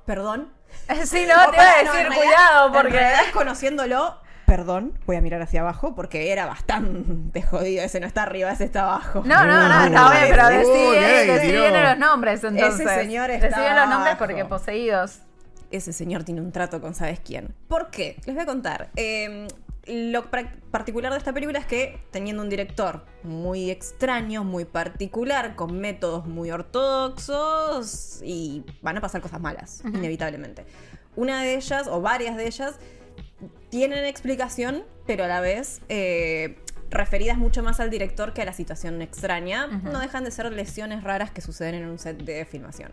perdón. 0.04 0.52
Sí, 1.04 1.26
no, 1.26 1.50
te 1.50 1.56
iba 1.56 1.70
a 1.78 1.82
No, 1.84 1.92
decir 1.92 2.06
en 2.06 2.12
realidad- 2.12 2.16
cuidado 2.16 2.66
en 2.66 2.72
porque. 2.72 2.90
realidad, 2.90 3.32
conociéndolo, 3.32 4.20
perdón, 4.46 4.98
voy 5.06 5.16
a 5.16 5.20
mirar 5.20 5.42
hacia 5.42 5.60
abajo 5.60 5.94
porque 5.94 6.30
era 6.32 6.46
bastante 6.46 7.42
jodido. 7.42 7.82
Ese 7.82 8.00
no 8.00 8.06
está 8.06 8.22
arriba, 8.22 8.52
ese 8.52 8.64
está 8.64 8.84
abajo. 8.84 9.22
No, 9.26 9.44
no, 9.44 9.68
no, 9.68 9.84
está 9.84 10.10
bien, 10.12 10.26
pero 10.30 10.48
bien 11.42 11.82
los 11.82 11.98
nombres 11.98 12.44
entonces. 12.44 12.88
señor 12.88 13.28
Decí 13.28 13.44
está 13.44 13.60
bien 13.60 13.76
los 13.76 13.88
nombres 13.88 14.14
abajo. 14.14 14.18
porque 14.18 14.44
poseídos. 14.44 15.20
Ese 15.70 15.92
señor 15.92 16.22
tiene 16.22 16.40
un 16.40 16.52
trato 16.52 16.80
con 16.80 16.94
sabes 16.94 17.20
quién. 17.20 17.54
¿Por 17.68 17.90
qué? 17.90 18.16
Les 18.24 18.34
voy 18.34 18.44
a 18.44 18.46
contar. 18.46 18.88
Eh, 18.94 19.48
lo 19.86 20.30
particular 20.30 21.12
de 21.12 21.18
esta 21.18 21.32
película 21.32 21.58
es 21.60 21.66
que 21.66 22.00
teniendo 22.10 22.42
un 22.42 22.48
director 22.48 23.04
muy 23.22 23.70
extraño, 23.70 24.42
muy 24.42 24.64
particular, 24.64 25.54
con 25.54 25.78
métodos 25.78 26.26
muy 26.26 26.50
ortodoxos 26.50 28.20
y 28.24 28.64
van 28.82 28.96
a 28.96 29.00
pasar 29.00 29.20
cosas 29.20 29.40
malas, 29.40 29.82
inevitablemente. 29.84 30.66
Una 31.14 31.42
de 31.42 31.54
ellas, 31.54 31.86
o 31.86 32.00
varias 32.00 32.36
de 32.36 32.46
ellas, 32.46 32.74
tienen 33.76 34.06
explicación, 34.06 34.84
pero 35.06 35.24
a 35.24 35.26
la 35.26 35.42
vez 35.42 35.82
eh, 35.90 36.56
referidas 36.88 37.36
mucho 37.36 37.62
más 37.62 37.78
al 37.78 37.90
director 37.90 38.32
que 38.32 38.40
a 38.40 38.46
la 38.46 38.54
situación 38.54 39.02
extraña. 39.02 39.66
No 39.66 39.98
dejan 40.00 40.24
de 40.24 40.30
ser 40.30 40.50
lesiones 40.50 41.04
raras 41.04 41.30
que 41.30 41.42
suceden 41.42 41.74
en 41.74 41.86
un 41.86 41.98
set 41.98 42.16
de 42.22 42.46
filmación. 42.46 42.90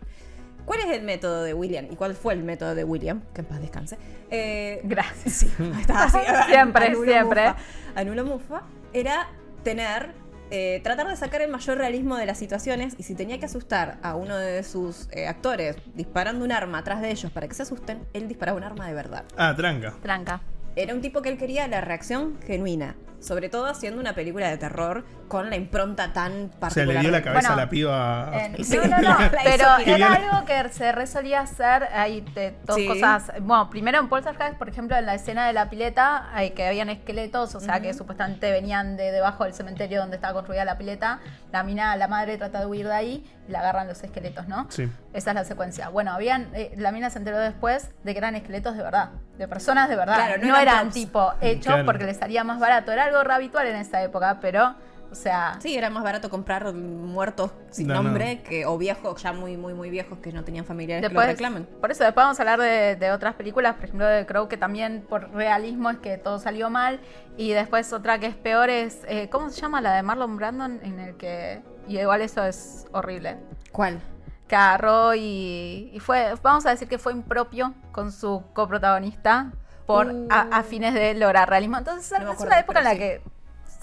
¿Cuál 0.66 0.80
es 0.80 0.90
el 0.90 1.02
método 1.02 1.42
de 1.42 1.54
William? 1.54 1.86
¿Y 1.90 1.96
cuál 1.96 2.14
fue 2.14 2.34
el 2.34 2.42
método 2.42 2.74
de 2.74 2.84
William? 2.84 3.22
Que 3.32 3.40
en 3.40 3.46
paz 3.46 3.62
descanse. 3.62 3.96
Eh, 4.30 4.82
Gracias. 4.84 5.32
Sí, 5.34 5.50
está 5.80 6.04
así. 6.04 6.18
Siempre, 6.50 6.84
Anulo 6.86 7.04
siempre. 7.10 7.48
Mufa. 7.48 7.56
Anulo 7.94 8.24
Mufa 8.26 8.62
era 8.92 9.28
tener, 9.62 10.12
eh, 10.50 10.80
tratar 10.84 11.08
de 11.08 11.16
sacar 11.16 11.40
el 11.40 11.50
mayor 11.50 11.78
realismo 11.78 12.16
de 12.18 12.26
las 12.26 12.36
situaciones 12.36 12.94
y 12.98 13.04
si 13.04 13.14
tenía 13.14 13.38
que 13.38 13.46
asustar 13.46 13.96
a 14.02 14.16
uno 14.16 14.36
de 14.36 14.62
sus 14.64 15.08
eh, 15.12 15.26
actores 15.28 15.76
disparando 15.94 16.44
un 16.44 16.52
arma 16.52 16.78
atrás 16.78 17.00
de 17.00 17.10
ellos 17.10 17.32
para 17.32 17.48
que 17.48 17.54
se 17.54 17.62
asusten, 17.62 18.06
él 18.12 18.28
disparaba 18.28 18.58
un 18.58 18.64
arma 18.64 18.86
de 18.86 18.92
verdad. 18.92 19.24
Ah, 19.38 19.54
tranca. 19.56 19.94
Tranca. 20.02 20.42
Era 20.76 20.92
un 20.92 21.00
tipo 21.00 21.22
que 21.22 21.28
él 21.28 21.38
quería 21.38 21.68
la 21.68 21.80
reacción 21.80 22.40
genuina, 22.44 22.96
sobre 23.24 23.48
todo 23.48 23.66
haciendo 23.66 24.00
una 24.00 24.12
película 24.14 24.48
de 24.48 24.58
terror 24.58 25.04
con 25.28 25.48
la 25.48 25.56
impronta 25.56 26.12
tan 26.12 26.32
O 26.32 26.36
sea, 26.50 26.60
particular. 26.60 26.94
le 26.96 27.00
dio 27.00 27.10
la 27.10 27.16
de- 27.18 27.22
cabeza 27.24 27.48
Bueno, 27.48 27.54
a 27.54 27.64
la 27.64 27.70
piba. 27.70 28.30
En- 28.34 28.64
Sí. 28.64 28.76
no, 28.88 28.98
no, 28.98 29.00
no, 29.00 29.16
pero 29.42 29.66
era 29.86 30.12
algo 30.14 30.44
que 30.46 30.68
se 30.68 30.92
resolía 30.92 31.40
hacer, 31.40 31.88
hay 31.94 32.20
de 32.20 32.54
dos 32.64 32.76
Sí. 32.76 32.86
cosas, 32.86 33.32
bueno, 33.40 33.70
primero 33.70 33.98
en 33.98 34.08
Poltergeist, 34.08 34.56
por 34.58 34.68
ejemplo, 34.68 34.96
en 34.96 35.06
la 35.06 35.14
escena 35.14 35.46
de 35.46 35.52
la 35.54 35.70
pileta, 35.70 36.28
hay 36.34 36.50
que 36.50 36.66
habían 36.66 36.90
esqueletos, 36.90 37.54
o 37.54 37.60
sea, 37.60 37.80
que 37.80 37.94
supuestamente 37.94 38.50
venían 38.52 38.96
de 38.96 39.10
debajo 39.10 39.44
del 39.44 39.54
cementerio 39.54 40.00
donde 40.00 40.16
estaba 40.16 40.34
construida 40.34 40.64
la 40.64 40.76
pileta, 40.76 41.20
la 41.52 41.62
mina, 41.62 41.96
la 41.96 42.08
madre 42.08 42.36
trata 42.36 42.60
de 42.60 42.66
huir 42.66 42.86
de 42.86 42.94
ahí, 42.94 43.30
y 43.48 43.52
la 43.52 43.60
agarran 43.60 43.86
los 43.88 44.02
esqueletos, 44.02 44.48
¿no? 44.48 44.66
Sí. 44.70 44.90
Esa 45.12 45.30
es 45.30 45.34
la 45.34 45.44
secuencia. 45.44 45.88
Bueno, 45.90 46.12
habían, 46.12 46.48
eh, 46.54 46.72
la 46.76 46.92
mina 46.92 47.10
se 47.10 47.18
enteró 47.18 47.38
después 47.38 47.90
de 48.02 48.12
que 48.12 48.18
eran 48.18 48.34
esqueletos 48.36 48.76
de 48.76 48.82
verdad, 48.82 49.10
de 49.38 49.46
personas 49.48 49.88
de 49.88 49.96
verdad. 49.96 50.14
Claro, 50.16 50.42
no 50.42 50.48
no, 50.48 50.56
eran 50.58 50.90
tipo 50.90 51.32
hechos 51.40 51.66
Claro. 51.66 51.84
porque 51.84 52.04
les 52.04 52.16
salía 52.16 52.42
más 52.44 52.58
barato. 52.58 52.90
Era 52.92 53.04
algo 53.04 53.13
re 53.22 53.34
habitual 53.34 53.66
en 53.66 53.76
esa 53.76 54.02
época, 54.02 54.38
pero, 54.40 54.74
o 55.10 55.14
sea, 55.14 55.60
Sí, 55.60 55.76
era 55.76 55.90
más 55.90 56.02
barato 56.02 56.28
comprar 56.30 56.72
muertos 56.74 57.52
sin 57.70 57.92
No, 57.92 58.02
no. 58.02 58.02
nombre 58.02 58.42
que 58.42 58.66
o 58.66 58.76
viejos, 58.78 59.22
ya 59.22 59.32
muy, 59.32 59.56
muy, 59.56 59.74
muy 59.74 59.90
viejos 59.90 60.18
que 60.18 60.32
no 60.32 60.42
tenían 60.44 60.64
familiares 60.64 61.06
que 61.06 61.08
Después, 61.08 61.26
lo 61.26 61.32
reclamen. 61.32 61.68
por 61.80 61.90
eso 61.92 62.02
después 62.04 62.24
vamos 62.24 62.38
a 62.40 62.42
hablar 62.42 62.60
de, 62.60 62.96
de 62.96 63.12
otras 63.12 63.34
películas, 63.34 63.74
por 63.74 63.84
ejemplo 63.84 64.06
de 64.06 64.26
Crow, 64.26 64.48
que 64.48 64.56
también 64.56 65.04
por 65.08 65.30
realismo 65.32 65.90
es 65.90 65.98
que 65.98 66.18
todo 66.18 66.38
salió 66.38 66.70
mal. 66.70 67.00
Y 67.36 67.52
después 67.52 67.92
otra 67.92 68.18
que 68.18 68.26
es 68.26 68.34
peor 68.36 68.70
es, 68.70 69.02
eh, 69.06 69.28
¿cómo 69.30 69.50
se 69.50 69.60
llama? 69.60 69.80
La 69.80 69.94
de 69.94 70.02
Marlon 70.02 70.36
Brandon, 70.36 70.80
en 70.82 70.98
el 71.00 71.16
que... 71.16 71.62
Y 71.86 71.98
igual 71.98 72.22
eso 72.22 72.42
es 72.44 72.86
horrible. 72.92 73.36
¿Cuál? 73.72 74.00
Que 74.48 74.56
agarró 74.56 75.14
y, 75.14 75.90
y 75.92 76.00
fue, 76.00 76.34
vamos 76.42 76.66
a 76.66 76.70
decir 76.70 76.88
que 76.88 76.98
fue 76.98 77.12
impropio 77.12 77.74
con 77.92 78.12
su 78.12 78.42
coprotagonista 78.52 79.52
por 79.86 80.06
Uh. 80.06 80.26
a, 80.30 80.40
a 80.58 80.62
fines 80.62 80.94
de 80.94 81.14
lograr 81.14 81.48
realismo. 81.48 81.78
Entonces 81.78 82.10
No 82.12 82.16
es 82.28 82.34
acuerdo, 82.34 82.46
una 82.46 82.58
época 82.60 82.78
en 82.80 82.84
la 82.84 82.96
que 82.96 83.20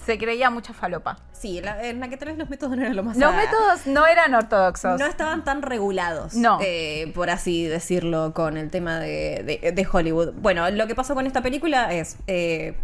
se 0.04 0.18
creía 0.18 0.50
mucha 0.50 0.72
falopa. 0.72 1.18
Sí, 1.32 1.60
la- 1.60 1.84
en 1.84 2.00
la 2.00 2.08
que 2.08 2.16
tal 2.16 2.28
vez 2.28 2.38
los 2.38 2.50
métodos 2.50 2.76
no 2.76 2.82
eran 2.82 2.96
lo 2.96 3.04
más 3.04 3.16
Los 3.16 3.32
a- 3.32 3.36
métodos 3.36 3.86
no 3.86 4.06
eran 4.06 4.34
ortodoxos. 4.34 4.98
No 4.98 5.06
estaban 5.06 5.44
tan 5.44 5.62
regulados, 5.62 6.34
No. 6.34 6.58
eh, 6.60 7.12
por 7.14 7.30
así 7.30 7.64
decirlo, 7.66 8.32
con 8.34 8.56
el 8.56 8.70
tema 8.70 8.98
de, 8.98 9.60
de- 9.62 9.72
de 9.72 9.88
Hollywood. 9.90 10.32
Bueno, 10.34 10.68
lo 10.70 10.86
que 10.88 10.94
pasó 10.96 11.14
con 11.14 11.26
esta 11.26 11.40
película 11.40 11.92
es 11.92 12.16
eh, 12.26 12.74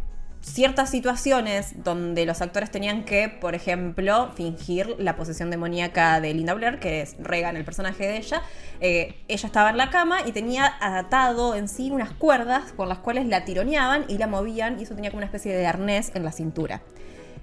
ciertas 0.41 0.91
situaciones 0.91 1.83
donde 1.83 2.25
los 2.27 2.41
actores 2.41 2.71
tenían 2.71 3.05
que, 3.05 3.29
por 3.29 3.55
ejemplo, 3.55 4.31
fingir 4.35 4.95
la 4.99 5.17
posesión 5.17 5.51
demoníaca 5.51 6.21
de 6.21 6.33
Linda 6.35 6.55
Blair, 6.55 6.79
que 6.79 7.03
es 7.03 7.17
Regan, 7.19 7.57
el 7.57 7.65
personaje 7.65 8.07
de 8.07 8.17
ella. 8.17 8.43
Eh, 8.81 9.17
ella 9.29 9.47
estaba 9.47 9.71
en 9.71 9.77
la 9.77 9.91
cama 9.91 10.21
y 10.27 10.33
tenía 10.33 10.75
atado 10.81 11.55
en 11.55 11.69
sí 11.69 11.91
unas 11.91 12.13
cuerdas 12.13 12.73
por 12.73 12.89
las 12.89 12.99
cuales 12.99 13.27
la 13.27 13.45
tironeaban 13.45 14.05
y 14.09 14.19
la 14.19 14.27
movían 14.27 14.79
y 14.79 14.85
eso 14.85 14.95
tenía 14.95 15.11
como 15.11 15.19
una 15.19 15.27
especie 15.27 15.55
de 15.55 15.67
arnés 15.67 16.13
en 16.15 16.25
la 16.25 16.33
cintura. 16.33 16.83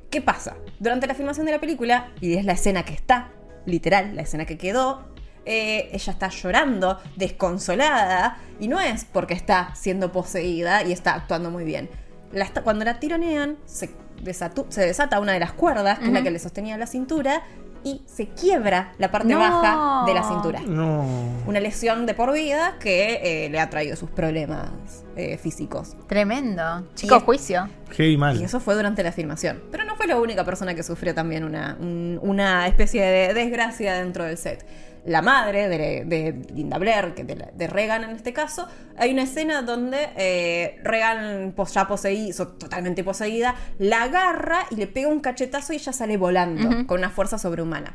¿Qué 0.09 0.21
pasa? 0.21 0.55
Durante 0.79 1.07
la 1.07 1.15
filmación 1.15 1.45
de 1.45 1.51
la 1.51 1.59
película, 1.59 2.11
y 2.21 2.35
es 2.35 2.45
la 2.45 2.53
escena 2.53 2.83
que 2.83 2.93
está, 2.93 3.31
literal, 3.65 4.15
la 4.15 4.21
escena 4.21 4.45
que 4.45 4.57
quedó, 4.57 5.03
eh, 5.45 5.89
ella 5.91 6.13
está 6.13 6.29
llorando, 6.29 6.99
desconsolada, 7.15 8.37
y 8.59 8.67
no 8.67 8.79
es 8.79 9.05
porque 9.05 9.33
está 9.33 9.73
siendo 9.75 10.11
poseída 10.11 10.83
y 10.83 10.91
está 10.91 11.13
actuando 11.13 11.51
muy 11.51 11.65
bien. 11.65 11.89
La 12.35 12.47
cuando 12.61 12.85
la 12.85 12.99
tironean, 12.99 13.57
se, 13.65 13.89
desatu- 14.23 14.67
se 14.69 14.81
desata 14.85 15.19
una 15.19 15.31
de 15.33 15.39
las 15.39 15.53
cuerdas, 15.53 15.97
que 15.99 16.05
es 16.05 16.11
la 16.11 16.21
que 16.21 16.29
le 16.31 16.37
sostenía 16.39 16.77
la 16.77 16.85
cintura, 16.85 17.41
y 17.83 18.01
se 18.07 18.27
quiebra 18.29 18.93
la 18.97 19.11
parte 19.11 19.27
No. 19.33 19.39
baja 19.39 20.05
de 20.07 20.13
la 20.15 20.23
cintura. 20.23 20.59
No. 20.65 21.05
Una 21.45 21.59
lesión 21.59 22.05
de 22.07 22.13
por 22.15 22.33
vida 22.33 22.77
que 22.79 23.45
eh, 23.45 23.49
le 23.49 23.59
ha 23.59 23.69
traído 23.69 23.95
sus 23.95 24.09
problemas 24.09 24.69
eh, 25.15 25.37
físicos. 25.37 25.95
Tremendo. 26.07 26.87
Chico 26.95 27.17
Y- 27.17 27.21
juicio. 27.21 27.69
Heavy 27.91 28.17
mal. 28.17 28.41
Y 28.41 28.43
eso 28.43 28.59
fue 28.59 28.73
durante 28.75 29.03
la 29.03 29.11
filmación. 29.11 29.61
Pero 29.71 29.85
no 29.85 29.95
fue 29.95 30.07
la 30.07 30.17
única 30.17 30.43
persona 30.43 30.73
que 30.73 30.81
sufrió 30.83 31.13
también 31.13 31.43
una, 31.43 31.77
un- 31.79 32.19
una 32.23 32.67
especie 32.67 33.03
de 33.03 33.33
desgracia 33.35 33.93
dentro 33.93 34.23
del 34.23 34.37
set. 34.37 34.65
La 35.05 35.21
madre 35.21 35.69
de, 35.69 36.03
de 36.05 36.53
Linda 36.53 36.77
Blair, 36.79 37.13
que 37.13 37.23
de, 37.23 37.51
de 37.53 37.67
Reagan 37.67 38.03
en 38.05 38.09
este 38.11 38.33
caso, 38.33 38.67
hay 38.97 39.11
una 39.13 39.21
escena 39.23 39.61
donde 39.61 40.09
eh, 40.17 40.79
Reagan, 40.83 41.53
pos- 41.55 41.73
ya 41.73 41.87
poseída, 41.87 42.45
totalmente 42.57 43.03
poseída, 43.03 43.53
la 43.77 44.03
agarra 44.03 44.65
y 44.71 44.75
le 44.75 44.87
pega 44.87 45.07
un 45.07 45.19
cachetazo 45.19 45.73
y 45.73 45.75
ella 45.75 45.93
sale 45.93 46.17
volando 46.17 46.87
con 46.87 46.97
una 46.99 47.11
fuerza 47.11 47.37
sobrehumana. 47.37 47.93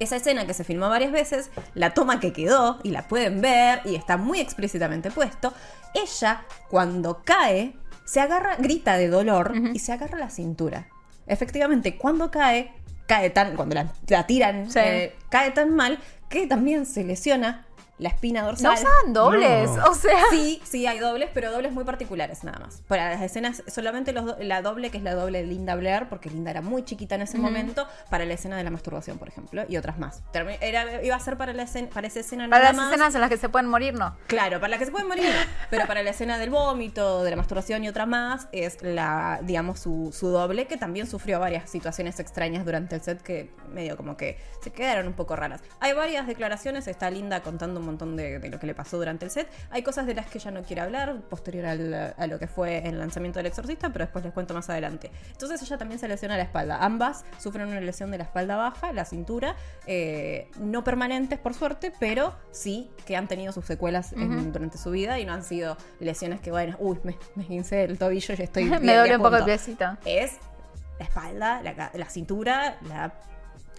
Esa 0.00 0.16
escena 0.16 0.46
que 0.46 0.54
se 0.54 0.62
filmó 0.64 0.88
varias 0.88 1.10
veces, 1.12 1.50
la 1.74 1.94
toma 1.94 2.20
que 2.20 2.32
quedó, 2.32 2.78
y 2.84 2.90
la 2.90 3.08
pueden 3.08 3.40
ver, 3.40 3.80
y 3.84 3.94
está 3.96 4.16
muy 4.16 4.38
explícitamente 4.40 5.10
puesto, 5.10 5.52
ella, 5.94 6.42
cuando 6.68 7.22
cae, 7.24 7.74
se 8.04 8.20
agarra, 8.20 8.56
grita 8.56 8.96
de 8.96 9.08
dolor 9.08 9.52
y 9.74 9.78
se 9.80 9.92
agarra 9.92 10.18
la 10.18 10.30
cintura. 10.30 10.86
Efectivamente, 11.26 11.96
cuando 11.98 12.30
cae, 12.30 12.72
cae 13.08 13.30
tan, 13.30 13.56
cuando 13.56 13.74
la, 13.74 13.86
la 14.06 14.26
tiran, 14.26 14.70
Sí. 14.70 14.78
eh, 14.80 15.16
cae 15.30 15.50
tan 15.50 15.74
mal 15.74 15.98
que 16.28 16.46
también 16.46 16.86
se 16.86 17.02
lesiona 17.02 17.64
la 17.98 18.08
espina 18.10 18.42
dorsal. 18.42 18.64
No 18.64 18.74
usaban 18.74 19.12
dobles. 19.12 19.70
No. 19.70 19.84
O 19.90 19.94
sea. 19.94 20.22
Sí, 20.30 20.60
sí, 20.64 20.86
hay 20.86 20.98
dobles, 20.98 21.30
pero 21.34 21.50
dobles 21.50 21.72
muy 21.72 21.84
particulares 21.84 22.44
nada 22.44 22.58
más. 22.60 22.82
Para 22.88 23.10
las 23.10 23.22
escenas, 23.22 23.62
solamente 23.66 24.12
los 24.12 24.24
do- 24.26 24.36
la 24.40 24.62
doble, 24.62 24.90
que 24.90 24.98
es 24.98 25.02
la 25.02 25.14
doble 25.14 25.40
de 25.40 25.46
Linda 25.46 25.74
Blair, 25.74 26.08
porque 26.08 26.30
Linda 26.30 26.50
era 26.50 26.60
muy 26.62 26.84
chiquita 26.84 27.14
en 27.16 27.22
ese 27.22 27.38
momento, 27.38 27.86
para 28.10 28.24
la 28.24 28.34
escena 28.34 28.56
de 28.56 28.64
la 28.64 28.70
masturbación, 28.70 29.18
por 29.18 29.28
ejemplo, 29.28 29.64
y 29.68 29.76
otras 29.76 29.98
más. 29.98 30.22
Era, 30.60 31.02
iba 31.02 31.16
a 31.16 31.20
ser 31.20 31.36
para, 31.36 31.52
la 31.52 31.62
escena, 31.64 31.88
para 31.90 32.06
esa 32.06 32.20
escena 32.20 32.48
Para 32.48 32.58
nada 32.64 32.72
las 32.72 32.76
más. 32.76 32.90
escenas 32.92 33.14
en 33.14 33.20
las 33.20 33.30
que 33.30 33.36
se 33.36 33.48
pueden 33.48 33.68
morir, 33.68 33.94
no. 33.94 34.16
Claro, 34.26 34.60
para 34.60 34.68
la 34.70 34.78
que 34.78 34.84
se 34.84 34.90
pueden 34.90 35.08
morir, 35.08 35.24
no. 35.24 35.52
pero 35.70 35.86
para 35.86 36.02
la 36.02 36.10
escena 36.10 36.38
del 36.38 36.50
vómito, 36.50 37.22
de 37.24 37.30
la 37.30 37.36
masturbación 37.36 37.84
y 37.84 37.88
otra 37.88 38.06
más, 38.06 38.48
es 38.52 38.82
la, 38.82 39.40
digamos, 39.42 39.80
su, 39.80 40.10
su 40.16 40.28
doble, 40.28 40.66
que 40.66 40.76
también 40.76 41.06
sufrió 41.06 41.40
varias 41.40 41.68
situaciones 41.70 42.18
extrañas 42.20 42.64
durante 42.64 42.94
el 42.96 43.02
set 43.02 43.20
que 43.22 43.50
medio 43.72 43.96
como 43.96 44.16
que 44.16 44.38
se 44.62 44.70
quedaron 44.70 45.06
un 45.06 45.14
poco 45.14 45.36
raras. 45.36 45.60
Hay 45.80 45.92
varias 45.92 46.26
declaraciones, 46.26 46.86
está 46.88 47.10
Linda 47.10 47.40
contando 47.42 47.80
un 47.80 47.86
montón 47.88 48.16
de, 48.16 48.38
de 48.38 48.48
lo 48.48 48.58
que 48.58 48.66
le 48.66 48.74
pasó 48.74 48.96
durante 48.96 49.24
el 49.24 49.30
set. 49.30 49.48
Hay 49.70 49.82
cosas 49.82 50.06
de 50.06 50.14
las 50.14 50.26
que 50.26 50.38
ella 50.38 50.50
no 50.50 50.62
quiere 50.62 50.82
hablar, 50.82 51.20
posterior 51.28 51.66
al- 51.66 52.14
a 52.16 52.26
lo 52.26 52.38
que 52.38 52.46
fue 52.46 52.86
el 52.86 52.98
lanzamiento 52.98 53.38
del 53.38 53.46
exorcista, 53.46 53.90
pero 53.92 54.04
después 54.04 54.24
les 54.24 54.32
cuento 54.32 54.54
más 54.54 54.68
adelante. 54.70 55.10
Entonces 55.32 55.60
ella 55.62 55.78
también 55.78 55.98
se 55.98 56.08
lesiona 56.08 56.36
la 56.36 56.42
espalda. 56.44 56.78
Ambas 56.80 57.24
sufren 57.38 57.68
una 57.68 57.80
lesión 57.80 58.10
de 58.10 58.18
la 58.18 58.24
espalda 58.24 58.56
baja, 58.56 58.92
la 58.92 59.04
cintura, 59.04 59.56
eh, 59.86 60.50
no 60.60 60.84
permanentes 60.84 61.38
por 61.38 61.54
suerte, 61.54 61.92
pero 61.98 62.34
sí 62.50 62.90
que 63.06 63.16
han 63.16 63.28
tenido 63.28 63.52
sus 63.52 63.64
secuelas 63.64 64.12
en- 64.12 64.52
durante 64.52 64.78
su 64.78 64.90
vida 64.90 65.18
y 65.18 65.24
no 65.24 65.32
han 65.32 65.44
sido 65.44 65.76
lesiones 66.00 66.40
que, 66.40 66.50
bueno, 66.50 66.76
uy, 66.78 66.98
me, 67.04 67.16
me 67.34 67.58
el 67.70 67.98
tobillo 67.98 68.34
y 68.38 68.42
estoy... 68.42 68.64
Me 68.80 68.96
duele 68.96 69.16
un 69.16 69.22
poco 69.22 69.36
el 69.36 69.44
piecito. 69.44 69.96
Es 70.04 70.36
la 70.98 71.04
espalda, 71.04 71.62
la, 71.62 71.90
la 71.94 72.10
cintura, 72.10 72.76
la 72.88 73.12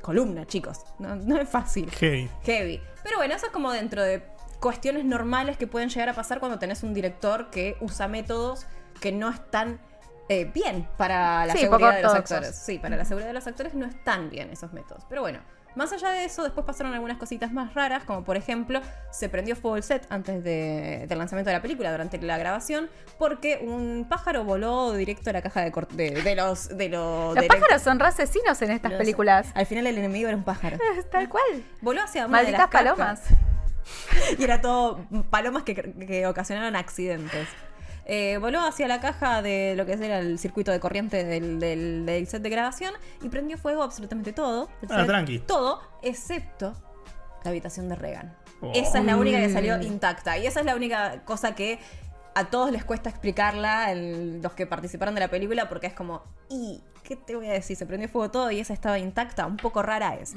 columna, 0.01 0.45
chicos. 0.45 0.83
No, 0.99 1.15
no 1.15 1.39
es 1.39 1.49
fácil. 1.49 1.89
Heavy. 1.91 2.29
Heavy. 2.43 2.81
Pero 3.03 3.17
bueno, 3.17 3.33
eso 3.35 3.47
es 3.47 3.51
como 3.51 3.71
dentro 3.71 4.03
de 4.03 4.23
cuestiones 4.59 5.05
normales 5.05 5.57
que 5.57 5.67
pueden 5.67 5.89
llegar 5.89 6.09
a 6.09 6.13
pasar 6.13 6.39
cuando 6.39 6.59
tenés 6.59 6.83
un 6.83 6.93
director 6.93 7.49
que 7.49 7.77
usa 7.79 8.07
métodos 8.07 8.65
que 8.99 9.12
no 9.12 9.29
están 9.29 9.79
eh, 10.27 10.45
bien 10.53 10.88
para 10.97 11.45
la 11.45 11.53
Sí, 11.53 11.59
seguridad 11.59 11.95
de 11.95 12.03
los 12.03 12.13
actores. 12.13 12.55
Sí, 12.55 12.77
para 12.77 12.97
la 12.97 13.05
seguridad 13.05 13.29
de 13.29 13.33
los 13.33 13.47
actores 13.47 13.73
no 13.73 13.85
están 13.85 14.29
bien 14.29 14.49
esos 14.51 14.73
métodos. 14.73 15.05
Pero 15.09 15.21
bueno. 15.21 15.39
Más 15.75 15.93
allá 15.93 16.10
de 16.10 16.25
eso, 16.25 16.43
después 16.43 16.65
pasaron 16.65 16.93
algunas 16.93 17.17
cositas 17.17 17.51
más 17.53 17.73
raras, 17.73 18.03
como 18.03 18.23
por 18.23 18.36
ejemplo, 18.38 18.82
se 19.12 19.29
prendió 19.29 19.55
fuego 19.55 19.77
el 19.77 19.84
set 19.84 20.05
antes 20.10 20.43
de- 20.43 21.05
del 21.08 21.17
lanzamiento 21.17 21.49
de 21.51 21.55
la 21.58 21.62
película, 21.62 21.91
durante 21.91 22.17
la 22.21 22.38
grabación, 22.38 22.89
porque 23.17 23.60
un 23.62 24.05
pájaro 24.10 24.43
voló 24.43 24.93
directo 24.93 25.29
a 25.29 25.34
la 25.34 25.41
caja 25.41 25.62
de, 25.62 25.71
de, 25.91 26.21
de 26.21 26.36
los... 26.36 26.69
De 26.69 26.89
los 26.89 27.36
Los 27.36 27.41
de- 27.43 27.47
pájaros 27.47 27.82
son 27.82 28.01
asesinos 28.01 28.62
en 28.62 28.71
estas 28.71 28.91
los- 28.91 28.97
películas. 28.99 29.47
Al 29.53 29.65
final 29.65 29.88
el 29.88 29.97
enemigo 29.97 30.27
era 30.27 30.36
un 30.38 30.43
pájaro. 30.43 30.77
Tal 31.12 31.29
cual. 31.29 31.63
Voló 31.82 32.01
hacia 32.01 32.25
una 32.25 32.39
de 32.39 32.51
Malditas 32.51 32.60
las 32.62 32.69
cajas. 32.69 32.95
palomas. 32.95 33.21
Y 34.38 34.43
era 34.43 34.62
todo 34.62 35.03
palomas 35.32 35.63
que, 35.63 35.73
que 35.73 36.27
ocasionaron 36.27 36.75
accidentes. 36.75 37.47
Eh, 38.12 38.39
voló 38.39 38.60
hacia 38.62 38.88
la 38.88 39.00
caja 39.00 39.43
de 39.43 39.76
lo 39.78 39.86
que 39.86 39.93
era 39.93 40.17
el 40.17 40.39
circuito 40.39 40.72
de 40.72 40.80
corriente 40.80 41.24
del, 41.24 41.60
del- 41.60 42.06
del 42.08 42.26
set 42.28 42.41
de 42.41 42.50
grabación 42.50 42.93
y 43.22 43.30
prendió 43.30 43.56
fuego 43.60 43.84
absolutamente 43.84 44.34
todo. 44.34 44.67
el 44.82 44.89
Ah, 44.91 44.98
set, 44.98 45.06
tranqui. 45.08 45.39
Todo, 45.39 45.80
excepto 46.02 46.74
la 47.43 47.52
habitación 47.52 47.88
de 47.88 47.95
Reagan. 47.95 48.36
Oh. 48.62 48.72
Esa 48.74 48.98
es 49.00 49.06
la 49.06 49.15
única 49.15 49.38
que 49.39 49.50
salió 49.52 49.80
intacta. 49.82 50.38
Y 50.39 50.48
esa 50.48 50.62
es 50.62 50.65
la 50.65 50.76
única 50.76 51.24
cosa 51.24 51.54
que 51.54 51.80
a 52.34 52.45
todos 52.50 52.72
les 52.72 52.84
cuesta 52.84 53.10
explicarla, 53.12 53.91
el- 53.91 54.41
los 54.41 54.54
que 54.54 54.65
participaron 54.65 55.13
de 55.13 55.22
la 55.22 55.28
película, 55.28 55.69
porque 55.69 55.86
es 55.88 55.93
como, 55.93 56.24
¿y 56.50 56.82
qué 57.04 57.15
te 57.15 57.36
voy 57.36 57.48
a 57.48 57.54
decir? 57.54 57.76
Se 57.78 57.86
prendió 57.86 58.10
fuego 58.10 58.32
todo 58.32 58.50
y 58.50 58.60
esa 58.60 58.74
estaba 58.74 58.98
intacta. 58.98 59.45
Un 59.45 59.58
poco 59.58 59.84
rara 59.84 60.15
es. 60.15 60.34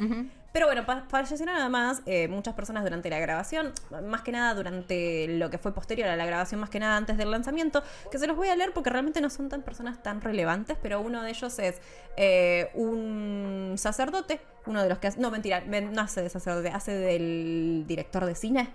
Pero 0.53 0.67
bueno, 0.67 0.85
fallecieron 1.09 1.55
además 1.57 2.03
eh, 2.05 2.29
muchas 2.29 2.53
personas 2.55 2.85
durante 2.85 3.09
la 3.09 3.19
grabación, 3.19 3.73
más 4.05 4.21
que 4.21 4.33
nada 4.33 4.55
durante 4.55 5.27
lo 5.29 5.49
que 5.49 5.57
fue 5.57 5.73
posterior 5.73 6.09
a 6.09 6.17
la 6.17 6.27
grabación, 6.27 6.61
más 6.61 6.69
que 6.69 6.79
nada 6.79 6.97
antes 6.99 7.17
del 7.17 7.31
lanzamiento, 7.31 7.83
que 8.11 8.19
se 8.19 8.27
los 8.27 8.37
voy 8.37 8.49
a 8.49 8.57
leer 8.57 8.73
porque 8.75 8.91
realmente 8.91 9.21
no 9.23 9.31
son 9.31 9.49
tan 9.49 9.63
personas 9.63 10.03
tan 10.03 10.21
relevantes, 10.21 10.77
pero 10.83 11.01
uno 11.01 11.23
de 11.23 11.31
ellos 11.31 11.59
es 11.59 11.81
eh, 12.19 12.71
un 12.75 13.75
sacerdote, 13.79 14.41
uno 14.67 14.83
de 14.83 14.89
los 14.91 14.99
que 14.99 15.07
hace, 15.09 15.21
no 15.21 15.31
mentira, 15.31 15.63
men- 15.67 15.93
no 15.93 16.03
hace 16.03 16.21
de 16.21 16.29
sacerdote, 16.29 16.69
hace 16.69 16.93
del 16.93 17.85
director 17.87 18.27
de 18.27 18.35
cine. 18.35 18.75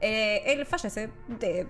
Eh, 0.00 0.42
él 0.46 0.64
fallece 0.64 1.10
de... 1.28 1.68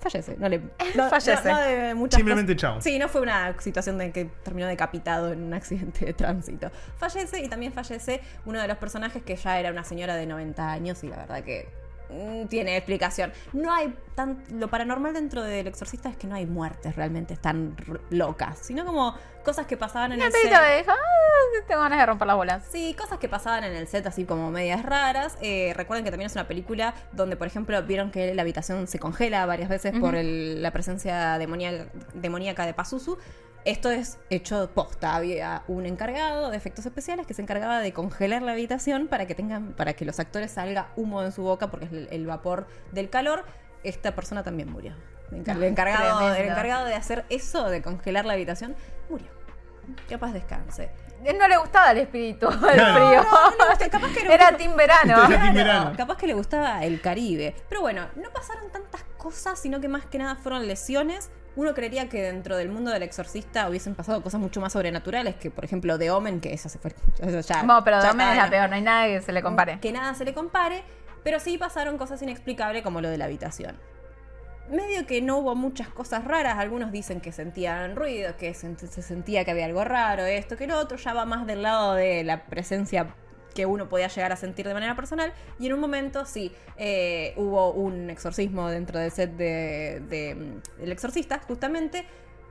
fallece, 0.00 0.36
no 0.38 0.48
le... 0.48 0.58
no- 0.94 1.08
Fallece. 1.10 1.48
no- 1.48 1.54
no 1.54 1.60
de 1.60 1.94
muchas 1.94 2.16
Simplemente 2.18 2.54
cosas. 2.54 2.70
chao. 2.72 2.80
Sí, 2.82 2.98
no 2.98 3.08
fue 3.08 3.20
una 3.20 3.58
situación 3.60 3.98
de 3.98 4.12
que 4.12 4.24
terminó 4.42 4.66
decapitado 4.66 5.32
en 5.32 5.42
un 5.42 5.54
accidente 5.54 6.06
de 6.06 6.12
tránsito. 6.12 6.70
Fallece 6.96 7.40
y 7.42 7.48
también 7.48 7.72
fallece 7.72 8.20
uno 8.44 8.60
de 8.60 8.68
los 8.68 8.76
personajes 8.78 9.22
que 9.22 9.36
ya 9.36 9.58
era 9.60 9.70
una 9.70 9.84
señora 9.84 10.16
de 10.16 10.26
90 10.26 10.70
años 10.72 11.02
y 11.04 11.08
la 11.08 11.16
verdad 11.16 11.42
que 11.44 11.68
tiene 12.48 12.76
explicación. 12.76 13.32
No 13.52 13.72
hay 13.72 13.94
tan 14.14 14.42
lo 14.52 14.68
paranormal 14.68 15.12
dentro 15.14 15.42
del 15.42 15.66
exorcista 15.66 16.08
es 16.08 16.16
que 16.16 16.26
no 16.26 16.34
hay 16.36 16.46
muertes 16.46 16.96
realmente 16.96 17.36
tan 17.36 17.76
locas, 18.10 18.58
sino 18.62 18.84
como 18.84 19.14
cosas 19.44 19.66
que 19.66 19.76
pasaban 19.76 20.12
en 20.12 20.20
El 20.20 20.32
set. 20.32 20.42
me 20.50 20.76
dijo, 20.78 20.90
ah, 20.90 21.64
tengo 21.68 21.82
ganas 21.82 21.98
de 21.98 22.06
romper 22.06 22.26
las 22.26 22.36
bolas. 22.36 22.64
Sí, 22.70 22.94
cosas 22.98 23.18
que 23.18 23.28
pasaban 23.28 23.64
en 23.64 23.74
el 23.76 23.86
set 23.86 24.06
así 24.06 24.24
como 24.24 24.50
medias 24.50 24.82
raras. 24.84 25.36
Eh, 25.40 25.72
recuerden 25.76 26.04
que 26.04 26.10
también 26.10 26.26
es 26.26 26.34
una 26.34 26.48
película 26.48 26.94
donde, 27.12 27.36
por 27.36 27.46
ejemplo, 27.46 27.80
vieron 27.84 28.10
que 28.10 28.34
la 28.34 28.42
habitación 28.42 28.86
se 28.88 28.98
congela 28.98 29.46
varias 29.46 29.68
veces 29.68 29.92
por 29.98 30.14
el- 30.16 30.62
la 30.62 30.72
presencia 30.72 31.38
demoníaca, 31.38 31.86
demoníaca 32.14 32.66
de 32.66 32.74
Pazuzu. 32.74 33.18
Esto 33.66 33.90
es 33.90 34.18
hecho 34.30 34.70
posta. 34.74 35.16
Había 35.16 35.62
un 35.66 35.86
encargado 35.86 36.50
de 36.50 36.56
efectos 36.56 36.86
especiales 36.86 37.26
que 37.26 37.34
se 37.34 37.42
encargaba 37.42 37.80
de 37.80 37.92
congelar 37.92 38.40
la 38.42 38.52
habitación 38.52 39.08
para 39.08 39.26
que 39.26 39.34
tengan, 39.34 39.72
para 39.72 39.94
que 39.94 40.04
los 40.04 40.20
actores 40.20 40.52
salga 40.52 40.92
humo 40.94 41.22
en 41.24 41.32
su 41.32 41.42
boca 41.42 41.68
porque 41.68 41.86
es 41.86 41.92
el, 41.92 42.08
el 42.12 42.26
vapor 42.26 42.68
del 42.92 43.10
calor. 43.10 43.44
Esta 43.82 44.14
persona 44.14 44.42
también 44.44 44.70
murió. 44.70 44.94
El 45.32 45.38
el 45.50 45.64
encargado, 45.64 46.32
el 46.34 46.44
encargado 46.46 46.86
de 46.86 46.94
hacer 46.94 47.24
eso, 47.28 47.68
de 47.68 47.82
congelar 47.82 48.24
la 48.24 48.34
habitación, 48.34 48.76
murió. 49.10 49.26
Que 50.08 50.16
paz 50.16 50.32
descanse. 50.32 50.90
A 51.24 51.28
él 51.28 51.36
no 51.38 51.48
le 51.48 51.56
gustaba 51.56 51.90
el 51.90 51.98
espíritu, 51.98 52.48
el 52.48 52.58
Claro. 52.58 53.08
frío. 53.08 53.22
No, 53.24 53.50
no 53.50 53.90
capaz 53.90 54.12
que 54.12 54.20
era 54.20 54.28
un 54.28 54.32
Era 54.32 54.46
tipo- 54.50 54.58
Team 54.58 54.76
Verano. 54.76 55.12
Era 55.12 55.26
team 55.26 55.40
Claro, 55.40 55.54
verano. 55.54 55.92
capaz 55.96 56.16
que 56.18 56.26
le 56.28 56.34
gustaba 56.34 56.84
el 56.84 57.00
Caribe. 57.00 57.54
Pero 57.68 57.80
bueno, 57.80 58.06
no 58.14 58.30
pasaron 58.32 58.70
tantas 58.70 59.02
cosas, 59.16 59.58
sino 59.58 59.80
que 59.80 59.88
más 59.88 60.06
que 60.06 60.18
nada 60.18 60.36
fueron 60.36 60.68
lesiones. 60.68 61.30
Uno 61.56 61.72
creería 61.74 62.08
que 62.08 62.22
dentro 62.22 62.56
del 62.56 62.68
mundo 62.68 62.90
del 62.90 63.02
exorcista 63.02 63.68
hubiesen 63.68 63.94
pasado 63.94 64.22
cosas 64.22 64.40
mucho 64.40 64.60
más 64.60 64.72
sobrenaturales, 64.74 65.34
que 65.36 65.50
por 65.50 65.64
ejemplo 65.64 65.96
de 65.98 66.10
Omen, 66.10 66.40
que 66.40 66.52
esa 66.52 66.68
se 66.68 66.78
fue. 66.78 66.94
eso 67.20 67.40
ya- 67.40 67.62
No, 67.62 67.82
pero 67.82 68.00
ya 68.00 68.08
Domen 68.08 68.28
es 68.28 68.36
la 68.36 68.50
peor, 68.50 68.68
no 68.68 68.76
hay 68.76 68.82
nada 68.82 69.06
que 69.06 69.22
se 69.22 69.32
le 69.32 69.42
compare. 69.42 69.80
Que 69.80 69.90
nada 69.92 70.14
se 70.14 70.24
le 70.24 70.34
compare, 70.34 70.84
pero 71.24 71.40
sí 71.40 71.56
pasaron 71.58 71.96
cosas 71.98 72.20
inexplicables 72.22 72.82
como 72.82 73.00
lo 73.00 73.08
de 73.08 73.18
la 73.18 73.24
habitación. 73.24 73.76
Medio 74.70 75.06
que 75.06 75.22
no 75.22 75.38
hubo 75.38 75.54
muchas 75.54 75.88
cosas 75.88 76.24
raras, 76.24 76.58
algunos 76.58 76.90
dicen 76.90 77.20
que 77.20 77.30
sentían 77.30 77.94
ruido, 77.94 78.36
que 78.36 78.52
se, 78.52 78.76
se 78.76 79.00
sentía 79.00 79.44
que 79.44 79.52
había 79.52 79.64
algo 79.64 79.84
raro, 79.84 80.24
esto, 80.24 80.56
que 80.56 80.66
lo 80.66 80.76
otro, 80.78 80.96
ya 80.98 81.14
va 81.14 81.24
más 81.24 81.46
del 81.46 81.62
lado 81.62 81.94
de 81.94 82.24
la 82.24 82.46
presencia 82.46 83.14
que 83.56 83.64
uno 83.64 83.88
podía 83.88 84.08
llegar 84.08 84.32
a 84.32 84.36
sentir 84.36 84.68
de 84.68 84.74
manera 84.74 84.94
personal. 84.94 85.32
Y 85.58 85.66
en 85.66 85.72
un 85.72 85.80
momento 85.80 86.26
sí, 86.26 86.52
eh, 86.76 87.32
hubo 87.36 87.72
un 87.72 88.10
exorcismo 88.10 88.68
dentro 88.68 89.00
del 89.00 89.10
set 89.10 89.32
de, 89.32 90.02
de, 90.08 90.34
mm, 90.34 90.82
El 90.82 90.92
Exorcista, 90.92 91.40
justamente, 91.40 92.04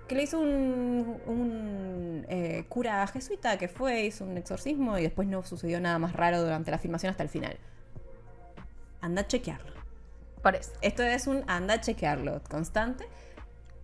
que 0.07 0.15
le 0.15 0.23
hizo 0.23 0.39
un, 0.39 1.21
un, 1.27 2.25
eh, 2.27 2.65
cura 2.67 3.05
jesuita 3.07 3.57
que 3.57 3.67
fue, 3.67 4.05
hizo 4.05 4.25
un 4.25 4.37
exorcismo 4.37 4.97
y 4.97 5.03
después 5.03 5.27
no 5.27 5.43
sucedió 5.43 5.79
nada 5.79 5.99
más 5.99 6.13
raro 6.13 6.41
durante 6.41 6.71
la 6.71 6.79
filmación 6.79 7.11
hasta 7.11 7.23
el 7.23 7.29
final. 7.29 7.55
Anda 9.01 9.21
a 9.21 9.27
chequearlo. 9.27 9.75
Por 10.41 10.55
eso. 10.55 10.71
Esto 10.81 11.03
es 11.03 11.27
un 11.27 11.43
anda 11.47 11.75
a 11.75 11.81
chequearlo 11.81 12.41
constante. 12.49 13.07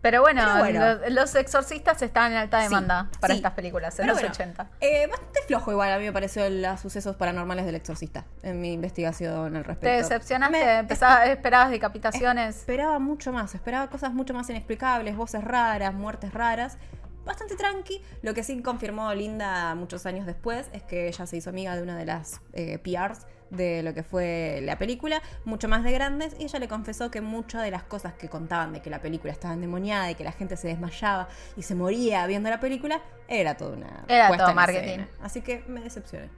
Pero 0.02 0.22
bueno, 0.22 0.42
Pero 0.44 0.58
bueno. 0.58 0.96
lo- 0.96 1.10
los 1.22 1.36
exorcistas 1.36 2.02
estaban 2.02 2.32
en 2.32 2.40
alta 2.40 2.58
Sí, 2.60 2.64
demanda 2.64 3.10
para 3.20 3.34
sí. 3.34 3.38
estas 3.40 3.54
películas, 3.54 3.94
en 4.00 4.04
Pero 4.04 4.14
los 4.14 4.22
bueno, 4.22 4.34
80. 4.34 4.68
eh, 4.80 5.06
bastante 5.08 5.42
flojo 5.46 5.72
igual 5.72 5.92
a 5.92 5.98
mí 6.00 6.06
me 6.06 6.12
pareció 6.14 6.50
los 6.50 6.80
sucesos 6.80 7.16
paranormales 7.18 7.66
del 7.68 7.76
exorcista 7.76 8.26
en 8.42 8.60
mi 8.60 8.74
investigación 8.74 9.56
al 9.56 9.64
respecto. 9.64 9.82
¿Te 9.96 10.02
decepcionaste? 10.02 10.58
Me- 10.58 10.80
Empezabas- 10.80 11.28
¿Esperabas 11.28 11.70
decapitaciones? 11.70 12.58
Esperaba 12.58 12.98
mucho 13.00 13.32
más, 13.32 13.54
esperaba 13.54 13.90
cosas 13.92 14.12
mucho 14.14 14.34
más 14.34 14.50
inexplicables, 14.50 15.16
voces 15.16 15.44
raras, 15.44 15.94
muertes 15.94 16.34
raras. 16.34 16.78
Bastante 17.24 17.56
tranqui. 17.56 18.02
Lo 18.24 18.34
que 18.34 18.42
sí 18.44 18.60
confirmó 18.64 19.14
Linda 19.14 19.76
muchos 19.76 20.08
años 20.08 20.26
después 20.26 20.68
es 20.74 20.82
que 20.82 21.08
ella 21.08 21.28
se 21.28 21.38
hizo 21.38 21.52
amiga 21.52 21.76
de 21.76 21.84
una 21.84 21.96
de 21.96 22.06
las 22.06 22.42
eh, 22.54 22.80
PRs 22.80 23.28
de 23.52 23.84
lo 23.84 23.94
que 23.94 24.02
fue 24.02 24.60
la 24.64 24.78
película, 24.78 25.22
mucho 25.46 25.68
más 25.68 25.84
de 25.84 25.92
grandes, 25.92 26.36
y 26.40 26.46
ella 26.46 26.58
le 26.58 26.68
confesó 26.68 27.12
que 27.12 27.22
muchas 27.22 27.62
de 27.62 27.70
las 27.70 27.84
cosas 27.84 28.14
que 28.14 28.28
contaban 28.30 28.74
de 28.74 28.82
que 28.82 28.90
la 28.90 29.00
película 29.00 29.32
estaba 29.32 29.54
endemoniada 29.54 30.10
y 30.10 30.16
que 30.16 30.24
la 30.24 30.32
gente 30.32 30.58
se 30.58 30.70
desmayaba 30.70 31.28
y 31.56 31.62
se 31.62 31.76
moría 31.76 32.26
viendo 32.28 32.50
la 32.50 32.60
película, 32.60 33.02
era 33.28 33.56
toda 33.56 33.76
una 33.78 34.04
Era 34.08 34.28
puesta 34.30 34.46
todo 34.46 34.50
en 34.52 34.56
marketing. 34.56 34.88
escena. 34.88 35.08
Así 35.22 35.42
que 35.42 35.64
me 35.68 35.82
decepcioné. 35.82 36.30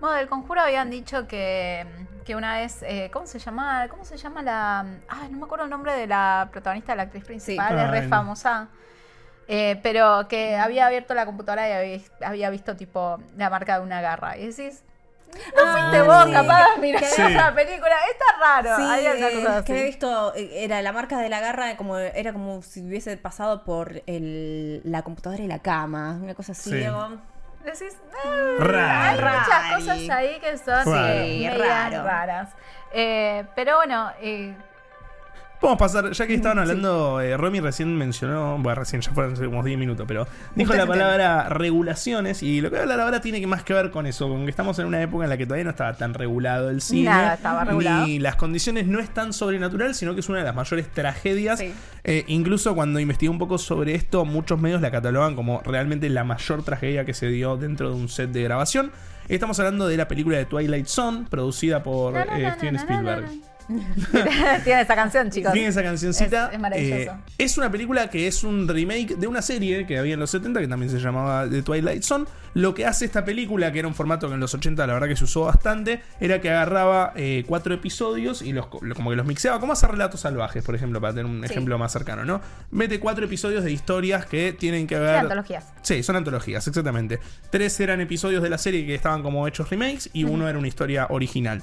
Bueno, 0.00 0.16
del 0.16 0.28
conjuro 0.28 0.62
habían 0.62 0.88
dicho 0.88 1.28
que, 1.28 1.86
que 2.24 2.34
una 2.34 2.54
vez, 2.58 2.82
eh, 2.82 3.10
¿cómo 3.12 3.26
se 3.26 3.38
llama? 3.38 3.86
¿Cómo 3.88 4.02
se 4.06 4.16
llama 4.16 4.42
la...? 4.42 4.80
Ah, 5.10 5.28
no 5.30 5.36
me 5.36 5.44
acuerdo 5.44 5.64
el 5.64 5.70
nombre 5.70 5.92
de 5.92 6.06
la 6.06 6.48
protagonista, 6.50 6.92
de 6.92 6.96
la 6.96 7.02
actriz 7.02 7.24
principal, 7.24 7.68
Sí. 7.76 7.84
es 7.84 7.90
re 7.90 8.08
famosa. 8.08 8.68
Eh, 9.46 9.78
pero 9.82 10.26
que 10.28 10.56
había 10.56 10.86
abierto 10.86 11.12
la 11.12 11.26
computadora 11.26 11.68
y 11.68 11.72
había, 11.72 12.00
había 12.24 12.48
visto 12.50 12.76
tipo 12.76 13.18
la 13.36 13.50
marca 13.50 13.78
de 13.78 13.84
una 13.84 14.00
garra. 14.00 14.38
Y 14.38 14.46
decís, 14.46 14.84
no 15.56 15.62
Ah, 15.64 15.72
fuiste 15.78 16.02
vos 16.02 16.24
sí, 16.26 16.32
capaz, 16.32 16.66
que- 16.74 16.80
mira 16.80 17.00
Sí. 17.00 17.22
la 17.34 17.54
película, 17.54 17.94
está 18.10 18.38
raro. 18.40 18.76
Sí, 18.76 19.42
cosa 19.44 19.64
que 19.64 19.72
había 19.72 19.84
visto, 19.84 20.34
era 20.34 20.82
la 20.82 20.92
marca 20.92 21.18
de 21.18 21.28
la 21.28 21.40
garra, 21.40 21.76
como 21.76 21.96
era 21.98 22.32
como 22.32 22.62
si 22.62 22.82
hubiese 22.86 23.16
pasado 23.16 23.64
por 23.64 24.02
el, 24.06 24.80
la 24.84 25.02
computadora 25.02 25.42
y 25.42 25.46
la 25.46 25.58
cama, 25.60 26.18
una 26.22 26.34
cosa 26.34 26.52
así. 26.52 26.70
Sí. 26.70 26.76
digo, 26.76 27.08
Decís, 27.64 27.94
"Ah, 28.24 28.56
Raro. 28.58 29.28
hay 29.28 29.38
muchas 29.44 29.74
cosas 29.74 30.16
ahí 30.16 30.38
que 30.40 30.56
son 30.56 30.82
Raro. 30.86 30.96
eh, 30.96 31.24
Sí, 31.28 31.46
medias 31.46 32.04
raras. 32.04 32.48
Eh, 32.92 33.44
pero 33.54 33.76
bueno, 33.76 34.10
eh, 34.22 34.56
Vamos 35.62 35.74
a 35.74 35.78
pasar, 35.78 36.10
ya 36.12 36.26
que 36.26 36.32
estaban 36.32 36.58
hablando, 36.58 37.20
eh, 37.20 37.36
Romy 37.36 37.60
recién 37.60 37.94
mencionó, 37.94 38.56
bueno, 38.58 38.76
recién 38.76 39.02
ya 39.02 39.12
fueron 39.12 39.36
como 39.36 39.62
10 39.62 39.78
minutos, 39.78 40.06
pero 40.08 40.26
dijo 40.54 40.72
la 40.72 40.86
palabra 40.86 41.50
regulaciones 41.50 42.42
y 42.42 42.62
lo 42.62 42.70
que 42.70 42.76
voy 42.76 42.80
a 42.80 42.82
hablar 42.84 43.00
ahora 43.00 43.20
tiene 43.20 43.40
que 43.40 43.46
más 43.46 43.62
que 43.62 43.74
ver 43.74 43.90
con 43.90 44.06
eso, 44.06 44.26
con 44.26 44.44
que 44.44 44.50
estamos 44.50 44.78
en 44.78 44.86
una 44.86 45.02
época 45.02 45.24
en 45.24 45.30
la 45.30 45.36
que 45.36 45.44
todavía 45.44 45.64
no 45.64 45.70
estaba 45.70 45.92
tan 45.92 46.14
regulado 46.14 46.70
el 46.70 46.80
cine. 46.80 47.10
Nada 47.10 47.34
estaba 47.34 47.64
regulado. 47.64 48.06
Ni 48.06 48.18
las 48.18 48.36
condiciones 48.36 48.86
no 48.86 49.00
es 49.00 49.10
tan 49.12 49.34
sobrenatural, 49.34 49.94
sino 49.94 50.14
que 50.14 50.20
es 50.20 50.28
una 50.30 50.38
de 50.38 50.44
las 50.44 50.54
mayores 50.54 50.88
tragedias. 50.88 51.58
Sí. 51.58 51.74
Eh, 52.04 52.24
incluso 52.28 52.74
cuando 52.74 52.98
investigué 52.98 53.28
un 53.28 53.38
poco 53.38 53.58
sobre 53.58 53.94
esto, 53.94 54.24
muchos 54.24 54.58
medios 54.58 54.80
la 54.80 54.90
catalogan 54.90 55.36
como 55.36 55.60
realmente 55.60 56.08
la 56.08 56.24
mayor 56.24 56.62
tragedia 56.62 57.04
que 57.04 57.12
se 57.12 57.28
dio 57.28 57.58
dentro 57.58 57.90
de 57.90 57.96
un 57.96 58.08
set 58.08 58.30
de 58.30 58.42
grabación. 58.44 58.92
Estamos 59.28 59.58
hablando 59.58 59.86
de 59.86 59.98
la 59.98 60.08
película 60.08 60.38
de 60.38 60.46
Twilight 60.46 60.86
Zone, 60.86 61.26
producida 61.28 61.82
por 61.82 62.16
eh, 62.16 62.50
Steven 62.56 62.76
Spielberg. 62.76 63.49
Tiene 64.64 64.80
esa 64.82 64.94
canción, 64.94 65.30
chicos. 65.30 65.52
Tiene 65.52 65.68
esa 65.68 65.82
cancioncita. 65.82 66.46
Es- 66.48 66.54
es 66.54 66.60
maravilloso. 66.60 67.10
Eh, 67.12 67.34
es 67.38 67.58
una 67.58 67.70
película 67.70 68.08
que 68.10 68.26
es 68.26 68.42
un 68.44 68.66
remake 68.68 69.16
de 69.16 69.26
una 69.26 69.42
serie 69.42 69.86
que 69.86 69.98
había 69.98 70.14
en 70.14 70.20
los 70.20 70.30
70 70.30 70.60
que 70.60 70.68
también 70.68 70.90
se 70.90 70.98
llamaba 70.98 71.48
The 71.48 71.62
Twilight 71.62 72.02
Zone. 72.02 72.24
Lo 72.54 72.74
que 72.74 72.84
hace 72.84 73.04
esta 73.04 73.24
película, 73.24 73.70
que 73.70 73.78
era 73.78 73.86
un 73.86 73.94
formato 73.94 74.26
que 74.28 74.34
en 74.34 74.40
los 74.40 74.52
80 74.52 74.84
la 74.86 74.94
verdad 74.94 75.06
que 75.08 75.14
se 75.16 75.22
usó 75.24 75.42
bastante, 75.42 76.02
era 76.20 76.40
que 76.40 76.50
agarraba 76.50 77.12
eh, 77.14 77.44
cuatro 77.46 77.72
episodios 77.74 78.42
y 78.42 78.52
los, 78.52 78.66
co- 78.66 78.80
lo- 78.82 78.94
como 78.96 79.10
que 79.10 79.16
los 79.16 79.24
mixeaba, 79.26 79.60
como 79.60 79.72
hace 79.72 79.86
Relatos 79.86 80.20
Salvajes, 80.20 80.64
por 80.64 80.74
ejemplo, 80.74 81.00
para 81.00 81.12
tener 81.14 81.26
un 81.26 81.40
Sí. 81.46 81.52
ejemplo 81.52 81.78
más 81.78 81.92
cercano, 81.92 82.24
¿no? 82.24 82.40
Mete 82.72 82.98
cuatro 82.98 83.24
episodios 83.24 83.62
de 83.62 83.70
historias 83.70 84.26
que 84.26 84.52
tienen 84.52 84.86
que 84.88 84.98
ver... 84.98 85.10
Sí, 85.14 85.20
antologías. 85.20 85.64
Sí, 85.82 86.02
son 86.02 86.16
antologías, 86.16 86.66
exactamente. 86.66 87.20
Tres 87.50 87.78
eran 87.78 88.00
episodios 88.00 88.42
de 88.42 88.50
la 88.50 88.58
serie 88.58 88.84
que 88.84 88.96
estaban 88.96 89.22
como 89.22 89.46
hechos 89.46 89.70
remakes 89.70 90.10
y 90.12 90.24
uno 90.24 90.48
era 90.48 90.58
una 90.58 90.66
historia 90.68 91.06
original. 91.10 91.62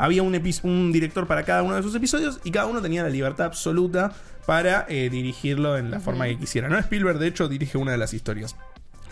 Había 0.00 0.22
un, 0.22 0.92
director 0.92 1.26
para 1.26 1.44
cada 1.44 1.62
uno 1.62 1.74
de 1.74 1.80
esos 1.80 1.94
episodios 1.94 2.40
y 2.42 2.50
cada 2.50 2.66
uno 2.66 2.80
tenía 2.80 3.02
la 3.02 3.10
libertad 3.10 3.46
absoluta 3.46 4.12
para 4.46 4.86
eh, 4.88 5.10
dirigirlo 5.10 5.76
en 5.76 5.90
la 5.90 6.00
forma 6.00 6.26
que 6.26 6.38
quisiera. 6.38 6.68
No 6.68 6.78
Spielberg, 6.78 7.18
de 7.18 7.26
hecho, 7.26 7.48
dirige 7.48 7.76
una 7.76 7.92
de 7.92 7.98
las 7.98 8.14
historias. 8.14 8.56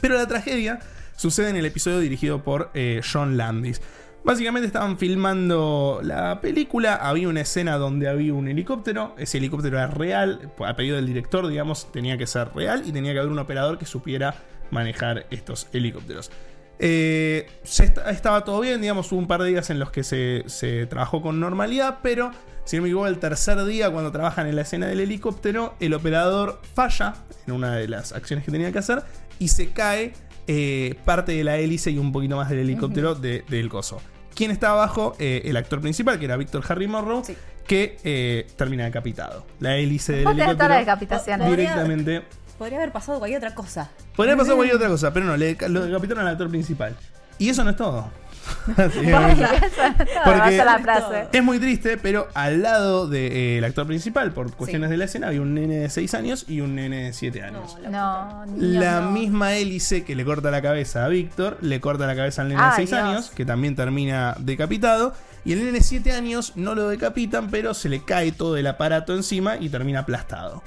Pero 0.01 0.14
la 0.14 0.26
tragedia 0.26 0.80
sucede 1.16 1.51
en 1.51 1.57
el 1.57 1.66
episodio 1.66 1.99
dirigido 1.99 2.43
por 2.43 2.70
eh, 2.72 3.03
John 3.05 3.36
Landis. 3.36 3.82
Básicamente 4.24 4.66
estaban 4.66 4.99
filmando 4.99 6.01
la 6.03 6.41
película, 6.41 6.97
había 6.97 7.28
una 7.28 7.43
escena 7.43 7.76
donde 7.76 8.09
había 8.09 8.34
un 8.34 8.49
helicóptero, 8.49 9.14
ese 9.16 9.39
helicóptero 9.39 9.78
era 9.78 9.86
real, 9.86 10.53
a 10.66 10.74
pedido 10.74 10.97
del 10.97 11.07
director, 11.07 11.47
digamos, 11.47 11.93
tenía 11.93 12.18
que 12.18 12.26
ser 12.26 12.53
real 12.55 12.82
y 12.84 12.93
tenía 12.93 13.12
que 13.12 13.20
haber 13.20 13.30
un 13.30 13.39
operador 13.39 13.78
que 13.78 13.86
supiera 13.86 14.34
manejar 14.70 15.26
estos 15.30 15.68
helicópteros. 15.72 16.30
Eh, 16.79 17.47
se 17.64 17.85
est- 17.85 17.99
estaba 18.09 18.45
todo 18.45 18.61
bien, 18.61 18.81
digamos, 18.81 19.11
hubo 19.12 19.18
un 19.18 19.26
par 19.26 19.43
de 19.43 19.49
días 19.49 19.68
en 19.70 19.79
los 19.79 19.91
que 19.91 20.05
se, 20.05 20.45
se 20.47 20.87
trabajó 20.87 21.20
con 21.22 21.41
normalidad, 21.41 21.99
pero 22.03 22.31
si 22.64 22.76
no 22.76 22.83
me 22.83 22.89
equivoco, 22.89 23.07
el 23.09 23.18
tercer 23.18 23.64
día 23.64 23.91
cuando 23.91 24.12
trabajan 24.12 24.47
en 24.47 24.55
la 24.57 24.62
escena 24.62 24.87
del 24.87 25.01
helicóptero, 25.01 25.74
el 25.81 25.95
operador 25.95 26.61
falla 26.74 27.14
en 27.47 27.55
una 27.55 27.74
de 27.74 27.89
las 27.89 28.12
acciones 28.12 28.45
que 28.45 28.53
tenía 28.53 28.70
que 28.72 28.79
hacer 28.79 29.03
y 29.39 29.49
se 29.49 29.70
cae 29.70 30.12
eh, 30.47 30.95
parte 31.05 31.33
de 31.33 31.45
la 31.45 31.59
hélice 31.59 31.91
y 31.91 31.99
un 31.99 32.11
poquito 32.12 32.37
más 32.37 32.49
del 32.49 32.61
helicóptero 32.61 33.14
de- 33.14 33.45
del 33.49 33.68
coso. 33.68 34.01
¿Quién 34.35 34.51
está 34.51 34.70
abajo? 34.70 35.16
Eh, 35.18 35.43
el 35.47 35.57
actor 35.57 35.81
principal, 35.81 36.18
que 36.18 36.24
era 36.26 36.37
Víctor 36.37 36.62
Harry 36.68 36.87
Morrow, 36.87 37.22
Sí. 37.24 37.37
que 37.66 37.97
eh, 38.05 38.47
termina 38.57 38.85
decapitado. 38.85 39.45
La 39.61 39.76
hélice 39.76 40.12
del 40.12 40.29
helicóptero 40.29 40.68
la 40.68 40.79
decapitación. 40.79 41.41
Directamente 41.51 42.22
Podría 42.59 42.78
haber 42.78 42.92
pasado 42.92 43.18
cualquier 43.18 43.38
otra 43.38 43.54
cosa. 43.54 43.88
Podría 44.16 44.36
pasar 44.36 44.54
cualquier 44.56 44.76
otra 44.76 44.88
cosa, 44.88 45.12
pero 45.12 45.26
no, 45.26 45.36
le 45.36 45.56
lo 45.68 45.86
decapitaron 45.86 46.24
al 46.26 46.32
actor 46.32 46.48
principal. 46.48 46.96
Y 47.38 47.48
eso 47.50 47.62
no 47.62 47.70
es 47.70 47.76
todo. 47.76 48.11
Porque- 48.76 50.56
la 50.64 50.76
Es 50.76 50.82
frase. 50.82 51.28
es 51.32 51.42
muy 51.44 51.59
triste, 51.59 51.96
pero 51.98 52.28
al 52.34 52.62
lado 52.62 53.06
del 53.09 53.62
actor 53.64 53.86
principal, 53.86 54.32
por 54.32 54.52
cuestiones 54.54 54.90
de 54.90 54.96
la 54.96 55.04
escena, 55.04 55.28
había 55.28 55.40
un 55.42 55.54
nene 55.54 55.76
de 55.76 55.90
6 55.90 56.14
años 56.14 56.44
y 56.48 56.61
un 56.61 56.74
nene 56.74 57.04
de 57.04 57.12
7 57.12 57.42
años. 57.42 57.76
la 57.82 57.90
No, 57.90 58.46
niños, 58.46 58.62
La 58.82 59.00
no. 59.02 59.11
misma 59.12 59.54
hélice 59.54 60.04
que 60.04 60.14
le 60.16 60.24
corta 60.24 60.50
la 60.50 60.62
cabeza 60.62 61.04
a 61.04 61.09
Víctor, 61.09 61.59
le 61.61 61.80
corta 61.80 62.06
la 62.06 62.16
cabeza 62.16 62.42
al 62.42 62.48
nene 62.48 62.61
de 62.61 62.66
Ay, 62.68 62.72
6 62.76 62.90
Dios. 62.90 63.00
años, 63.02 63.30
que 63.30 63.44
también 63.44 63.76
termina 63.76 64.34
decapitado. 64.38 65.14
Y 65.44 65.52
el 65.52 65.61
nene 65.61 65.72
de 65.72 65.80
7 65.82 66.12
años 66.12 66.52
no 66.56 66.74
lo 66.74 66.88
decapitan, 66.88 67.50
pero 67.50 67.72
se 67.74 67.88
le 67.88 68.02
cae 68.04 68.32
todo 68.32 68.56
el 68.56 68.66
aparato 68.66 69.14
encima 69.14 69.56
y 69.56 69.68
termina 69.68 70.00
aplastado. 70.00 70.62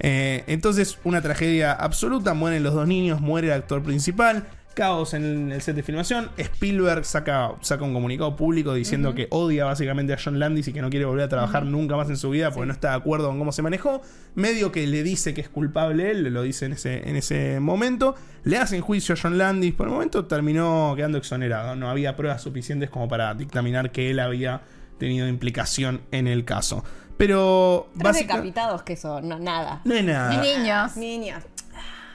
Eh, 0.00 0.44
entonces, 0.46 0.98
una 1.04 1.22
tragedia 1.22 1.72
absoluta. 1.72 2.34
Mueren 2.34 2.62
los 2.62 2.74
dos 2.74 2.86
niños, 2.86 3.20
muere 3.20 3.48
el 3.48 3.54
actor 3.54 3.82
principal. 3.82 4.46
Caos 4.74 5.14
en 5.14 5.52
el 5.52 5.62
set 5.62 5.74
de 5.74 5.82
filmación. 5.82 6.28
Spielberg 6.36 7.06
saca, 7.06 7.52
saca 7.62 7.82
un 7.82 7.94
comunicado 7.94 8.36
público 8.36 8.74
diciendo 8.74 9.14
que 9.14 9.26
odia 9.30 9.64
básicamente 9.64 10.12
a 10.12 10.18
John 10.22 10.38
Landis 10.38 10.68
y 10.68 10.74
que 10.74 10.82
no 10.82 10.90
quiere 10.90 11.06
volver 11.06 11.24
a 11.24 11.28
trabajar 11.30 11.64
nunca 11.64 11.96
más 11.96 12.10
en 12.10 12.18
su 12.18 12.28
vida 12.28 12.50
porque 12.50 12.66
no 12.66 12.74
está 12.74 12.90
de 12.90 12.96
acuerdo 12.96 13.28
con 13.28 13.38
cómo 13.38 13.52
se 13.52 13.62
manejó. 13.62 14.02
Medio 14.34 14.72
que 14.72 14.86
le 14.86 15.02
dice 15.02 15.32
que 15.32 15.40
es 15.40 15.48
culpable 15.48 16.10
él, 16.10 16.24
lo 16.24 16.42
dice 16.42 16.66
en 16.66 16.74
ese, 16.74 17.08
en 17.08 17.16
ese 17.16 17.58
momento. 17.58 18.16
Le 18.44 18.58
hacen 18.58 18.82
juicio 18.82 19.14
a 19.14 19.18
John 19.18 19.38
Landis. 19.38 19.72
Por 19.72 19.86
el 19.86 19.94
momento 19.94 20.26
terminó 20.26 20.92
quedando 20.94 21.16
exonerado. 21.16 21.74
No 21.74 21.88
había 21.88 22.14
pruebas 22.14 22.42
suficientes 22.42 22.90
como 22.90 23.08
para 23.08 23.32
dictaminar 23.32 23.92
que 23.92 24.10
él 24.10 24.20
había 24.20 24.60
tenido 24.98 25.26
implicación 25.26 26.02
en 26.10 26.26
el 26.26 26.44
caso. 26.44 26.84
Pero 27.16 27.88
Tres 27.94 28.04
básica- 28.04 28.34
decapitados 28.34 28.82
que 28.82 28.96
son, 28.96 29.28
no, 29.28 29.38
nada. 29.38 29.80
no 29.84 29.94
es 29.94 30.04
nada. 30.04 30.40
Niños. 30.40 30.96
Niños. 30.96 31.42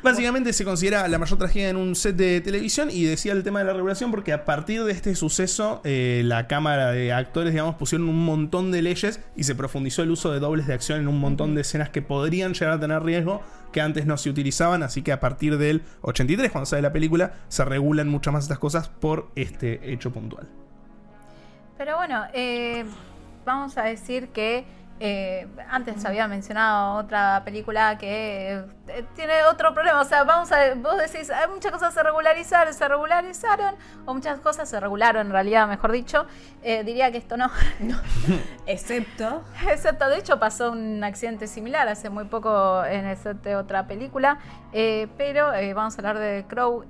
Básicamente 0.04 0.52
se 0.54 0.66
considera 0.66 1.08
la 1.08 1.20
mayor 1.20 1.38
tragedia 1.38 1.70
en 1.70 1.76
un 1.76 1.94
set 1.96 2.16
de 2.16 2.42
televisión 2.42 2.90
y 2.92 3.04
decía 3.04 3.34
el 3.34 3.44
tema 3.44 3.60
de 3.60 3.66
la 3.66 3.74
regulación 3.74 4.10
porque 4.10 4.34
a 4.34 4.46
partir 4.46 4.84
de 4.84 4.92
este 4.92 5.14
suceso 5.14 5.80
eh, 5.84 6.24
la 6.26 6.48
cámara 6.48 6.90
de 6.92 7.14
actores 7.14 7.54
digamos 7.54 7.76
pusieron 7.76 8.10
un 8.10 8.26
montón 8.26 8.72
de 8.72 8.82
leyes 8.82 9.20
y 9.36 9.44
se 9.44 9.54
profundizó 9.54 10.02
el 10.02 10.10
uso 10.10 10.32
de 10.32 10.40
dobles 10.40 10.66
de 10.66 10.74
acción 10.74 11.00
en 11.02 11.08
un 11.08 11.20
montón 11.20 11.54
de 11.54 11.62
escenas 11.62 11.90
que 11.92 12.02
podrían 12.02 12.54
llegar 12.56 12.72
a 12.74 12.80
tener 12.80 13.04
riesgo 13.04 13.44
que 13.72 13.80
antes 13.80 14.08
no 14.08 14.18
se 14.18 14.32
utilizaban 14.32 14.82
así 14.82 15.04
que 15.04 15.12
a 15.12 15.20
partir 15.20 15.60
del 15.60 15.84
83 16.02 16.52
cuando 16.52 16.66
sale 16.66 16.82
la 16.82 16.92
película 16.94 17.34
se 17.48 17.64
regulan 17.64 18.08
muchas 18.10 18.34
más 18.34 18.46
estas 18.46 18.58
cosas 18.58 18.90
por 18.90 19.30
este 19.36 19.94
hecho 19.94 20.12
puntual. 20.12 20.48
Pero 21.78 21.98
bueno, 21.98 22.24
eh, 22.34 22.86
vamos 23.46 23.78
a 23.78 23.84
decir 23.84 24.30
que 24.30 24.66
eh, 25.04 25.48
antes 25.68 26.06
había 26.06 26.28
mencionado 26.28 26.94
otra 26.94 27.42
película 27.44 27.98
que 27.98 28.64
eh, 28.88 29.04
tiene 29.16 29.44
otro 29.46 29.74
problema. 29.74 30.00
O 30.00 30.06
sea, 30.06 30.24
vamos 30.24 30.52
a. 30.52 30.76
Vos 30.76 30.96
decís, 30.96 31.32
hay 31.32 31.50
muchas 31.50 31.72
cosas 31.72 31.92
se 31.92 32.04
regularizaron, 32.04 32.72
se 32.72 32.88
regularizaron, 32.88 33.74
o 34.06 34.14
muchas 34.14 34.40
cosas 34.42 34.70
se 34.70 34.80
regularon 34.80 35.26
en 35.26 35.34
realidad, 35.34 35.68
mejor 35.68 35.92
dicho. 35.92 36.28
Eh, 36.62 36.84
diría 36.84 37.12
que 37.12 37.18
esto 37.18 37.36
no. 37.36 37.50
Excepto. 38.68 39.44
Excepto, 39.68 40.08
de 40.08 40.20
hecho, 40.20 40.38
pasó 40.38 40.72
un 40.72 41.04
accidente 41.04 41.48
similar 41.48 41.88
hace 41.88 42.12
muy 42.12 42.26
poco 42.26 42.86
en 42.86 43.18
otra 43.56 43.88
película. 43.88 44.38
Eh, 44.72 45.08
pero 45.18 45.48
vamos 45.74 45.96
a 45.96 45.98
hablar 45.98 46.20
de 46.20 46.46
Crow. 46.48 46.86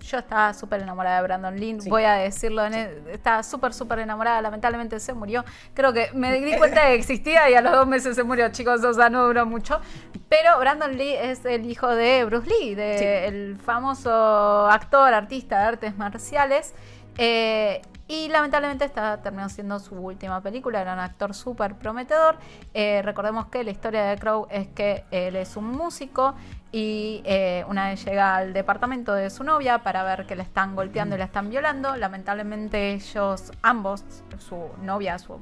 Yo 0.00 0.18
estaba 0.18 0.54
súper 0.54 0.82
enamorada 0.82 1.16
de 1.16 1.22
Brandon 1.22 1.58
Lee, 1.58 1.80
Sí. 1.80 1.90
voy 1.90 2.04
a 2.04 2.14
decirlo, 2.14 2.64
en 2.64 2.74
e- 2.74 2.90
estaba 3.12 3.42
súper, 3.42 3.72
súper 3.74 3.98
enamorada, 4.00 4.40
lamentablemente 4.42 4.98
se 5.00 5.12
murió. 5.14 5.44
Creo 5.74 5.92
que 5.92 6.10
me 6.14 6.32
di 6.40 6.56
cuenta 6.58 6.82
de 6.84 6.88
que 6.88 6.94
existía 6.94 7.48
y 7.50 7.54
a 7.54 7.60
los 7.60 7.72
dos 7.72 7.86
meses 7.86 8.16
se 8.16 8.22
murió, 8.22 8.48
chicos, 8.50 8.82
o 8.84 8.92
sea, 8.94 9.10
no 9.10 9.26
duró 9.26 9.44
mucho. 9.46 9.80
Pero 10.28 10.58
Brandon 10.58 10.96
Lee 10.96 11.14
es 11.14 11.44
el 11.44 11.64
hijo 11.70 11.88
de 11.88 12.24
Bruce 12.24 12.48
Lee, 12.48 12.74
de 12.74 12.98
Sí. 12.98 13.04
el 13.04 13.56
famoso 13.58 14.66
actor, 14.68 15.12
artista 15.14 15.58
de 15.58 15.64
artes 15.64 15.96
marciales. 15.96 16.74
Eh, 17.16 17.82
y 18.10 18.28
lamentablemente 18.28 18.86
está 18.86 19.20
terminó 19.20 19.48
siendo 19.50 19.78
su 19.80 19.94
última 19.96 20.40
película, 20.40 20.80
era 20.80 20.94
un 20.94 20.98
actor 21.00 21.34
súper 21.34 21.74
prometedor. 21.74 22.38
Eh, 22.72 23.02
recordemos 23.04 23.46
que 23.48 23.62
la 23.64 23.70
historia 23.70 24.04
de 24.04 24.16
Crow 24.16 24.46
es 24.50 24.68
que 24.68 25.04
él 25.10 25.36
es 25.36 25.56
un 25.56 25.66
músico 25.66 26.34
y 26.70 27.22
eh, 27.24 27.64
una 27.68 27.88
vez 27.88 28.04
llega 28.04 28.36
al 28.36 28.52
departamento 28.52 29.14
de 29.14 29.30
su 29.30 29.42
novia 29.42 29.78
para 29.78 30.02
ver 30.02 30.26
que 30.26 30.36
la 30.36 30.42
están 30.42 30.76
golpeando 30.76 31.14
y 31.14 31.18
la 31.18 31.24
están 31.24 31.48
violando. 31.48 31.96
Lamentablemente 31.96 32.92
ellos, 32.92 33.52
ambos, 33.62 34.04
su 34.38 34.68
novia, 34.82 35.18
su, 35.18 35.40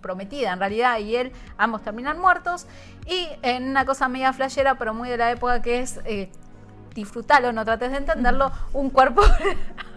prometida 0.00 0.52
en 0.52 0.58
realidad 0.58 0.98
y 0.98 1.16
él, 1.16 1.32
ambos 1.58 1.82
terminan 1.82 2.18
muertos. 2.18 2.66
Y 3.06 3.28
en 3.42 3.68
una 3.68 3.84
cosa 3.84 4.08
media 4.08 4.32
flashera, 4.32 4.76
pero 4.76 4.94
muy 4.94 5.08
de 5.08 5.16
la 5.16 5.30
época 5.30 5.60
que 5.62 5.80
es... 5.80 6.00
Eh, 6.04 6.30
disfrutalo, 6.94 7.54
no 7.54 7.64
trates 7.64 7.90
de 7.90 7.96
entenderlo, 7.96 8.52
un 8.74 8.90
cuerpo 8.90 9.22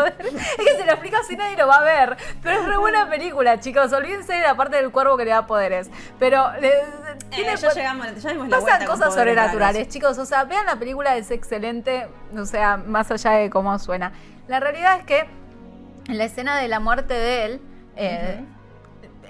Es 0.18 0.56
que 0.56 0.76
se 0.76 0.84
lo 0.86 0.92
explica 0.92 1.18
así 1.18 1.36
nadie 1.36 1.56
lo 1.56 1.66
va 1.66 1.76
a 1.76 1.82
ver. 1.84 2.16
Pero 2.42 2.60
es 2.60 2.66
re 2.66 2.76
buena 2.76 3.08
película, 3.08 3.60
chicos. 3.60 3.92
Olvídense 3.92 4.32
de 4.32 4.40
la 4.42 4.54
parte 4.56 4.76
del 4.76 4.90
cuervo 4.90 5.16
que 5.16 5.24
le 5.24 5.30
da 5.30 5.46
poderes. 5.46 5.90
Pero 6.18 6.52
eh, 6.60 6.82
tiene 7.30 7.52
Eh, 7.52 7.56
ya 7.56 7.72
llegamos, 7.72 8.22
ya 8.22 8.30
dimos 8.30 8.48
la 8.48 8.58
pasan 8.60 8.86
cosas 8.86 9.14
sobrenaturales, 9.14 9.88
chicos. 9.88 10.18
O 10.18 10.26
sea, 10.26 10.44
vean 10.44 10.66
la 10.66 10.76
película, 10.76 11.16
es 11.16 11.30
excelente. 11.30 12.06
O 12.36 12.44
sea, 12.46 12.76
más 12.76 13.10
allá 13.10 13.32
de 13.32 13.50
cómo 13.50 13.78
suena. 13.78 14.12
La 14.48 14.60
realidad 14.60 14.98
es 14.98 15.04
que 15.04 15.26
en 16.08 16.18
la 16.18 16.24
escena 16.24 16.58
de 16.58 16.68
la 16.68 16.80
muerte 16.80 17.14
de 17.14 17.44
él, 17.44 17.60
eh, 17.96 18.40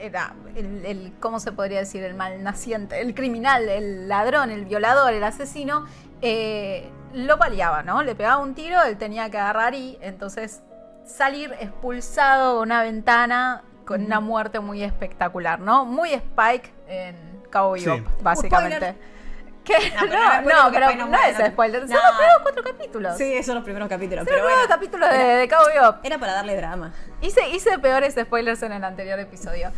era 0.00 0.32
el, 0.56 0.84
el- 0.86 1.12
¿cómo 1.20 1.38
se 1.38 1.52
podría 1.52 1.78
decir? 1.80 2.02
El 2.02 2.14
malnaciente, 2.14 3.00
el 3.00 3.14
criminal, 3.14 3.68
el 3.68 4.08
ladrón, 4.08 4.50
el 4.50 4.64
violador, 4.64 5.12
el 5.12 5.22
asesino, 5.22 5.86
eh, 6.22 6.88
lo 7.12 7.38
paliaba, 7.38 7.82
¿no? 7.82 8.02
Le 8.02 8.14
pegaba 8.14 8.38
un 8.38 8.54
tiro, 8.54 8.82
él 8.82 8.96
tenía 8.96 9.30
que 9.30 9.38
agarrar 9.38 9.74
y 9.74 9.98
entonces 10.00 10.62
salir 11.04 11.52
expulsado 11.60 12.56
de 12.56 12.62
una 12.62 12.82
ventana 12.82 13.62
con 13.84 14.04
una 14.04 14.20
muerte 14.20 14.60
muy 14.60 14.82
espectacular, 14.82 15.58
¿no? 15.60 15.84
Muy 15.84 16.12
Spike 16.12 16.72
en 16.86 17.42
Cowboy 17.50 17.80
Sí. 17.80 17.86
Bebop, 17.90 18.22
básicamente. 18.22 18.76
Spoiler. 18.76 19.22
¿Qué? 19.64 19.74
No, 19.94 20.00
pero 20.08 20.18
No, 20.18 20.40
no 20.42 20.50
es 20.50 20.56
no, 20.56 20.70
pero 20.72 20.86
no 20.86 20.96
no 20.96 21.06
muere, 21.08 21.30
es 21.30 21.38
no 21.38 21.46
spoiler. 21.46 21.80
Son 21.82 21.90
No. 21.90 21.96
los 22.02 22.16
primeros 22.16 22.38
cuatro 22.42 22.62
capítulos. 22.64 23.16
Sí, 23.18 23.32
esos 23.32 23.46
son 23.46 23.54
los 23.56 23.64
primeros 23.64 23.88
capítulos. 23.88 24.24
Son 24.24 24.26
Pero 24.26 24.38
los 24.38 24.46
primeros 24.46 24.68
bueno, 24.68 24.74
capítulos 24.80 25.10
de, 25.10 25.18
de 25.36 25.48
Cowboy 25.48 25.94
era 26.02 26.18
para 26.18 26.32
darle 26.32 26.56
drama. 26.56 26.92
Hice, 27.20 27.48
hice 27.50 27.78
peores 27.78 28.14
spoilers 28.20 28.62
en 28.62 28.72
el 28.72 28.82
anterior 28.84 29.18
episodio. 29.20 29.70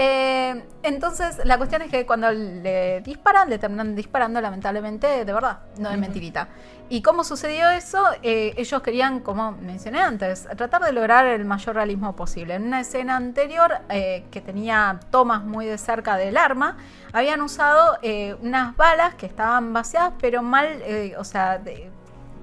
Eh, 0.00 0.64
entonces, 0.84 1.40
la 1.44 1.56
cuestión 1.58 1.82
es 1.82 1.90
que 1.90 2.06
cuando 2.06 2.30
le 2.30 3.00
disparan, 3.00 3.50
le 3.50 3.58
terminan 3.58 3.94
disparando, 3.96 4.40
lamentablemente, 4.40 5.24
de 5.24 5.32
verdad, 5.32 5.58
no 5.78 5.90
de 5.90 5.96
mentirita. 5.96 6.48
¿Y 6.90 7.02
cómo 7.02 7.22
sucedió 7.22 7.68
eso? 7.68 8.02
Eh, 8.22 8.54
ellos 8.56 8.80
querían, 8.80 9.20
como 9.20 9.52
mencioné 9.52 10.00
antes, 10.00 10.48
tratar 10.56 10.82
de 10.82 10.92
lograr 10.92 11.26
el 11.26 11.44
mayor 11.44 11.74
realismo 11.74 12.16
posible. 12.16 12.54
En 12.54 12.64
una 12.66 12.80
escena 12.80 13.16
anterior, 13.16 13.78
eh, 13.90 14.24
que 14.30 14.40
tenía 14.40 14.98
tomas 15.10 15.42
muy 15.44 15.66
de 15.66 15.76
cerca 15.76 16.16
del 16.16 16.38
arma, 16.38 16.78
habían 17.12 17.42
usado 17.42 17.98
eh, 18.02 18.36
unas 18.42 18.74
balas 18.76 19.14
que 19.16 19.26
estaban 19.26 19.72
vaciadas, 19.74 20.14
pero 20.18 20.42
mal, 20.42 20.82
o 21.18 21.24
sea, 21.24 21.58
de- 21.58 21.90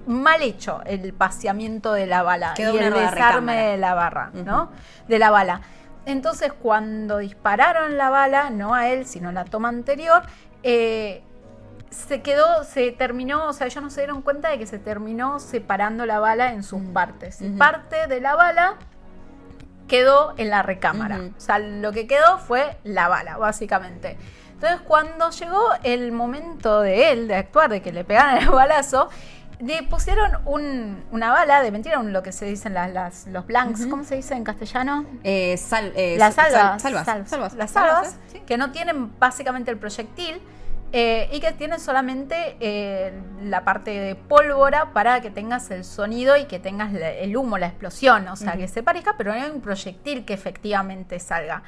mal 0.05 0.43
hecho 0.43 0.81
el 0.85 1.11
vaciamiento 1.11 1.91
de 1.93 2.05
la 2.05 2.21
bala 2.21 2.53
Quedó 2.53 2.75
y 2.75 2.77
el 2.77 2.93
desarme 2.93 3.55
de 3.71 3.77
la 3.77 3.95
barra, 3.95 4.29
¿no? 4.33 4.69
De 5.07 5.17
la 5.17 5.31
bala. 5.31 5.61
Entonces, 6.05 6.53
cuando 6.53 7.17
dispararon 7.17 7.97
la 7.97 8.11
bala, 8.11 8.51
no 8.51 8.75
a 8.75 8.89
él, 8.89 9.07
sino 9.07 9.29
a 9.29 9.31
la 9.31 9.45
toma 9.45 9.69
anterior, 9.69 10.21
eh, 10.61 11.23
se 11.95 12.21
quedó, 12.21 12.63
se 12.63 12.91
terminó, 12.91 13.47
o 13.47 13.53
sea, 13.53 13.67
ellos 13.67 13.83
no 13.83 13.89
se 13.89 14.01
dieron 14.01 14.21
cuenta 14.21 14.49
de 14.49 14.59
que 14.59 14.67
se 14.67 14.79
terminó 14.79 15.39
separando 15.39 16.05
la 16.05 16.19
bala 16.19 16.53
en 16.53 16.63
sus 16.63 16.81
partes. 16.83 17.41
Y 17.41 17.49
parte 17.49 18.07
de 18.07 18.19
la 18.21 18.35
bala 18.35 18.75
quedó 19.87 20.33
en 20.37 20.49
la 20.49 20.63
recámara. 20.63 21.19
O 21.37 21.39
sea, 21.39 21.59
lo 21.59 21.91
que 21.91 22.07
quedó 22.07 22.37
fue 22.39 22.77
la 22.83 23.07
bala, 23.07 23.37
básicamente. 23.37 24.17
Entonces, 24.53 24.81
cuando 24.87 25.29
llegó 25.31 25.61
el 25.83 26.11
momento 26.11 26.81
de 26.81 27.11
él, 27.11 27.27
de 27.27 27.35
actuar, 27.35 27.69
de 27.69 27.81
que 27.81 27.91
le 27.91 28.03
pegaran 28.03 28.37
el 28.37 28.49
balazo, 28.49 29.09
le 29.59 29.83
pusieron 29.83 30.39
un- 30.45 31.03
una 31.11 31.31
bala 31.31 31.61
de 31.61 31.71
mentira, 31.71 31.99
un- 31.99 32.11
lo 32.13 32.23
que 32.23 32.31
se 32.31 32.45
dicen 32.45 32.73
las, 32.73 32.91
las- 32.91 33.27
los 33.27 33.45
blanks. 33.45 33.85
¿cómo 33.87 34.03
se 34.03 34.15
dice 34.15 34.33
en 34.33 34.43
castellano? 34.43 35.05
Eh, 35.23 35.55
sal, 35.57 35.93
eh, 35.95 36.15
las 36.17 36.33
sal- 36.35 36.51
salvas, 36.51 36.81
salvas, 36.81 37.05
sal- 37.05 37.27
salvas, 37.27 37.53
las 37.53 37.71
salvas. 37.71 38.17
Sí. 38.31 38.39
que 38.45 38.57
no 38.57 38.71
tienen 38.71 39.17
básicamente 39.19 39.71
el 39.71 39.77
proyectil 39.77 40.41
eh, 40.91 41.27
y 41.31 41.39
que 41.41 41.51
tienen 41.53 41.79
solamente 41.79 42.55
eh, 42.59 43.11
la 43.41 43.63
parte 43.65 43.91
de 43.91 44.15
pólvora 44.15 44.93
para 44.93 45.19
que 45.21 45.29
tengas 45.29 45.69
el 45.71 45.83
sonido 45.83 46.37
y 46.37 46.45
que 46.45 46.59
tengas 46.59 46.93
la- 46.93 47.09
el 47.11 47.35
humo, 47.35 47.57
la 47.57 47.67
explosión, 47.67 48.27
o 48.29 48.35
sea, 48.35 48.55
que 48.57 48.67
se 48.67 48.81
parezca, 48.83 49.15
pero 49.17 49.33
no 49.35 49.41
hay 49.43 49.49
un 49.49 49.61
proyectil 49.61 50.23
que 50.25 50.33
efectivamente 50.33 51.19
salga. 51.19 51.63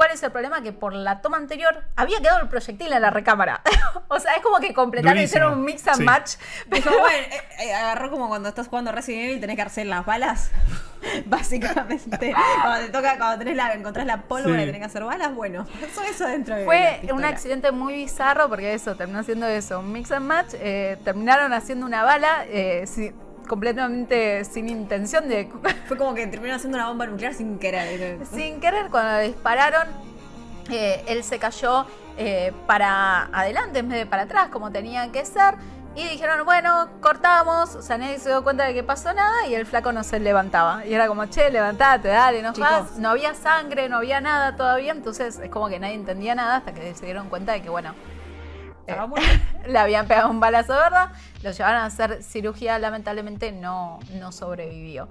¿Cuál 0.00 0.12
es 0.12 0.22
el 0.22 0.32
problema? 0.32 0.62
Que 0.62 0.72
por 0.72 0.94
la 0.94 1.20
toma 1.20 1.36
anterior 1.36 1.84
había 1.94 2.20
quedado 2.20 2.40
el 2.40 2.48
proyectil 2.48 2.90
en 2.90 3.02
la 3.02 3.10
recámara. 3.10 3.60
o 4.08 4.18
sea, 4.18 4.34
es 4.34 4.40
como 4.40 4.56
que 4.58 4.72
completaron 4.72 5.18
y 5.18 5.24
hicieron 5.24 5.52
un 5.52 5.62
mix 5.62 5.86
and 5.88 5.98
Sí. 5.98 6.04
match. 6.04 6.36
Dijo, 6.68 6.88
bueno, 6.88 7.18
eh, 7.18 7.42
eh, 7.64 7.74
agarró 7.74 8.10
como 8.10 8.26
cuando 8.28 8.48
estás 8.48 8.68
jugando 8.68 8.92
Resident 8.92 9.24
Evil 9.24 9.36
y 9.36 9.40
tenés 9.42 9.56
que 9.56 9.62
hacer 9.62 9.84
las 9.84 10.06
balas. 10.06 10.50
Básicamente. 11.26 12.34
Cuando 12.62 12.86
te 12.86 12.92
toca, 12.92 13.18
cuando 13.18 13.38
tenés 13.40 13.56
la, 13.56 13.74
encontrás 13.74 14.06
la 14.06 14.22
pólvora 14.22 14.56
Sí. 14.56 14.62
y 14.62 14.66
tenés 14.66 14.78
que 14.80 14.86
hacer 14.86 15.04
balas, 15.04 15.34
bueno, 15.34 15.66
pasó 15.80 16.02
eso 16.02 16.26
dentro 16.26 16.54
de 16.56 16.64
Fue 16.64 17.00
un 17.12 17.24
accidente 17.26 17.70
muy 17.70 17.92
bizarro 17.92 18.48
porque 18.48 18.72
eso, 18.72 18.96
terminó 18.96 19.22
siendo 19.22 19.46
eso, 19.48 19.80
un 19.80 19.92
mix 19.92 20.10
and 20.12 20.24
match. 20.26 20.54
eh, 20.54 20.96
terminaron 21.04 21.52
haciendo 21.52 21.84
una 21.84 22.04
bala 22.04 22.44
eh, 22.48 22.86
si- 22.86 23.12
completamente 23.50 24.44
sin 24.44 24.68
intención 24.68 25.28
de... 25.28 25.50
Fue 25.88 25.96
como 25.96 26.14
que 26.14 26.24
terminaron 26.28 26.58
haciendo 26.58 26.78
una 26.78 26.86
bomba 26.86 27.06
nuclear 27.06 27.34
sin 27.34 27.58
querer. 27.58 28.24
sin 28.24 28.60
querer, 28.60 28.90
cuando 28.90 29.18
le 29.18 29.26
dispararon, 29.26 29.88
eh, 30.70 31.02
él 31.08 31.24
se 31.24 31.40
cayó 31.40 31.84
eh, 32.16 32.52
para 32.68 33.24
adelante 33.36 33.80
en 33.80 33.88
vez 33.88 33.98
de 33.98 34.06
para 34.06 34.22
atrás, 34.22 34.50
como 34.50 34.70
tenía 34.70 35.10
que 35.10 35.24
ser. 35.24 35.56
Y 35.96 36.04
dijeron, 36.04 36.44
bueno, 36.44 36.90
cortamos. 37.00 37.74
O 37.74 37.82
sea, 37.82 37.98
nadie 37.98 38.20
se 38.20 38.28
dio 38.28 38.44
cuenta 38.44 38.62
de 38.66 38.72
que 38.72 38.84
pasó 38.84 39.12
nada 39.12 39.44
y 39.48 39.54
el 39.56 39.66
flaco 39.66 39.90
no 39.90 40.04
se 40.04 40.20
levantaba. 40.20 40.86
Y 40.86 40.94
era 40.94 41.08
como, 41.08 41.26
che, 41.26 41.50
levantate, 41.50 42.06
dale, 42.06 42.42
no 42.42 42.52
vas. 42.52 42.98
No 42.98 43.10
había 43.10 43.34
sangre, 43.34 43.88
no 43.88 43.96
había 43.96 44.20
nada 44.20 44.54
todavía. 44.54 44.92
Entonces 44.92 45.40
es 45.40 45.50
como 45.50 45.68
que 45.68 45.80
nadie 45.80 45.94
entendía 45.94 46.36
nada 46.36 46.58
hasta 46.58 46.72
que 46.72 46.94
se 46.94 47.04
dieron 47.04 47.28
cuenta 47.28 47.50
de 47.50 47.62
que, 47.62 47.68
bueno, 47.68 47.96
Estaba 48.90 49.20
eh, 49.20 49.40
le 49.68 49.78
habían 49.78 50.06
pegado 50.06 50.30
un 50.30 50.40
balazo 50.40 50.72
de 50.72 50.80
verdad, 50.80 51.10
lo 51.42 51.50
llevaron 51.50 51.80
a 51.80 51.86
hacer 51.86 52.22
cirugía, 52.22 52.78
lamentablemente 52.78 53.52
no, 53.52 54.00
no 54.18 54.32
sobrevivió. 54.32 55.08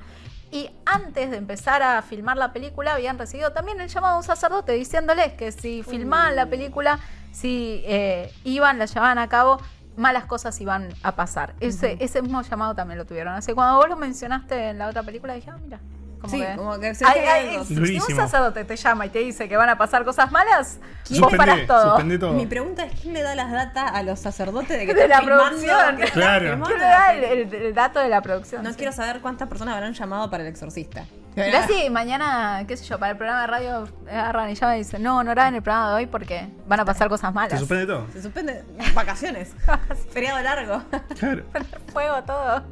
Y 0.51 0.71
antes 0.85 1.29
de 1.29 1.37
empezar 1.37 1.83
a 1.83 2.01
filmar 2.01 2.37
la 2.37 2.51
película, 2.51 2.93
habían 2.93 3.19
recibido 3.19 3.51
también 3.51 3.79
el 3.81 3.87
llamado 3.87 4.13
de 4.13 4.17
un 4.19 4.23
sacerdote 4.23 4.71
diciéndoles 4.71 5.33
que 5.33 5.51
si 5.51 5.83
filmaban 5.83 6.35
la 6.35 6.47
película, 6.47 6.99
si 7.31 7.83
eh, 7.85 8.33
iban, 8.43 8.79
la 8.79 8.85
llevaban 8.85 9.19
a 9.19 9.29
cabo, 9.29 9.61
malas 9.95 10.25
cosas 10.25 10.59
iban 10.59 10.89
a 11.03 11.15
pasar. 11.15 11.53
Ese, 11.59 11.97
ese 11.99 12.23
mismo 12.23 12.41
llamado 12.41 12.73
también 12.73 12.97
lo 12.97 13.05
tuvieron. 13.05 13.35
Así 13.35 13.47
que 13.47 13.55
cuando 13.55 13.77
vos 13.77 13.89
lo 13.89 13.95
mencionaste 13.95 14.69
en 14.69 14.79
la 14.79 14.87
otra 14.87 15.03
película, 15.03 15.35
dije, 15.35 15.51
ah, 15.51 15.57
mira. 15.61 15.79
Como 16.21 16.33
Sí, 16.33 16.41
que, 16.41 16.55
como 16.57 16.79
que 16.79 16.95
se 16.95 17.05
Ay, 17.05 17.21
ve 17.21 17.27
ay, 17.29 17.47
algo. 17.55 17.63
si 17.63 17.97
un 17.97 18.15
sacerdote 18.15 18.65
te 18.65 18.75
llama 18.75 19.05
y 19.05 19.09
te 19.09 19.19
dice 19.19 19.47
que 19.47 19.55
van 19.55 19.69
a 19.69 19.77
pasar 19.77 20.03
cosas 20.03 20.31
malas, 20.33 20.77
vos 21.17 21.33
parás 21.35 21.65
todo. 21.65 21.97
Mi 22.33 22.45
pregunta 22.45 22.83
es: 22.83 22.99
¿quién 22.99 23.13
le 23.13 23.21
da 23.21 23.35
las 23.35 23.51
datas 23.51 23.91
a 23.93 24.03
los 24.03 24.19
sacerdotes 24.19 24.77
de 24.77 24.85
que 24.85 24.93
De 24.99 25.07
la 25.07 25.19
filmando? 25.21 25.45
producción. 25.45 25.97
que 25.97 26.05
Claro. 26.11 26.61
¿Quién 26.65 26.77
le 26.79 26.83
da 26.85 27.13
el, 27.13 27.21
película? 27.21 27.57
el- 27.57 27.65
el 27.67 27.73
dato 27.73 27.99
de 27.99 28.09
la 28.09 28.21
producción? 28.21 28.63
No 28.63 28.71
Sí. 28.71 28.75
quiero 28.75 28.91
saber 28.91 29.21
cuántas 29.21 29.47
personas 29.47 29.75
habrán 29.75 29.93
llamado 29.93 30.29
para 30.29 30.43
el 30.43 30.49
exorcista. 30.49 31.05
Mirá 31.35 31.67
si 31.67 31.89
mañana, 31.89 32.63
qué 32.67 32.75
sé 32.75 32.85
yo, 32.85 32.99
para 32.99 33.11
el 33.11 33.17
programa 33.17 33.41
de 33.41 33.47
radio 33.47 33.87
agarran 34.09 34.49
y 34.49 34.55
llaman 34.55 34.75
y 34.75 34.79
dicen, 34.79 35.01
no, 35.03 35.23
no 35.23 35.31
graben 35.31 35.55
el 35.55 35.61
programa 35.61 35.89
de 35.89 35.95
hoy 35.95 36.05
porque 36.05 36.47
van 36.67 36.79
a 36.79 36.85
pasar 36.85 37.07
cosas 37.07 37.29
Se 37.29 37.33
malas. 37.33 37.59
suspende 37.59 37.85
todo. 37.85 38.07
Se 38.11 38.21
suspende 38.21 38.63
vacaciones. 38.93 39.53
Feriado 40.11 40.41
largo. 40.41 40.83
Claro. 41.17 41.43
Fuego 41.93 42.23
todo. 42.23 42.63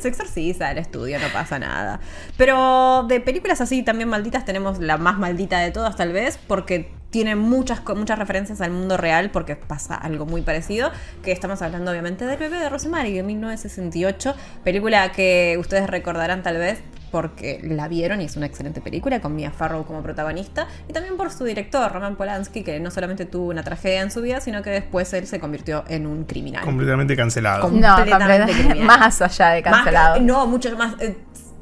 Se 0.00 0.08
exorciza 0.08 0.70
el 0.70 0.78
estudio, 0.78 1.18
no 1.20 1.28
pasa 1.32 1.58
nada. 1.58 2.00
Pero 2.36 3.04
de 3.06 3.20
películas 3.20 3.60
así 3.60 3.82
también 3.82 4.08
malditas 4.08 4.44
tenemos 4.44 4.78
la 4.78 4.96
más 4.96 5.18
maldita 5.18 5.58
de 5.58 5.70
todas 5.70 5.96
tal 5.96 6.12
vez, 6.12 6.38
porque 6.48 6.92
tiene 7.10 7.34
muchas, 7.36 7.80
co- 7.80 7.94
muchas 7.96 8.18
referencias 8.18 8.60
al 8.60 8.70
mundo 8.70 8.96
real, 8.96 9.30
porque 9.30 9.56
pasa 9.56 9.94
algo 9.96 10.26
muy 10.26 10.42
parecido, 10.42 10.90
que 11.22 11.32
estamos 11.32 11.60
hablando 11.62 11.90
obviamente 11.90 12.24
del 12.24 12.38
bebé 12.38 12.58
de 12.58 12.68
Rosemary 12.68 13.12
de 13.12 13.22
1968, 13.24 14.34
película 14.64 15.10
que 15.12 15.56
ustedes 15.58 15.88
recordarán 15.90 16.42
tal 16.42 16.58
vez 16.58 16.80
porque 17.10 17.58
la 17.64 17.88
vieron 17.88 18.20
y 18.20 18.26
es 18.26 18.36
una 18.36 18.46
excelente 18.46 18.80
película 18.80 19.20
con 19.20 19.34
Mia 19.34 19.50
Farrow 19.50 19.84
como 19.84 20.00
protagonista 20.00 20.68
y 20.88 20.92
también 20.92 21.16
por 21.16 21.32
su 21.32 21.42
director 21.44 21.90
Roman 21.92 22.14
Polanski 22.14 22.62
que 22.62 22.78
no 22.78 22.92
solamente 22.92 23.24
tuvo 23.24 23.48
una 23.48 23.64
tragedia 23.64 24.00
en 24.02 24.12
su 24.12 24.22
vida 24.22 24.40
sino 24.40 24.62
que 24.62 24.70
después 24.70 25.12
él 25.14 25.26
se 25.26 25.40
convirtió 25.40 25.82
en 25.88 26.06
un 26.06 26.22
criminal. 26.22 26.64
Completamente 26.64 27.16
cancelado. 27.16 27.62
Com- 27.62 27.80
No, 27.80 27.96
completamente 27.96 28.38
completamente- 28.44 28.74
criminal. 28.76 28.98
más 29.00 29.20
allá 29.22 29.48
de 29.50 29.62
Más- 29.62 29.72
cancelado. 29.72 30.20
no, 30.20 30.46
mucho 30.46 30.76
más. 30.76 30.94
eh, 31.00 31.16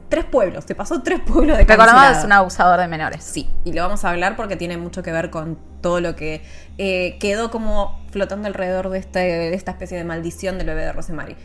tres 0.08 0.24
pueblos, 0.24 0.66
te 0.66 0.74
pasó 0.74 1.02
tres 1.02 1.20
pueblos 1.20 1.58
de 1.58 1.64
Recordamos 1.64 2.18
es 2.18 2.24
un 2.24 2.32
abusador 2.32 2.80
de 2.80 2.88
menores. 2.88 3.22
Sí, 3.22 3.48
y 3.64 3.72
lo 3.72 3.82
vamos 3.82 4.04
a 4.04 4.10
hablar 4.10 4.36
porque 4.36 4.56
tiene 4.56 4.76
mucho 4.76 5.02
que 5.02 5.12
ver 5.12 5.30
con 5.30 5.58
todo 5.80 6.00
lo 6.00 6.16
que 6.16 6.42
eh, 6.78 7.16
quedó 7.20 7.50
como 7.50 8.00
flotando 8.10 8.48
alrededor 8.48 8.90
de, 8.90 8.98
este, 8.98 9.18
de 9.18 9.54
esta 9.54 9.72
especie 9.72 9.96
de 9.96 10.04
maldición 10.04 10.58
del 10.58 10.68
bebé 10.68 10.84
de 10.84 10.92
Rosemary. 10.92 11.36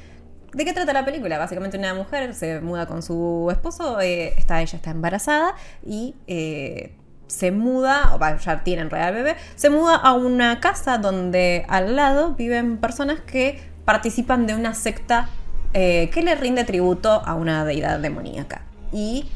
¿De 0.53 0.66
qué 0.66 0.74
trata 0.74 0.93
la 0.93 1.03
película? 1.03 1.38
Básicamente 1.39 1.78
una 1.78 1.95
mujer 1.95 2.34
se 2.36 2.61
muda 2.61 2.86
con 2.86 3.01
su 3.01 3.49
esposo, 3.51 3.99
eh, 3.99 4.36
está, 4.38 4.61
ella 4.61 4.76
está 4.76 4.91
embarazada 4.91 5.55
y 5.84 6.16
eh, 6.28 6.95
se 7.26 7.51
muda, 7.51 8.16
o 8.16 8.38
ya 8.38 8.64
tiene 8.64 8.84
en 8.84 8.89
realidad 8.91 9.18
el 9.18 9.24
bebé, 9.24 9.39
se 9.55 9.72
muda 9.72 9.95
a 9.95 10.14
una 10.14 10.59
casa 10.59 10.99
donde 10.99 11.66
al 11.68 11.95
lado 11.95 12.36
viven 12.36 12.78
personas 12.78 13.20
que 13.22 13.59
participan 13.84 14.45
de 14.45 14.53
una 14.53 14.76
secta 14.76 15.28
eh, 15.74 16.09
que 16.11 16.21
le 16.21 16.36
rinde 16.36 16.63
tributo 16.63 17.11
a 17.26 17.34
una 17.36 17.65
deidad 17.65 17.99
demoníaca. 17.99 18.61
Y 18.91 19.30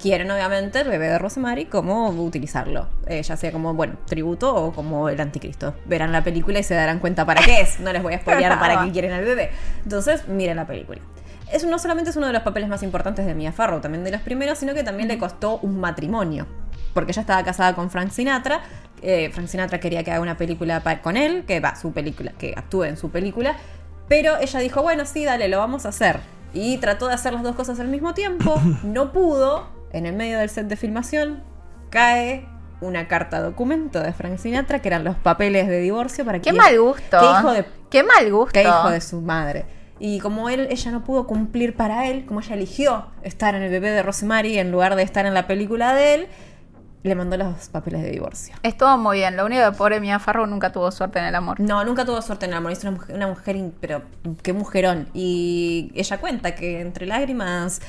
quieren 0.00 0.30
obviamente 0.30 0.80
el 0.80 0.88
bebé 0.88 1.08
de 1.08 1.18
Rosemary 1.18 1.66
cómo 1.66 2.08
utilizarlo, 2.10 2.88
Eh, 3.06 3.22
ya 3.22 3.36
sea 3.36 3.52
como, 3.52 3.74
bueno, 3.74 3.94
tributo 4.06 4.54
o 4.54 4.72
como 4.72 5.08
el 5.08 5.20
anticristo. 5.20 5.74
Verán 5.86 6.10
la 6.12 6.24
película 6.24 6.58
y 6.58 6.62
se 6.62 6.74
darán 6.74 6.98
cuenta 6.98 7.24
para 7.24 7.40
qué 7.42 7.60
es. 7.60 7.78
No 7.78 7.92
les 7.92 8.02
voy 8.02 8.14
a 8.14 8.18
spoilear 8.18 8.58
para 8.58 8.84
qué 8.84 8.90
quieren 8.92 9.12
al 9.12 9.24
bebé. 9.24 9.50
Entonces, 9.84 10.26
miren 10.28 10.56
la 10.56 10.66
película. 10.66 11.00
Es, 11.52 11.64
no 11.66 11.78
solamente 11.78 12.10
es 12.10 12.16
uno 12.16 12.26
de 12.26 12.32
los 12.32 12.42
papeles 12.42 12.68
más 12.68 12.82
importantes 12.82 13.26
de 13.26 13.34
Mia 13.34 13.52
Farrow, 13.52 13.80
también 13.80 14.02
de 14.04 14.10
los 14.10 14.22
primeros, 14.22 14.58
sino 14.58 14.72
que 14.74 14.82
también 14.82 15.08
le 15.08 15.18
costó 15.18 15.58
un 15.58 15.78
matrimonio. 15.78 16.46
Porque 16.94 17.12
ella 17.12 17.20
estaba 17.20 17.44
casada 17.44 17.74
con 17.74 17.90
Frank 17.90 18.10
Sinatra. 18.10 18.60
eh, 19.02 19.30
Frank 19.32 19.46
Sinatra 19.48 19.78
quería 19.78 20.02
que 20.02 20.10
haga 20.10 20.20
una 20.20 20.36
película 20.36 20.82
con 21.02 21.16
él, 21.16 21.44
que 21.46 21.60
va, 21.60 21.76
su 21.76 21.92
película, 21.92 22.32
que 22.38 22.54
actúe 22.56 22.84
en 22.84 22.96
su 22.96 23.10
película. 23.10 23.56
Pero 24.12 24.36
ella 24.38 24.60
dijo, 24.60 24.82
bueno, 24.82 25.06
sí, 25.06 25.24
dale, 25.24 25.48
lo 25.48 25.56
vamos 25.56 25.86
a 25.86 25.88
hacer. 25.88 26.20
Y 26.52 26.76
trató 26.76 27.08
de 27.08 27.14
hacer 27.14 27.32
las 27.32 27.42
dos 27.42 27.56
cosas 27.56 27.80
al 27.80 27.88
mismo 27.88 28.12
tiempo. 28.12 28.60
No 28.82 29.10
pudo. 29.10 29.68
En 29.90 30.04
el 30.04 30.14
medio 30.14 30.38
del 30.38 30.50
set 30.50 30.66
de 30.66 30.76
filmación 30.76 31.42
cae 31.88 32.46
una 32.82 33.08
carta 33.08 33.40
documento 33.40 34.00
de 34.00 34.12
Frank 34.12 34.36
Sinatra, 34.36 34.80
que 34.80 34.88
eran 34.88 35.02
los 35.02 35.16
papeles 35.16 35.66
de 35.66 35.80
divorcio 35.80 36.26
para 36.26 36.40
que... 36.40 36.50
Qué 36.50 36.52
mal 36.52 36.78
gusto. 36.78 37.18
Qué 37.20 37.24
hijo 37.24 37.52
de 37.52 37.64
Qué 37.88 38.02
mal 38.02 38.30
gusto. 38.30 38.52
que 38.52 38.62
hijo 38.64 38.90
de 38.90 39.00
su 39.00 39.22
madre. 39.22 39.64
Y 39.98 40.20
como 40.20 40.50
él, 40.50 40.68
ella 40.70 40.90
no 40.90 41.04
pudo 41.04 41.26
cumplir 41.26 41.74
para 41.74 42.06
él, 42.06 42.26
como 42.26 42.40
ella 42.40 42.54
eligió 42.54 43.06
estar 43.22 43.54
en 43.54 43.62
el 43.62 43.70
bebé 43.70 43.92
de 43.92 44.02
Rosemary 44.02 44.58
en 44.58 44.70
lugar 44.70 44.94
de 44.94 45.04
estar 45.04 45.24
en 45.24 45.32
la 45.32 45.46
película 45.46 45.94
de 45.94 46.14
él, 46.16 46.28
le 47.02 47.14
mandó 47.14 47.36
los 47.36 47.68
papeles 47.68 48.02
de 48.02 48.10
divorcio. 48.10 48.54
Estuvo 48.62 48.96
muy 48.96 49.18
bien. 49.18 49.36
Lo 49.36 49.44
único 49.44 49.62
que 49.64 49.76
pobre 49.76 50.00
Mia 50.00 50.18
Farrow 50.18 50.46
nunca 50.46 50.70
tuvo 50.72 50.90
suerte 50.92 51.18
en 51.18 51.24
el 51.24 51.34
amor. 51.34 51.58
No, 51.58 51.84
nunca 51.84 52.04
tuvo 52.04 52.22
suerte 52.22 52.46
en 52.46 52.52
el 52.52 52.58
amor. 52.58 52.72
Es 52.72 52.82
una 52.82 52.92
mujer, 52.92 53.16
una 53.16 53.26
mujer 53.26 53.56
pero 53.80 54.02
qué 54.42 54.52
mujerón. 54.52 55.08
Y 55.12 55.90
ella 55.94 56.18
cuenta 56.18 56.54
que 56.54 56.80
entre 56.80 57.06
lágrimas 57.06 57.80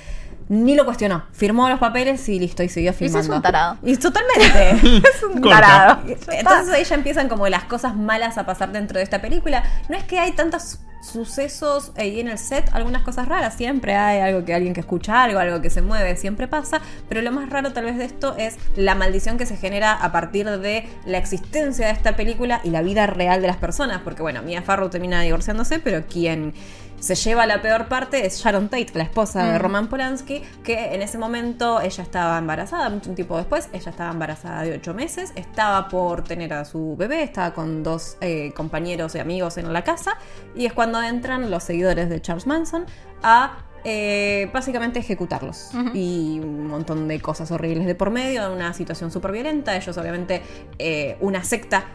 ni 0.54 0.76
lo 0.76 0.86
cuestionó. 0.86 1.24
Firmó 1.32 1.68
los 1.70 1.80
papeles 1.80 2.28
y 2.30 2.39
listo, 2.39 2.62
y 2.64 2.70
siguió 2.70 2.91
Ese 2.91 3.06
es 3.06 3.12
filmando. 3.12 3.36
un 3.38 3.41
tarado. 3.41 3.78
Y 3.84 3.97
totalmente. 3.97 5.01
Es 5.16 5.24
un 5.24 5.41
Corta. 5.41 5.62
tarado. 5.62 6.01
Entonces 6.08 6.74
ahí 6.74 6.84
ya 6.84 6.95
empiezan 6.95 7.28
como 7.28 7.47
las 7.49 7.64
cosas 7.64 7.95
malas 7.95 8.38
a 8.38 8.45
pasar 8.45 8.72
dentro 8.72 8.97
de 8.97 9.04
esta 9.04 9.22
película. 9.22 9.64
No 9.89 9.97
es 9.97 10.04
que 10.04 10.20
hay 10.20 10.32
tantos 10.34 10.80
sucesos 11.01 11.91
ahí 11.97 12.20
en 12.22 12.30
el 12.30 12.38
set, 12.38 12.70
algunas 12.72 13.01
cosas 13.01 13.28
raras, 13.28 13.56
siempre 13.56 13.95
hay 13.95 14.22
algo 14.22 14.45
que 14.45 14.54
alguien 14.54 14.74
que 14.74 14.80
escucha 14.80 15.22
algo, 15.22 15.38
algo 15.38 15.62
que 15.62 15.70
se 15.70 15.82
mueve, 15.82 16.16
siempre 16.16 16.47
pasa, 16.47 16.80
pero 17.10 17.22
lo 17.22 17.30
más 17.32 17.49
raro 17.49 17.74
tal 17.74 17.84
vez 17.84 17.97
de 17.97 18.06
esto 18.06 18.36
es 18.38 18.56
la 18.78 18.95
maldición 18.95 19.38
que 19.38 19.45
se 19.45 19.58
genera 19.58 19.91
a 19.93 20.14
partir 20.14 20.49
de 20.49 20.88
la 21.06 21.18
existencia 21.18 21.88
de 21.88 21.91
esta 21.91 22.16
película 22.16 22.62
y 22.64 22.70
la 22.70 22.82
vida 22.82 23.06
real 23.06 23.41
de 23.41 23.47
las 23.47 23.58
personas, 23.58 23.99
porque 24.01 24.22
bueno, 24.22 24.41
Mia 24.43 24.62
Farrow 24.62 24.89
termina 24.89 25.22
divorciándose, 25.22 25.80
pero 25.80 26.06
quien 26.08 26.54
se 27.00 27.16
lleva 27.16 27.46
la 27.46 27.62
peor 27.62 27.88
parte 27.88 28.26
es 28.26 28.41
Sharon 28.41 28.70
Tate, 28.70 28.91
la 28.94 29.04
esposa 29.04 29.44
de. 29.46 29.60
Roman 29.60 29.88
Polanski, 29.88 30.41
que 30.64 30.94
en 30.94 31.02
ese 31.02 31.18
momento 31.18 31.82
ella 31.82 32.04
estaba 32.04 32.38
embarazada, 32.38 32.89
mucho 32.89 33.14
tiempo 33.14 33.38
después, 33.38 33.70
ella 33.74 33.91
estaba 33.91 34.12
embarazada 34.12 34.64
de 34.64 34.74
ocho 34.74 34.94
meses, 34.94 35.34
estaba 35.36 35.89
por 35.89 36.24
tener 36.24 36.54
a 36.54 36.66
su 36.66 36.96
bebé, 36.98 37.24
estaba 37.24 37.54
con 37.54 37.84
dos 37.84 38.18
eh, 38.22 38.52
compañeros 38.56 39.16
y 39.16 39.20
amigos 39.20 39.58
en 39.58 39.72
la 39.72 39.84
casa, 39.84 40.18
y 40.56 40.66
es 40.66 40.74
cuando 40.74 41.02
entran 41.02 41.52
los 41.52 41.64
seguidores 41.64 42.10
de 42.10 42.22
Charles 42.22 42.48
Manson 42.48 42.86
a 43.22 43.58
eh, 43.86 44.50
básicamente 44.54 45.00
ejecutarlos. 45.00 45.72
Y 45.94 46.39
un 46.41 46.68
montón 46.68 47.08
de 47.08 47.20
cosas 47.20 47.52
horribles 47.52 47.86
de 47.86 47.96
por 47.96 48.12
medio, 48.12 48.52
una 48.54 48.74
situación 48.74 49.12
súper 49.12 49.34
violenta, 49.34 49.76
ellos 49.76 49.98
obviamente 49.98 50.41
eh, 50.80 51.18
una 51.20 51.44
secta 51.44 51.86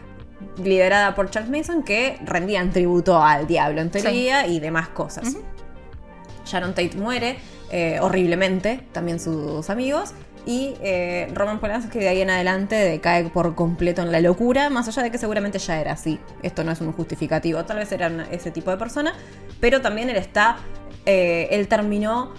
liderada 0.63 1.15
por 1.15 1.29
Charles 1.29 1.51
Mason 1.51 1.83
que 1.83 2.17
rendían 2.23 2.71
tributo 2.71 3.21
al 3.21 3.47
diablo 3.47 3.81
en 3.81 3.89
teoría 3.89 4.47
y 4.47 4.59
demás 4.59 4.89
cosas. 4.89 5.35
Sharon 6.45 6.73
Tate 6.73 6.95
muere 6.97 7.37
eh, 7.71 7.99
horriblemente, 8.01 8.81
también 8.91 9.19
sus 9.19 9.69
amigos. 9.69 10.13
Y 10.45 10.73
eh, 10.81 11.29
Roman 11.33 11.59
Polanski 11.59 11.99
de 11.99 12.07
ahí 12.07 12.21
en 12.21 12.29
adelante 12.29 12.75
decae 12.75 13.25
por 13.25 13.53
completo 13.55 14.01
en 14.01 14.11
la 14.11 14.19
locura, 14.21 14.69
más 14.69 14.87
allá 14.87 15.03
de 15.03 15.11
que 15.11 15.17
seguramente 15.17 15.59
ya 15.59 15.79
era 15.79 15.91
así. 15.91 16.19
Esto 16.41 16.63
no 16.63 16.71
es 16.71 16.81
un 16.81 16.91
justificativo, 16.93 17.63
tal 17.65 17.77
vez 17.77 17.91
era 17.91 18.09
ese 18.31 18.49
tipo 18.49 18.71
de 18.71 18.77
persona, 18.77 19.13
pero 19.59 19.81
también 19.81 20.09
él 20.09 20.15
está, 20.15 20.57
eh, 21.05 21.49
él 21.51 21.67
terminó 21.67 22.33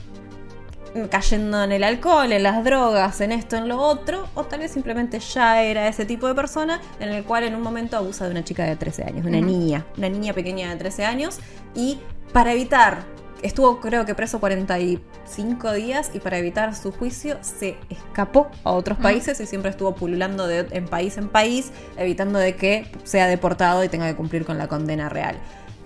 cayendo 1.11 1.63
en 1.63 1.73
el 1.73 1.85
alcohol, 1.85 2.33
en 2.33 2.43
las 2.43 2.65
drogas, 2.65 3.21
en 3.21 3.33
esto, 3.33 3.57
en 3.57 3.69
lo 3.69 3.79
otro, 3.79 4.29
o 4.35 4.45
tal 4.45 4.61
vez 4.61 4.73
simplemente 4.73 5.21
ya 5.21 5.63
era 5.63 5.89
ese 5.89 6.05
tipo 6.05 6.27
de 6.27 6.35
persona 6.35 6.81
en 6.99 7.11
el 7.11 7.25
cual 7.25 7.45
en 7.45 7.55
un 7.55 7.63
momento 7.63 7.97
abusa 7.97 8.25
de 8.25 8.33
una 8.33 8.45
chica 8.45 8.65
de 8.65 8.77
13 8.77 9.05
años, 9.05 9.27
una 9.27 9.41
niña, 9.41 9.87
una 9.97 10.09
niña 10.09 10.33
pequeña 10.33 10.71
de 10.71 10.77
13 10.77 11.05
años, 11.05 11.39
y 11.75 11.99
para 12.33 12.53
evitar, 12.53 13.03
estuvo 13.43 13.81
creo 13.81 14.05
que 14.05 14.15
preso 14.15 14.41
45 14.41 15.73
días, 15.73 16.11
y 16.13 16.19
para 16.19 16.39
evitar 16.39 16.75
su 16.75 16.93
juicio 16.93 17.39
se 17.41 17.77
escapó 17.89 18.51
a 18.65 18.73
otros 18.73 18.99
países 18.99 19.39
y 19.41 19.47
siempre 19.47 19.71
estuvo 19.71 19.95
pululando 19.95 20.47
de, 20.47 20.67
en 20.73 20.87
país 20.87 21.17
en 21.19 21.29
país, 21.29 21.71
evitando 21.97 22.39
de 22.39 22.57
que 22.57 22.91
sea 23.05 23.29
deportado 23.29 23.85
y 23.85 23.89
tenga 23.89 24.09
que 24.09 24.17
cumplir 24.17 24.45
con 24.45 24.59
la 24.59 24.67
condena 24.67 25.09
real. 25.09 25.37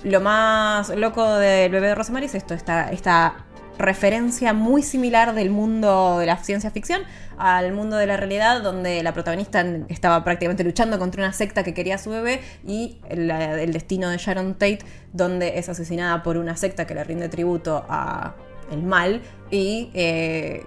Lo 0.02 0.20
más 0.20 0.90
loco 0.90 1.36
del 1.36 1.72
bebé 1.72 1.88
de 1.88 1.94
Rosemary 1.94 2.26
es 2.26 2.34
esto, 2.34 2.52
esta, 2.52 2.90
esta 2.90 3.46
referencia 3.78 4.52
muy 4.52 4.82
similar 4.82 5.34
del 5.34 5.50
mundo 5.50 6.18
de 6.18 6.26
la 6.26 6.36
ciencia 6.38 6.70
ficción 6.70 7.02
al 7.38 7.72
mundo 7.72 7.96
de 7.96 8.06
la 8.06 8.16
realidad, 8.16 8.62
donde 8.62 9.02
la 9.02 9.12
protagonista 9.12 9.64
estaba 9.88 10.22
prácticamente 10.22 10.64
luchando 10.64 10.98
contra 10.98 11.22
una 11.22 11.32
secta 11.32 11.64
que 11.64 11.74
quería 11.74 11.96
a 11.96 11.98
su 11.98 12.10
bebé 12.10 12.40
y 12.66 12.98
el, 13.08 13.72
destino 13.72 14.08
de 14.08 14.18
Sharon 14.18 14.54
Tate, 14.54 14.80
donde 15.12 15.58
es 15.58 15.68
asesinada 15.68 16.22
por 16.22 16.36
una 16.36 16.56
secta 16.56 16.86
que 16.86 16.94
le 16.94 17.04
rinde 17.04 17.28
tributo 17.28 17.84
a 17.88 18.34
el 18.70 18.82
mal 18.82 19.20
y 19.50 19.90
eh, 19.94 20.64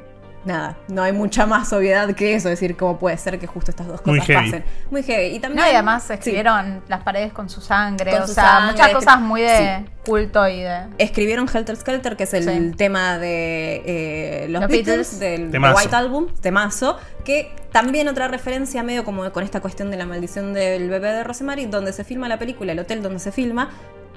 nada, 0.48 0.78
no 0.88 1.04
hay 1.04 1.12
mucha 1.14 1.46
más 1.46 1.72
obviedad 1.74 2.12
que 2.16 2.34
eso, 2.34 2.50
es 2.50 2.60
decir, 2.60 2.76
cómo 2.76 2.98
puede 2.98 3.18
ser 3.18 3.38
que 3.38 3.46
justo 3.46 3.70
estas 3.70 3.86
dos 3.88 4.02
Muy 4.06 4.20
cosas 4.20 4.28
heavy. 4.36 4.52
pasen. 4.52 4.66
Muy 4.90 5.04
heavy. 5.04 5.36
Y 5.36 5.40
también, 5.40 5.64
No, 5.64 5.72
y 5.72 5.74
además 5.76 6.04
sí. 6.08 6.14
escribieron 6.14 6.82
las 6.88 7.04
paredes 7.04 7.34
con 7.34 7.50
su 7.50 7.62
sangre, 7.62 8.12
Con 8.12 8.22
o 8.24 8.28
su 8.28 8.34
sea, 8.34 8.44
sangre, 8.44 8.72
muchas 8.72 8.90
cosas 8.94 9.20
muy 9.22 9.42
de 9.42 9.86
culto 10.06 10.48
y 10.48 10.62
de... 10.62 10.86
Escribieron 10.98 11.48
Helter 11.54 11.76
Skelter, 11.76 12.16
que 12.18 12.24
es 12.24 12.34
el 12.34 12.44
Sí. 12.46 12.72
tema 12.78 13.18
de 13.20 13.84
eh, 13.86 14.48
los 14.50 14.62
Los 14.62 14.72
Beatles, 14.72 15.20
Beatles. 15.20 15.20
del 15.20 15.52
Temazo. 15.52 15.78
White 15.78 15.96
Album, 15.96 16.28
temazo, 16.42 16.98
que 17.26 17.52
también 17.72 18.08
otra 18.08 18.28
referencia 18.28 18.82
medio 18.84 19.04
como 19.04 19.30
con 19.32 19.44
esta 19.44 19.60
cuestión 19.60 19.92
de 19.92 19.98
la 19.98 20.06
maldición 20.06 20.54
del 20.54 20.90
bebé 20.90 21.12
de 21.12 21.24
Rosemary, 21.24 21.66
donde 21.66 21.92
se 21.94 22.04
filma 22.04 22.28
la 22.28 22.40
película, 22.40 22.72
el 22.72 22.80
hotel 22.80 23.04
donde 23.04 23.20
se 23.20 23.32
filma, 23.32 23.70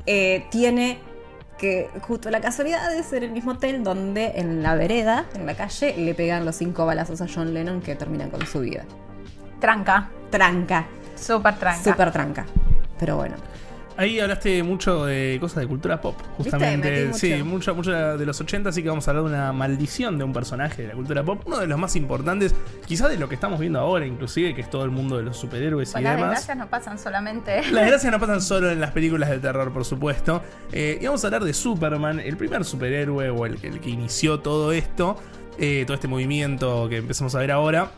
eh, 0.06 0.46
tiene 0.50 0.98
que 1.60 1.90
justo 2.00 2.30
la 2.30 2.40
casualidad 2.40 2.90
de 2.90 3.02
ser 3.02 3.22
el 3.22 3.32
mismo 3.32 3.52
hotel 3.52 3.84
donde 3.84 4.32
en 4.36 4.62
la 4.62 4.74
vereda, 4.74 5.26
en 5.34 5.44
la 5.44 5.54
calle, 5.54 5.94
le 5.96 6.14
pegan 6.14 6.46
los 6.46 6.56
cinco 6.56 6.86
balazos 6.86 7.20
a 7.20 7.26
John 7.32 7.52
Lennon 7.52 7.82
que 7.82 7.94
terminan 7.94 8.30
con 8.30 8.46
su 8.46 8.60
vida. 8.60 8.84
Tranca, 9.60 10.08
Tranca, 10.30 10.86
súper 11.14 11.56
tranca. 11.56 11.84
súper 11.84 12.12
tranca. 12.12 12.46
Pero 12.98 13.16
bueno. 13.16 13.36
Ahí 13.96 14.18
hablaste 14.18 14.62
mucho 14.62 15.04
de 15.04 15.36
cosas 15.40 15.60
de 15.60 15.66
cultura 15.66 16.00
pop, 16.00 16.16
justamente. 16.38 17.06
Mucho. 17.06 17.18
Sí, 17.18 17.42
mucho, 17.42 17.74
mucho 17.74 17.90
de 17.92 18.24
los 18.24 18.40
80, 18.40 18.70
así 18.70 18.82
que 18.82 18.88
vamos 18.88 19.06
a 19.06 19.10
hablar 19.10 19.24
de 19.24 19.30
una 19.30 19.52
maldición 19.52 20.16
de 20.16 20.24
un 20.24 20.32
personaje 20.32 20.82
de 20.82 20.88
la 20.88 20.94
cultura 20.94 21.22
pop. 21.22 21.42
Uno 21.44 21.58
de 21.58 21.66
los 21.66 21.78
más 21.78 21.96
importantes, 21.96 22.54
quizás 22.86 23.10
de 23.10 23.18
lo 23.18 23.28
que 23.28 23.34
estamos 23.34 23.60
viendo 23.60 23.78
ahora, 23.78 24.06
inclusive, 24.06 24.54
que 24.54 24.62
es 24.62 24.70
todo 24.70 24.84
el 24.84 24.90
mundo 24.90 25.18
de 25.18 25.24
los 25.24 25.36
superhéroes 25.36 25.90
Pues 25.92 26.00
y 26.00 26.04
las 26.04 26.16
demás. 26.16 26.30
desgracias 26.30 26.56
no 26.56 26.70
pasan 26.70 26.98
solamente... 26.98 27.56
Las 27.56 27.72
desgracias 27.82 28.12
no 28.12 28.18
pasan 28.20 28.40
solo 28.40 28.70
en 28.70 28.80
las 28.80 28.92
películas 28.92 29.28
de 29.28 29.38
terror, 29.38 29.70
por 29.72 29.84
supuesto. 29.84 30.42
Eh, 30.72 30.98
y 31.00 31.04
vamos 31.04 31.22
a 31.24 31.26
hablar 31.26 31.44
de 31.44 31.52
Superman, 31.52 32.20
el 32.20 32.36
primer 32.38 32.64
superhéroe 32.64 33.28
o 33.30 33.44
el, 33.44 33.58
el 33.62 33.80
que 33.80 33.90
inició 33.90 34.40
todo 34.40 34.72
esto, 34.72 35.16
eh, 35.58 35.84
todo 35.86 35.94
este 35.94 36.08
movimiento 36.08 36.88
que 36.88 36.96
empezamos 36.98 37.34
a 37.34 37.38
ver 37.40 37.50
ahora. 37.50 37.90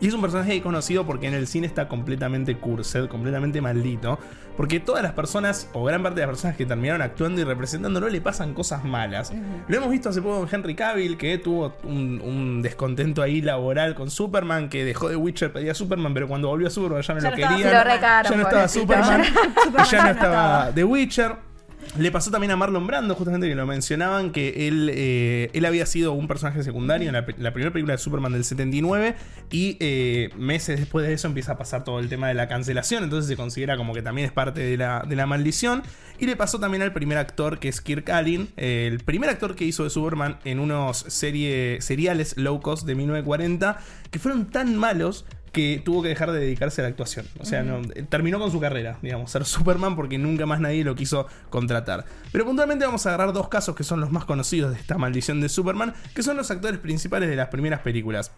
Y 0.00 0.08
es 0.08 0.14
un 0.14 0.20
personaje 0.20 0.60
conocido 0.62 1.04
porque 1.04 1.26
en 1.26 1.34
el 1.34 1.46
cine 1.46 1.66
está 1.66 1.88
completamente 1.88 2.56
cursed, 2.56 3.08
completamente 3.08 3.60
maldito. 3.60 4.18
Porque 4.56 4.80
todas 4.80 5.04
las 5.04 5.12
personas, 5.12 5.68
o 5.72 5.84
gran 5.84 6.02
parte 6.02 6.20
de 6.20 6.26
las 6.26 6.34
personas 6.34 6.56
que 6.56 6.66
terminaron 6.66 7.00
actuando 7.00 7.40
y 7.40 7.44
representándolo, 7.44 8.08
le 8.08 8.20
pasan 8.20 8.54
cosas 8.54 8.84
malas. 8.84 9.32
Lo 9.68 9.76
hemos 9.76 9.88
visto 9.88 10.08
hace 10.08 10.20
poco 10.20 10.40
con 10.40 10.48
Henry 10.52 10.74
Cavill, 10.74 11.16
que 11.16 11.38
tuvo 11.38 11.76
un, 11.84 12.20
un 12.20 12.60
descontento 12.60 13.22
ahí 13.22 13.40
laboral 13.40 13.94
con 13.94 14.10
Superman, 14.10 14.68
que 14.68 14.84
dejó 14.84 15.08
de 15.08 15.16
Witcher, 15.16 15.52
pedía 15.52 15.72
a 15.72 15.74
Superman, 15.76 16.12
pero 16.12 16.26
cuando 16.26 16.48
volvió 16.48 16.66
a 16.66 16.70
Superman 16.70 17.02
ya 17.02 17.14
no 17.14 17.20
Ya 17.20 17.30
lo 17.30 17.36
querían. 17.36 17.72
Lo 17.72 17.84
recaron, 17.84 18.32
ya 18.32 18.36
no 18.36 18.42
estaba. 18.42 18.68
Superman. 18.68 19.22
Ya 19.90 20.02
no 20.02 20.10
estaba. 20.10 20.72
The 20.74 20.84
Witcher. 20.84 21.47
Le 21.96 22.12
pasó 22.12 22.30
también 22.30 22.50
a 22.50 22.56
Marlon 22.56 22.86
Brando, 22.86 23.14
justamente 23.14 23.48
que 23.48 23.54
lo 23.54 23.66
mencionaban, 23.66 24.30
que 24.30 24.68
él, 24.68 24.90
eh, 24.92 25.50
él 25.52 25.64
había 25.64 25.86
sido 25.86 26.12
un 26.12 26.28
personaje 26.28 26.62
secundario 26.62 27.08
en 27.08 27.14
la, 27.14 27.24
primera 27.52 27.72
película 27.72 27.94
de 27.94 27.98
Superman 27.98 28.32
del 28.32 28.44
79 28.44 29.16
y 29.50 29.76
eh, 29.80 30.30
meses 30.36 30.78
después 30.78 31.06
de 31.06 31.14
eso 31.14 31.28
empieza 31.28 31.52
a 31.52 31.58
pasar 31.58 31.84
todo 31.84 31.98
el 31.98 32.08
tema 32.08 32.28
de 32.28 32.34
la 32.34 32.46
cancelación, 32.46 33.04
entonces 33.04 33.28
se 33.28 33.36
considera 33.36 33.76
como 33.76 33.94
que 33.94 34.02
también 34.02 34.26
es 34.26 34.32
parte 34.32 34.60
de 34.60 34.76
la, 34.76 35.04
de 35.08 35.16
la 35.16 35.26
maldición. 35.26 35.82
Y 36.20 36.26
le 36.26 36.34
pasó 36.34 36.58
también 36.58 36.82
al 36.82 36.92
primer 36.92 37.16
actor, 37.16 37.60
que 37.60 37.68
es 37.68 37.80
Kirk 37.80 38.10
Allen, 38.10 38.48
el 38.56 38.98
primer 38.98 39.30
actor 39.30 39.54
que 39.54 39.64
hizo 39.64 39.84
de 39.84 39.90
Superman 39.90 40.38
en 40.44 40.58
unos 40.58 40.98
serie, 41.06 41.80
seriales 41.80 42.36
low 42.36 42.60
cost 42.60 42.86
de 42.86 42.96
1940, 42.96 43.78
que 44.10 44.18
fueron 44.18 44.50
tan 44.50 44.76
malos 44.76 45.24
que 45.52 45.80
tuvo 45.84 46.02
que 46.02 46.08
dejar 46.08 46.32
de 46.32 46.40
dedicarse 46.40 46.80
a 46.80 46.84
la 46.84 46.88
actuación. 46.88 47.26
O 47.40 47.44
sea, 47.44 47.62
no, 47.62 47.82
terminó 48.08 48.38
con 48.38 48.50
su 48.50 48.60
carrera, 48.60 48.98
digamos, 49.02 49.30
ser 49.30 49.44
Superman 49.44 49.96
porque 49.96 50.18
nunca 50.18 50.46
más 50.46 50.60
nadie 50.60 50.84
lo 50.84 50.94
quiso 50.94 51.26
contratar. 51.50 52.04
Pero 52.32 52.44
puntualmente 52.44 52.84
vamos 52.84 53.04
a 53.06 53.10
agarrar 53.10 53.32
dos 53.32 53.48
casos 53.48 53.74
que 53.74 53.84
son 53.84 54.00
los 54.00 54.10
más 54.10 54.24
conocidos 54.24 54.72
de 54.72 54.78
esta 54.78 54.98
maldición 54.98 55.40
de 55.40 55.48
Superman, 55.48 55.94
que 56.14 56.22
son 56.22 56.36
los 56.36 56.50
actores 56.50 56.78
principales 56.78 57.28
de 57.28 57.36
las 57.36 57.48
primeras 57.48 57.80
películas. 57.80 58.32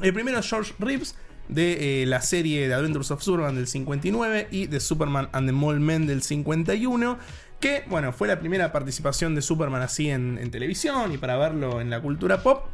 El 0.00 0.12
primero 0.14 0.38
es 0.38 0.48
George 0.48 0.74
Reeves, 0.78 1.16
de 1.48 2.02
eh, 2.02 2.06
la 2.06 2.20
serie 2.22 2.66
The 2.68 2.74
Adventures 2.74 3.10
of 3.10 3.22
Superman 3.22 3.56
del 3.56 3.66
59 3.66 4.48
y 4.50 4.66
de 4.66 4.80
Superman 4.80 5.28
and 5.32 5.48
the 5.48 5.52
Mole 5.52 5.80
Men 5.80 6.06
del 6.06 6.22
51. 6.22 7.18
Que, 7.60 7.84
bueno, 7.88 8.12
fue 8.12 8.26
la 8.26 8.40
primera 8.40 8.72
participación 8.72 9.34
de 9.34 9.42
Superman 9.42 9.82
así 9.82 10.10
en, 10.10 10.38
en 10.38 10.50
televisión 10.50 11.12
y 11.12 11.18
para 11.18 11.36
verlo 11.36 11.80
en 11.80 11.90
la 11.90 12.00
cultura 12.00 12.42
pop. 12.42 12.66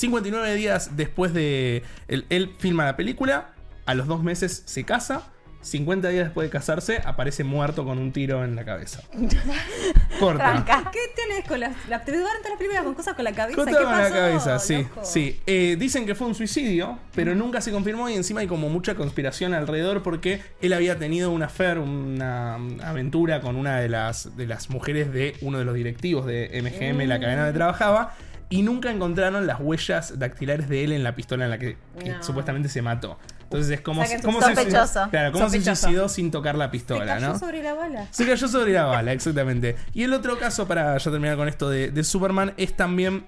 59 0.00 0.54
días 0.54 0.96
después 0.96 1.34
de. 1.34 1.82
Él, 2.08 2.24
él 2.30 2.54
filma 2.58 2.84
la 2.86 2.96
película, 2.96 3.52
a 3.84 3.94
los 3.94 4.06
dos 4.06 4.22
meses 4.22 4.62
se 4.64 4.84
casa. 4.84 5.30
50 5.62 6.08
días 6.08 6.24
después 6.24 6.46
de 6.46 6.50
casarse, 6.50 7.02
aparece 7.04 7.44
muerto 7.44 7.84
con 7.84 7.98
un 7.98 8.12
tiro 8.12 8.44
en 8.44 8.56
la 8.56 8.64
cabeza. 8.64 9.02
Corta. 10.18 10.64
Tranca. 10.64 10.90
¿Qué 10.90 11.00
tienes 11.14 11.46
con 11.46 11.60
las, 11.60 11.72
la, 11.86 12.02
te 12.02 12.12
todas 12.12 12.32
las 12.42 12.56
películas 12.56 12.82
con 12.82 12.94
cosas 12.94 13.14
con 13.14 13.24
la 13.24 13.32
cabeza? 13.32 13.56
Corta 13.56 13.78
¿Qué 13.78 13.84
con 13.84 13.98
la 13.98 14.10
cabeza, 14.10 14.58
sí. 14.58 14.78
loco? 14.78 15.02
sí. 15.04 15.38
Eh, 15.46 15.76
dicen 15.78 16.06
que 16.06 16.14
fue 16.14 16.28
un 16.28 16.34
suicidio, 16.34 16.98
pero 17.14 17.34
nunca 17.34 17.60
se 17.60 17.72
confirmó 17.72 18.08
y 18.08 18.14
encima 18.14 18.40
hay 18.40 18.46
como 18.46 18.70
mucha 18.70 18.94
conspiración 18.94 19.52
alrededor 19.52 20.02
porque 20.02 20.40
él 20.62 20.72
había 20.72 20.98
tenido 20.98 21.30
una 21.30 21.46
affair, 21.46 21.78
una 21.78 22.56
mm, 22.56 22.80
aventura 22.80 23.42
con 23.42 23.56
una 23.56 23.80
de 23.80 23.90
las, 23.90 24.34
de 24.38 24.46
las 24.46 24.70
mujeres 24.70 25.12
de 25.12 25.36
uno 25.42 25.58
de 25.58 25.66
los 25.66 25.74
directivos 25.74 26.24
de 26.24 26.48
MGM, 26.62 27.06
la 27.06 27.20
cadena 27.20 27.44
donde 27.44 27.58
trabajaba. 27.58 28.14
Y 28.50 28.62
nunca 28.62 28.90
encontraron 28.90 29.46
las 29.46 29.60
huellas 29.60 30.18
dactilares 30.18 30.68
de 30.68 30.84
él 30.84 30.92
en 30.92 31.02
la 31.04 31.14
pistola 31.14 31.44
en 31.44 31.50
la 31.50 31.58
que, 31.58 31.76
que 32.02 32.10
No. 32.10 32.22
supuestamente 32.22 32.68
se 32.68 32.82
mató. 32.82 33.18
Entonces 33.44 33.70
es 33.72 33.80
como, 33.80 34.02
O 34.02 34.04
sea 34.04 34.16
que 34.16 34.22
como 34.22 34.38
es 34.40 34.44
se, 34.46 34.54
sospechoso. 34.54 35.08
claro, 35.10 35.32
cómo 35.32 35.48
se 35.48 35.56
Sospechoso. 35.56 35.82
suicidó 35.82 36.08
sin 36.08 36.30
tocar 36.30 36.56
la 36.56 36.66
Se 36.66 36.70
pistola, 36.72 37.04
cayó 37.06 37.28
¿no? 37.28 37.38
sobre 37.38 37.62
la 37.62 37.74
bala. 37.74 38.06
Se 38.10 38.26
cayó 38.26 38.46
sobre 38.48 38.72
la 38.72 38.84
bala, 38.86 39.12
exactamente. 39.12 39.76
Y 39.94 40.02
el 40.04 40.12
otro 40.12 40.38
caso, 40.38 40.68
para 40.68 40.96
ya 40.98 41.10
terminar 41.10 41.36
con 41.36 41.48
esto 41.48 41.68
de, 41.70 41.90
de 41.90 42.04
Superman, 42.04 42.52
es 42.56 42.76
también 42.76 43.24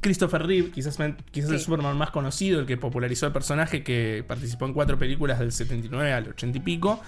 Christopher 0.00 0.46
Reeve, 0.46 0.70
quizás, 0.70 0.96
quizás 1.30 1.50
el. 1.50 1.58
Superman 1.60 1.96
más 1.96 2.10
conocido, 2.10 2.60
el 2.60 2.66
que 2.66 2.76
popularizó 2.76 3.26
el 3.26 3.32
personaje, 3.32 3.82
que 3.82 4.24
participó 4.26 4.66
en 4.66 4.72
cuatro 4.72 4.98
películas 4.98 5.38
del 5.38 5.52
79 5.52 6.12
al 6.12 6.28
80 6.28 6.58
y 6.58 6.60
pico. 6.60 7.00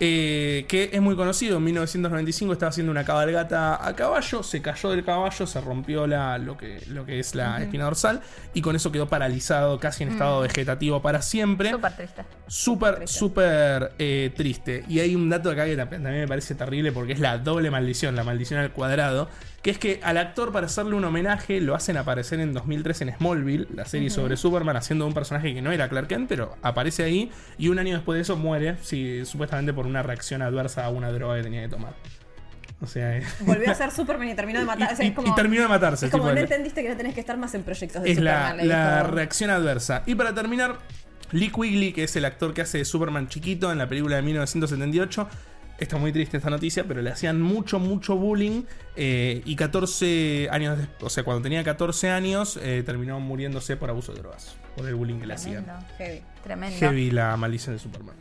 Eh, 0.00 0.64
que 0.66 0.88
es 0.92 1.00
muy 1.02 1.14
conocido, 1.14 1.58
en 1.58 1.64
1995 1.64 2.52
estaba 2.54 2.70
haciendo 2.70 2.90
una 2.90 3.04
cabalgata 3.04 3.86
a 3.86 3.94
caballo, 3.94 4.42
se 4.42 4.62
cayó 4.62 4.88
del 4.90 5.04
caballo, 5.04 5.46
se 5.46 5.60
rompió 5.60 6.06
la, 6.06 6.38
lo, 6.38 6.56
que, 6.56 6.82
lo 6.88 7.04
que 7.04 7.18
es 7.20 7.34
la 7.34 7.62
espina 7.62 7.84
dorsal 7.84 8.22
y 8.54 8.62
con 8.62 8.74
eso 8.76 8.90
quedó 8.90 9.08
paralizado, 9.08 9.78
casi 9.78 10.04
en 10.04 10.10
estado 10.12 10.40
vegetativo 10.40 11.02
para 11.02 11.20
siempre. 11.22 11.70
Súper 11.70 11.92
triste. 11.96 12.24
Súper, 12.46 13.08
súper 13.08 13.92
eh, 13.98 14.32
triste. 14.34 14.84
Y 14.88 15.00
hay 15.00 15.14
un 15.14 15.28
dato 15.28 15.50
acá 15.50 15.66
que 15.66 15.76
tam- 15.76 15.88
también 15.90 16.20
me 16.20 16.28
parece 16.28 16.54
terrible 16.54 16.92
porque 16.92 17.12
es 17.12 17.20
la 17.20 17.38
doble 17.38 17.70
maldición, 17.70 18.16
la 18.16 18.24
maldición 18.24 18.58
al 18.60 18.72
cuadrado. 18.72 19.28
Que 19.62 19.70
es 19.70 19.78
que 19.78 20.00
al 20.02 20.16
actor, 20.16 20.52
para 20.52 20.66
hacerle 20.66 20.94
un 20.94 21.04
homenaje, 21.04 21.60
lo 21.60 21.74
hacen 21.74 21.98
aparecer 21.98 22.40
en 22.40 22.54
2003 22.54 23.02
en 23.02 23.16
Smallville, 23.16 23.68
la 23.74 23.84
serie 23.84 24.08
sobre 24.08 24.38
Superman, 24.38 24.76
haciendo 24.76 25.06
un 25.06 25.12
personaje 25.12 25.52
que 25.52 25.60
no 25.60 25.70
era 25.70 25.88
Clark 25.90 26.08
Kent, 26.08 26.28
pero 26.28 26.56
aparece 26.62 27.04
ahí. 27.04 27.30
Y 27.58 27.68
un 27.68 27.78
año 27.78 27.94
después 27.94 28.16
de 28.16 28.22
eso 28.22 28.36
muere, 28.36 28.76
sí, 28.80 29.24
supuestamente 29.26 29.74
por 29.74 29.86
una 29.86 30.02
reacción 30.02 30.40
adversa 30.40 30.86
a 30.86 30.88
una 30.88 31.12
droga 31.12 31.36
que 31.36 31.42
tenía 31.42 31.60
que 31.60 31.68
tomar. 31.68 31.92
O 32.82 32.86
sea, 32.86 33.18
eh, 33.18 33.22
Volvió 33.40 33.70
a 33.70 33.74
ser 33.74 33.90
Superman 33.90 34.28
y 34.30 34.34
terminó 34.34 34.60
de 34.60 34.64
matar. 34.66 34.94
o 34.94 34.96
sea, 34.96 35.04
y, 35.04 35.12
como, 35.12 35.28
y 35.28 35.34
terminó 35.34 35.62
de 35.62 35.68
matarse. 35.68 36.06
es 36.06 36.12
como 36.12 36.32
no 36.32 36.38
entendiste 36.38 36.82
que 36.82 36.88
no 36.88 36.96
tenés 36.96 37.12
que 37.14 37.20
estar 37.20 37.36
más 37.36 37.54
en 37.54 37.62
proyectos 37.62 38.02
de 38.02 38.12
es 38.12 38.18
la, 38.18 38.50
Superman. 38.50 38.68
la 38.68 39.02
dijo. 39.02 39.14
reacción 39.14 39.50
adversa. 39.50 40.02
Y 40.06 40.14
para 40.14 40.34
terminar, 40.34 40.78
Lee 41.32 41.50
Quigley, 41.50 41.92
que 41.92 42.04
es 42.04 42.16
el 42.16 42.24
actor 42.24 42.54
que 42.54 42.62
hace 42.62 42.78
de 42.78 42.86
Superman 42.86 43.28
chiquito 43.28 43.70
en 43.70 43.76
la 43.76 43.88
película 43.88 44.16
de 44.16 44.22
1978. 44.22 45.28
Está 45.80 45.96
muy 45.96 46.12
triste 46.12 46.36
esta 46.36 46.50
noticia, 46.50 46.84
pero 46.84 47.00
le 47.00 47.10
hacían 47.10 47.40
mucho, 47.40 47.78
mucho 47.78 48.14
bullying. 48.16 48.62
eh, 48.96 49.40
y 49.46 49.56
14 49.56 50.48
años, 50.50 50.76
des- 50.76 50.88
o 51.00 51.08
sea, 51.08 51.24
cuando 51.24 51.42
tenía 51.42 51.64
14 51.64 52.10
años, 52.10 52.58
eh, 52.62 52.82
terminó 52.84 53.18
muriéndose 53.18 53.76
por 53.78 53.88
abuso 53.88 54.12
de 54.12 54.18
drogas. 54.20 54.56
Por 54.76 54.86
el 54.86 54.94
bullying 54.94 55.20
que 55.20 55.26
le 55.26 55.34
hacían. 55.34 55.64
Tremendo. 55.64 55.86
Heavy. 55.98 56.22
Tremendo. 56.44 56.78
Heavy 56.78 57.10
la 57.10 57.36
maldición 57.38 57.74
de 57.76 57.78
Superman. 57.80 58.14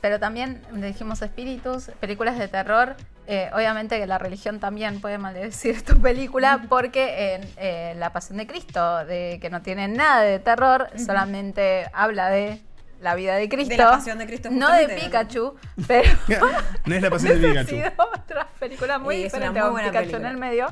Pero 0.00 0.18
también 0.18 0.60
le 0.74 0.88
dijimos 0.88 1.22
espíritus, 1.22 1.90
películas 2.00 2.38
de 2.38 2.48
terror. 2.48 2.96
Eh, 3.28 3.50
obviamente 3.54 3.98
que 3.98 4.06
la 4.06 4.18
religión 4.18 4.58
también 4.60 5.00
puede 5.00 5.18
maldecir 5.18 5.82
tu 5.82 6.00
película 6.00 6.64
porque 6.68 7.34
en 7.34 7.48
eh, 7.56 7.94
La 7.98 8.12
Pasión 8.12 8.38
de 8.38 8.46
Cristo, 8.48 9.04
de 9.04 9.38
que 9.40 9.48
no 9.50 9.62
tiene 9.62 9.86
nada 9.88 10.22
de 10.22 10.38
terror, 10.40 10.88
solamente 11.04 11.86
habla 11.92 12.28
de 12.30 12.60
la 13.00 13.14
vida 13.14 13.34
de 13.36 13.48
Cristo. 13.48 13.74
la 13.76 13.90
Pasión 13.90 14.18
de 14.18 14.26
Cristo, 14.26 14.48
No 14.50 14.70
de. 14.72 14.88
Pikachu, 14.88 15.54
pero 15.86 16.08
no 16.86 16.94
es 16.94 17.02
la 17.02 17.10
pasión 17.10 17.40
de 17.40 17.48
ha 17.58 17.64
Pikachu. 17.64 17.68
sido 17.76 17.90
otra 17.98 18.48
película 18.58 18.98
muy 18.98 19.16
diferente 19.16 19.58
muy 19.60 19.60
con 19.62 19.72
buena 19.72 19.88
Pikachu 19.88 20.06
película. 20.10 20.28
en 20.28 20.34
el 20.34 20.40
medio. 20.40 20.66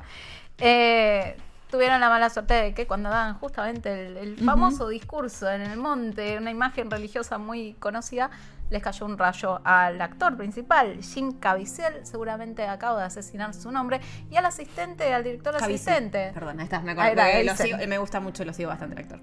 Eh, 0.58 1.36
tuvieron 1.70 2.00
la 2.00 2.08
mala 2.08 2.30
suerte 2.30 2.54
de 2.54 2.74
que 2.74 2.86
cuando 2.86 3.08
daban 3.10 3.34
justamente 3.34 4.06
el, 4.06 4.16
el 4.16 4.36
famoso 4.38 4.88
discurso 4.88 5.50
en 5.50 5.62
el 5.62 5.76
monte, 5.76 6.38
una 6.38 6.50
imagen 6.52 6.90
religiosa 6.90 7.36
muy 7.38 7.74
conocida, 7.74 8.30
les 8.70 8.80
cayó 8.82 9.06
un 9.06 9.18
rayo 9.18 9.60
al 9.64 10.00
actor 10.00 10.36
principal, 10.36 10.98
Jim 11.02 11.38
Caviezel, 11.40 12.06
seguramente 12.06 12.66
acabo 12.66 12.98
de 12.98 13.04
asesinar 13.04 13.52
su 13.54 13.70
nombre, 13.72 14.00
y 14.30 14.36
al 14.36 14.46
asistente, 14.46 15.12
al 15.12 15.24
director 15.24 15.56
Caviezel. 15.58 15.94
asistente. 15.94 16.30
Perdón, 16.32 16.60
estás, 16.60 16.82
me 16.84 16.92
era, 16.92 17.42
lo 17.42 17.56
se- 17.56 17.64
sigo- 17.64 17.86
me 17.88 17.98
gusta 17.98 18.20
mucho, 18.20 18.44
lo 18.44 18.52
sigo 18.52 18.68
bastante 18.70 18.94
el 18.94 19.00
actor. 19.02 19.20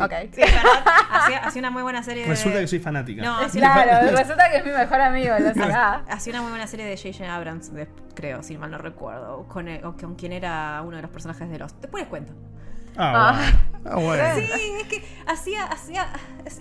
Ok. 0.00 0.12
Sí, 0.34 0.40
hacía, 1.10 1.38
hacía 1.44 1.60
una 1.60 1.70
muy 1.70 1.82
buena 1.82 2.02
serie 2.02 2.22
de. 2.22 2.28
Resulta 2.30 2.60
que 2.60 2.66
soy 2.66 2.78
fanática. 2.80 3.22
No, 3.22 3.48
Claro, 3.50 4.10
resulta 4.16 4.50
que 4.50 4.56
es 4.58 4.64
mi 4.64 4.70
mejor 4.72 5.00
amigo, 5.00 5.34
lo 5.38 5.52
saga. 5.54 6.04
hacía 6.08 6.32
una 6.32 6.42
muy 6.42 6.50
buena 6.50 6.66
serie 6.66 6.86
de 6.86 6.96
J.J. 6.96 7.34
Abrams, 7.34 7.72
de- 7.74 7.88
creo, 8.14 8.42
si 8.42 8.56
mal 8.56 8.70
no 8.70 8.78
recuerdo. 8.78 9.46
Con, 9.48 9.68
el- 9.68 9.84
o 9.84 9.96
con 9.96 10.14
quien 10.14 10.32
era 10.32 10.82
uno 10.84 10.96
de 10.96 11.02
los 11.02 11.10
personajes 11.10 11.48
de 11.50 11.58
los. 11.58 11.78
Después 11.80 12.02
les 12.02 12.08
cuento. 12.08 12.32
Ah, 12.96 13.40
bueno. 13.82 13.90
Ah, 13.90 13.96
bueno. 13.98 14.24
Sí, 14.36 14.72
es 14.82 14.86
que 14.88 15.02
hacía, 15.26 15.64
hacía, 15.64 16.08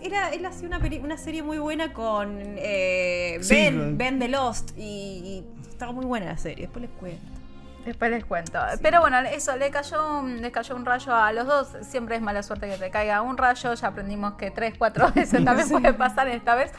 era, 0.01 0.29
él 0.29 0.45
hacía 0.45 0.67
una, 0.67 0.79
peli- 0.79 0.99
una 0.99 1.17
serie 1.17 1.43
muy 1.43 1.57
buena 1.57 1.91
con 1.93 2.37
eh, 2.57 3.39
Ben, 3.49 3.97
Ben 3.97 4.17
de 4.19 4.29
Lost 4.29 4.71
y, 4.77 4.81
y 4.81 5.45
estaba 5.69 5.91
muy 5.91 6.05
buena 6.05 6.27
la 6.27 6.37
serie, 6.37 6.65
después 6.67 6.83
les 6.83 6.91
cuento. 6.91 7.21
Después 7.85 8.11
les 8.11 8.23
cuento. 8.25 8.59
Pero 8.81 9.01
bueno, 9.01 9.17
eso, 9.19 9.55
le 9.57 9.71
cayó, 9.71 10.19
un- 10.19 10.41
le 10.41 10.51
cayó 10.51 10.75
un 10.75 10.85
rayo 10.85 11.15
a 11.15 11.31
los 11.33 11.47
dos. 11.47 11.69
Siempre 11.81 12.15
es 12.15 12.21
mala 12.21 12.43
suerte 12.43 12.69
que 12.69 12.77
te 12.77 12.91
caiga 12.91 13.21
un 13.21 13.37
rayo. 13.37 13.73
Ya 13.73 13.87
aprendimos 13.87 14.33
que 14.33 14.51
tres, 14.51 14.75
cuatro 14.77 15.11
veces 15.15 15.43
también 15.43 15.67
puede 15.69 15.93
pasar. 15.93 16.27
Esta 16.27 16.55
vez 16.55 16.71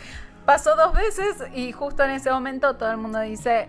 pasó 0.46 0.76
dos 0.76 0.92
veces 0.94 1.36
y 1.54 1.72
justo 1.72 2.02
en 2.04 2.10
ese 2.12 2.30
momento 2.30 2.76
todo 2.76 2.90
el 2.90 2.98
mundo 2.98 3.18
dice, 3.20 3.68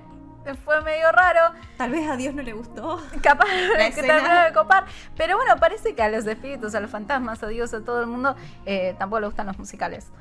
fue 0.63 0.81
medio 0.81 1.11
raro. 1.11 1.53
Tal 1.77 1.89
vez 1.91 2.07
a 2.09 2.15
Dios 2.17 2.35
no 2.35 2.43
le 2.43 2.53
gustó. 2.53 3.01
Capaz 3.23 3.45
que 3.95 4.01
terminó 4.03 4.41
de 4.43 4.53
copar. 4.53 4.85
Pero 5.17 5.35
bueno, 5.37 5.55
parece 5.59 5.95
que 5.95 6.03
a 6.03 6.09
los 6.09 6.25
espíritus, 6.27 6.75
a 6.75 6.79
los 6.81 6.91
fantasmas, 6.91 7.41
a 7.41 7.47
Dios, 7.47 7.73
a 7.73 7.81
todo 7.83 8.01
el 8.01 8.07
mundo, 8.07 8.35
eh, 8.65 8.95
tampoco 8.99 9.21
le 9.21 9.25
gustan 9.27 9.47
los 9.47 9.57
musicales. 9.57 10.11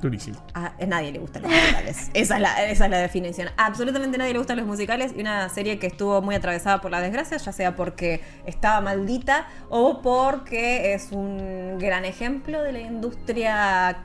Durísimo. 0.00 0.38
A 0.54 0.72
nadie 0.86 1.12
le 1.12 1.18
gustan 1.18 1.42
los 1.42 1.50
musicales. 1.50 2.10
Esa 2.14 2.36
es, 2.36 2.40
la, 2.40 2.64
esa 2.64 2.84
es 2.86 2.90
la 2.90 2.98
definición. 2.98 3.48
Absolutamente 3.56 4.16
nadie 4.16 4.32
le 4.32 4.38
gustan 4.38 4.56
los 4.56 4.66
musicales 4.66 5.12
y 5.16 5.20
una 5.20 5.48
serie 5.48 5.78
que 5.78 5.86
estuvo 5.86 6.22
muy 6.22 6.34
atravesada 6.34 6.80
por 6.80 6.90
la 6.90 7.00
desgracia, 7.00 7.36
ya 7.36 7.52
sea 7.52 7.76
porque 7.76 8.22
estaba 8.46 8.80
maldita 8.80 9.46
o 9.68 10.00
porque 10.00 10.94
es 10.94 11.12
un 11.12 11.78
gran 11.78 12.04
ejemplo 12.04 12.62
de 12.62 12.72
la 12.72 12.80
industria 12.80 13.98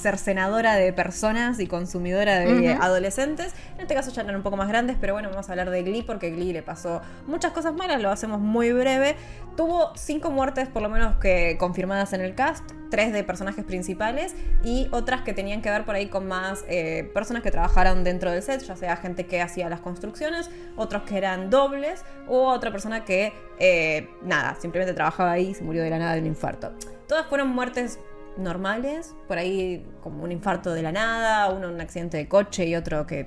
cercenadora 0.00 0.76
de 0.76 0.92
personas 0.92 1.60
y 1.60 1.66
consumidora 1.66 2.38
de 2.38 2.72
adolescentes. 2.72 3.54
En 3.74 3.82
este 3.82 3.94
caso 3.94 4.10
ya 4.10 4.22
eran 4.22 4.36
un 4.36 4.42
poco 4.42 4.56
más 4.56 4.68
grandes, 4.68 4.96
pero 5.00 5.12
bueno, 5.12 5.28
vamos 5.30 5.48
a 5.48 5.52
hablar 5.52 5.70
de 5.70 5.82
Glee 5.82 6.02
porque 6.02 6.30
Glee 6.30 6.52
le 6.52 6.62
pasó 6.62 7.00
muchas 7.26 7.52
cosas 7.52 7.74
malas, 7.74 8.00
lo 8.00 8.10
hacemos 8.10 8.40
muy 8.40 8.72
breve. 8.72 9.16
Tuvo 9.56 9.92
cinco 9.96 10.30
muertes 10.30 10.68
por 10.68 10.82
lo 10.82 10.88
menos 10.88 11.16
que 11.16 11.56
confirmadas 11.58 12.12
en 12.12 12.20
el 12.20 12.34
cast, 12.34 12.64
tres 12.90 13.12
de 13.12 13.24
personajes 13.24 13.64
principales 13.64 14.34
y 14.62 14.88
otras 14.92 15.22
que 15.22 15.34
tenían 15.34 15.62
que 15.62 15.70
ver 15.70 15.84
por 15.84 15.94
ahí 15.96 16.06
con 16.06 16.28
más 16.28 16.64
eh, 16.68 17.10
personas 17.12 17.42
que 17.42 17.50
trabajaron 17.50 18.04
dentro 18.04 18.30
del 18.30 18.42
set, 18.42 18.62
ya 18.62 18.76
sea 18.76 18.96
gente 18.96 19.26
que 19.26 19.40
hacía 19.40 19.68
las 19.68 19.80
construcciones, 19.80 20.50
otros 20.76 21.02
que 21.02 21.16
eran 21.16 21.50
dobles 21.50 22.04
o 22.28 22.46
otra 22.46 22.70
persona 22.70 23.04
que, 23.04 23.32
eh, 23.58 24.08
nada, 24.22 24.56
simplemente 24.60 24.94
trabajaba 24.94 25.32
ahí 25.32 25.48
y 25.48 25.54
se 25.54 25.64
murió 25.64 25.82
de 25.82 25.90
la 25.90 25.98
nada 25.98 26.14
de 26.14 26.20
un 26.20 26.26
infarto. 26.26 26.72
Todas 27.08 27.26
fueron 27.26 27.48
muertes 27.48 27.98
normales, 28.38 29.14
por 29.26 29.38
ahí 29.38 29.84
como 30.02 30.24
un 30.24 30.32
infarto 30.32 30.72
de 30.72 30.82
la 30.82 30.92
nada, 30.92 31.50
uno 31.50 31.68
en 31.68 31.74
un 31.74 31.80
accidente 31.80 32.16
de 32.16 32.28
coche 32.28 32.66
y 32.66 32.76
otro 32.76 33.06
que, 33.06 33.26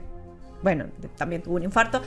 bueno, 0.64 0.86
también 1.18 1.41
tuvo 1.41 1.55
un 1.55 1.64
infarto, 1.64 2.01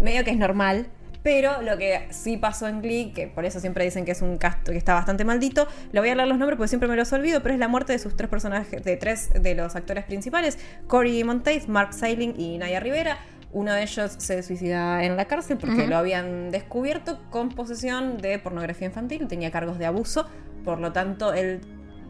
medio 0.00 0.24
que 0.24 0.30
es 0.30 0.38
normal. 0.38 0.86
Pero 1.22 1.60
lo 1.60 1.76
que 1.76 2.06
sí 2.10 2.36
pasó 2.36 2.68
en 2.68 2.80
Glee, 2.80 3.12
que 3.12 3.26
por 3.26 3.44
eso 3.44 3.58
siempre 3.58 3.84
dicen 3.84 4.04
que 4.04 4.12
es 4.12 4.22
un 4.22 4.38
cast 4.38 4.62
que 4.64 4.76
está 4.76 4.94
bastante 4.94 5.24
maldito, 5.24 5.66
le 5.90 5.98
voy 5.98 6.08
a 6.08 6.12
hablar 6.12 6.28
los 6.28 6.38
nombres 6.38 6.56
porque 6.56 6.68
siempre 6.68 6.88
me 6.88 6.94
los 6.94 7.12
olvido, 7.12 7.42
pero 7.42 7.52
es 7.52 7.58
la 7.58 7.66
muerte 7.66 7.92
de 7.92 7.98
sus 7.98 8.14
tres 8.14 8.30
personajes, 8.30 8.84
de 8.84 8.96
tres 8.96 9.30
de 9.34 9.56
los 9.56 9.74
actores 9.74 10.04
principales, 10.04 10.56
Corey 10.86 11.24
Monteith, 11.24 11.66
Mark 11.66 11.94
Sailing 11.94 12.38
y 12.38 12.58
Naya 12.58 12.78
Rivera. 12.78 13.18
Uno 13.52 13.72
de 13.72 13.82
ellos 13.82 14.14
se 14.18 14.40
suicida 14.44 15.02
en 15.02 15.16
la 15.16 15.24
cárcel 15.24 15.58
porque 15.58 15.88
lo 15.88 15.96
habían 15.96 16.52
descubierto 16.52 17.18
con 17.30 17.48
posesión 17.48 18.18
de 18.18 18.38
pornografía 18.38 18.86
infantil, 18.86 19.26
tenía 19.26 19.50
cargos 19.50 19.78
de 19.78 19.86
abuso, 19.86 20.28
por 20.64 20.78
lo 20.78 20.92
tanto 20.92 21.32
él 21.32 21.60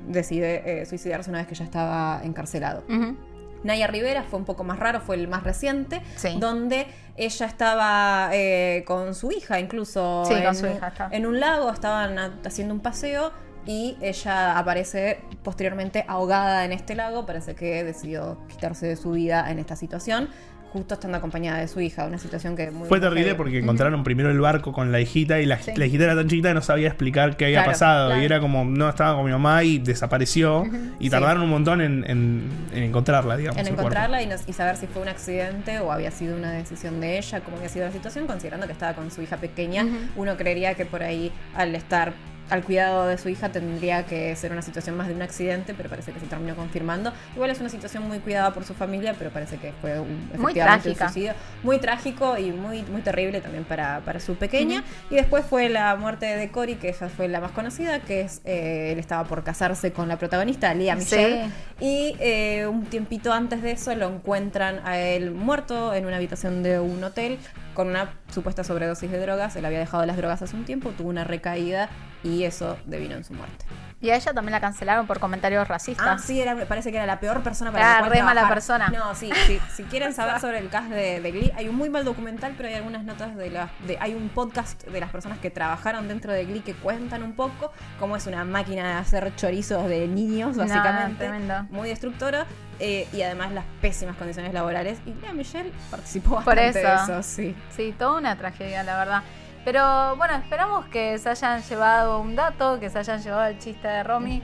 decide 0.06 0.80
eh, 0.82 0.86
suicidarse 0.86 1.30
una 1.30 1.38
vez 1.40 1.46
que 1.48 1.54
ya 1.54 1.64
estaba 1.64 2.20
encarcelado. 2.24 2.84
Ujú. 2.88 3.16
Naya 3.64 3.86
Rivera 3.88 4.22
fue 4.22 4.38
un 4.38 4.44
poco 4.44 4.64
más 4.64 4.78
raro, 4.78 5.00
fue 5.00 5.16
el 5.16 5.26
más 5.28 5.42
reciente, 5.42 6.00
Sí. 6.16 6.36
donde 6.38 6.86
ella 7.16 7.46
estaba 7.46 8.28
eh, 8.32 8.84
con 8.86 9.14
su 9.14 9.32
hija, 9.32 9.58
incluso 9.58 10.24
Sí, 10.26 10.34
con 10.34 10.42
en, 10.42 10.54
su 10.54 10.66
un- 10.66 10.72
hija, 10.76 10.88
está. 10.88 11.08
en 11.10 11.26
un 11.26 11.40
lago, 11.40 11.70
estaban 11.72 12.16
haciendo 12.46 12.74
un 12.74 12.80
paseo 12.80 13.32
y 13.64 13.96
ella 14.00 14.56
aparece 14.58 15.18
posteriormente 15.42 16.04
ahogada 16.06 16.64
en 16.64 16.72
este 16.72 16.94
lago, 16.94 17.26
parece 17.26 17.56
que 17.56 17.82
decidió 17.82 18.38
quitarse 18.46 18.86
de 18.86 18.94
su 18.96 19.12
vida 19.12 19.50
en 19.50 19.58
esta 19.58 19.74
situación, 19.74 20.28
justo 20.72 20.94
estando 20.94 21.16
acompañada 21.16 21.58
de 21.60 21.68
su 21.68 21.80
hija, 21.80 22.04
una 22.06 22.18
situación 22.18 22.54
que 22.54 22.70
muy 22.70 22.86
Fue 22.88 23.00
terrible 23.00 23.34
porque 23.34 23.58
encontraron 23.60 24.04
primero 24.04 24.30
el 24.30 24.40
barco 24.40 24.72
con 24.72 24.92
la 24.92 25.00
hijita 25.00 25.40
y 25.40 25.46
la, 25.46 25.58
Sí. 25.58 25.72
la 25.74 25.86
hijita 25.86 26.04
era 26.04 26.14
tan 26.14 26.28
chiquita 26.28 26.48
que 26.48 26.54
no 26.54 26.60
sabía 26.62 26.88
explicar 26.88 27.36
qué 27.36 27.46
había 27.46 27.58
Claro, 27.60 27.72
pasado. 27.72 28.06
claro. 28.08 28.22
Y 28.22 28.24
era 28.26 28.40
como, 28.40 28.64
no, 28.64 28.88
estaba 28.88 29.14
con 29.16 29.24
mi 29.24 29.30
mamá 29.32 29.64
y 29.64 29.78
desapareció. 29.78 30.64
Y 31.00 31.04
Sí. 31.04 31.10
tardaron 31.10 31.42
un 31.42 31.50
montón 31.50 31.80
en, 31.80 32.04
en- 32.08 32.50
en 32.74 32.82
encontrarla, 32.82 33.36
digamos. 33.36 33.60
en 33.60 33.68
encontrarla 33.68 34.22
y, 34.22 34.26
nos- 34.26 34.46
y 34.46 34.52
saber 34.52 34.76
si 34.76 34.86
fue 34.86 35.00
un 35.02 35.08
accidente 35.08 35.78
o 35.78 35.90
había 35.92 36.10
sido 36.10 36.36
una 36.36 36.52
decisión 36.52 37.00
de 37.00 37.16
ella, 37.18 37.40
cómo 37.40 37.56
había 37.56 37.68
sido 37.70 37.86
la 37.86 37.92
situación, 37.92 38.26
considerando 38.26 38.66
que 38.66 38.72
estaba 38.72 38.92
con 38.94 39.10
su 39.10 39.22
hija 39.22 39.38
pequeña. 39.38 39.86
Uno 40.16 40.36
creería 40.36 40.74
que 40.74 40.84
por 40.84 41.02
ahí, 41.02 41.32
al 41.54 41.74
estar 41.74 42.12
al 42.50 42.62
cuidado 42.62 43.06
de 43.06 43.18
su 43.18 43.28
hija, 43.28 43.50
tendría 43.50 44.06
que 44.06 44.34
ser 44.36 44.52
una 44.52 44.62
situación 44.62 44.96
más 44.96 45.08
de 45.08 45.14
un 45.14 45.22
accidente, 45.22 45.74
pero 45.74 45.88
parece 45.88 46.12
que 46.12 46.20
se 46.20 46.26
terminó 46.26 46.54
confirmando. 46.54 47.12
Igual 47.34 47.50
es 47.50 47.60
una 47.60 47.68
situación 47.68 48.06
muy 48.06 48.18
cuidada 48.20 48.54
por 48.54 48.64
su 48.64 48.74
familia, 48.74 49.14
pero 49.18 49.30
parece 49.30 49.56
que 49.56 49.72
fue 49.80 49.98
un, 49.98 50.30
Muy 50.38 50.52
un 50.58 50.94
suicidio 50.94 51.34
muy 51.62 51.78
trágico 51.78 52.38
y 52.38 52.52
muy, 52.52 52.82
muy 52.84 53.02
terrible 53.02 53.40
también 53.40 53.64
para, 53.64 54.00
para 54.00 54.20
su 54.20 54.36
pequeña. 54.36 54.84
Y 55.10 55.16
después 55.16 55.44
fue 55.44 55.68
la 55.68 55.96
muerte 55.96 56.26
de 56.26 56.50
Cory, 56.50 56.76
que 56.76 56.88
esa 56.88 57.08
fue 57.08 57.28
la 57.28 57.40
más 57.40 57.50
conocida, 57.52 58.00
que 58.00 58.22
es 58.22 58.40
eh, 58.44 58.92
él 58.92 58.98
estaba 58.98 59.24
por 59.24 59.42
casarse 59.42 59.92
con 59.92 60.08
la 60.08 60.18
protagonista, 60.18 60.72
Lea 60.74 60.94
Michelle. 60.94 61.46
Sí. 61.46 61.84
Y 61.84 62.16
eh, 62.20 62.66
un 62.66 62.84
tiempito 62.86 63.32
antes 63.32 63.62
de 63.62 63.72
eso 63.72 63.94
lo 63.94 64.08
encuentran 64.08 64.80
a 64.84 64.98
él 64.98 65.32
muerto 65.32 65.94
en 65.94 66.06
una 66.06 66.16
habitación 66.16 66.62
de 66.62 66.78
un 66.78 67.02
hotel 67.02 67.38
con 67.74 67.88
una 67.88 68.14
supuesta 68.32 68.64
sobredosis 68.64 69.10
de 69.10 69.20
drogas. 69.20 69.56
Él 69.56 69.64
había 69.64 69.78
dejado 69.78 70.06
las 70.06 70.16
drogas 70.16 70.42
hace 70.42 70.56
un 70.56 70.64
tiempo, 70.64 70.90
tuvo 70.90 71.10
una 71.10 71.24
recaída 71.24 71.90
y 72.26 72.44
eso 72.44 72.76
devino 72.86 73.14
en 73.14 73.24
su 73.24 73.32
muerte. 73.34 73.64
Y 74.00 74.10
a 74.10 74.16
ella 74.16 74.34
también 74.34 74.52
la 74.52 74.60
cancelaron 74.60 75.06
por 75.06 75.18
comentarios 75.20 75.66
racistas. 75.66 76.06
Ah, 76.06 76.18
sí, 76.18 76.40
era, 76.40 76.54
parece 76.66 76.90
que 76.90 76.98
era 76.98 77.06
la 77.06 77.18
peor 77.18 77.42
persona 77.42 77.72
para 77.72 77.82
Era 77.84 77.92
la 77.94 77.98
cual 78.00 78.10
re 78.12 78.22
mala 78.22 78.46
persona. 78.48 78.88
No, 78.88 79.14
sí, 79.14 79.30
sí. 79.46 79.58
Si 79.74 79.84
quieren 79.84 80.12
saber 80.12 80.38
sobre 80.40 80.58
el 80.58 80.68
cast 80.68 80.90
de, 80.90 81.20
de 81.20 81.30
Glee, 81.32 81.50
hay 81.56 81.68
un 81.68 81.76
muy 81.76 81.88
mal 81.88 82.04
documental, 82.04 82.52
pero 82.56 82.68
hay 82.68 82.74
algunas 82.74 83.04
notas 83.04 83.34
de 83.36 83.50
las. 83.50 83.70
De, 83.86 83.96
hay 83.98 84.14
un 84.14 84.28
podcast 84.28 84.84
de 84.86 85.00
las 85.00 85.10
personas 85.10 85.38
que 85.38 85.50
trabajaron 85.50 86.08
dentro 86.08 86.32
de 86.32 86.44
Glee 86.44 86.60
que 86.60 86.74
cuentan 86.74 87.22
un 87.22 87.32
poco 87.34 87.72
cómo 87.98 88.16
es 88.16 88.26
una 88.26 88.44
máquina 88.44 88.86
de 88.86 88.94
hacer 88.94 89.34
chorizos 89.34 89.88
de 89.88 90.06
niños, 90.06 90.56
No, 90.56 90.64
básicamente. 90.64 91.24
tremendo. 91.24 91.62
Muy 91.70 91.88
destructora. 91.88 92.46
eh, 92.78 93.08
y 93.14 93.22
además 93.22 93.52
las 93.52 93.64
pésimas 93.80 94.16
condiciones 94.16 94.52
laborales. 94.52 94.98
Y 95.06 95.14
Lea 95.22 95.32
Michelle 95.32 95.72
participó 95.90 96.42
Por 96.42 96.54
bastante 96.56 96.78
de 96.80 96.84
eso. 96.94 97.02
eso, 97.04 97.22
sí. 97.22 97.56
Sí, 97.74 97.94
toda 97.98 98.18
una 98.18 98.36
tragedia, 98.36 98.82
la 98.82 98.98
verdad. 98.98 99.22
Pero 99.66 100.14
bueno, 100.14 100.36
esperamos 100.36 100.84
que 100.86 101.18
se 101.18 101.28
hayan 101.28 101.60
llevado 101.60 102.20
un 102.20 102.36
dato, 102.36 102.78
que 102.78 102.88
se 102.88 103.00
hayan 103.00 103.20
llevado 103.20 103.46
el 103.46 103.58
chiste 103.58 103.88
de 103.88 104.04
Romy. 104.04 104.40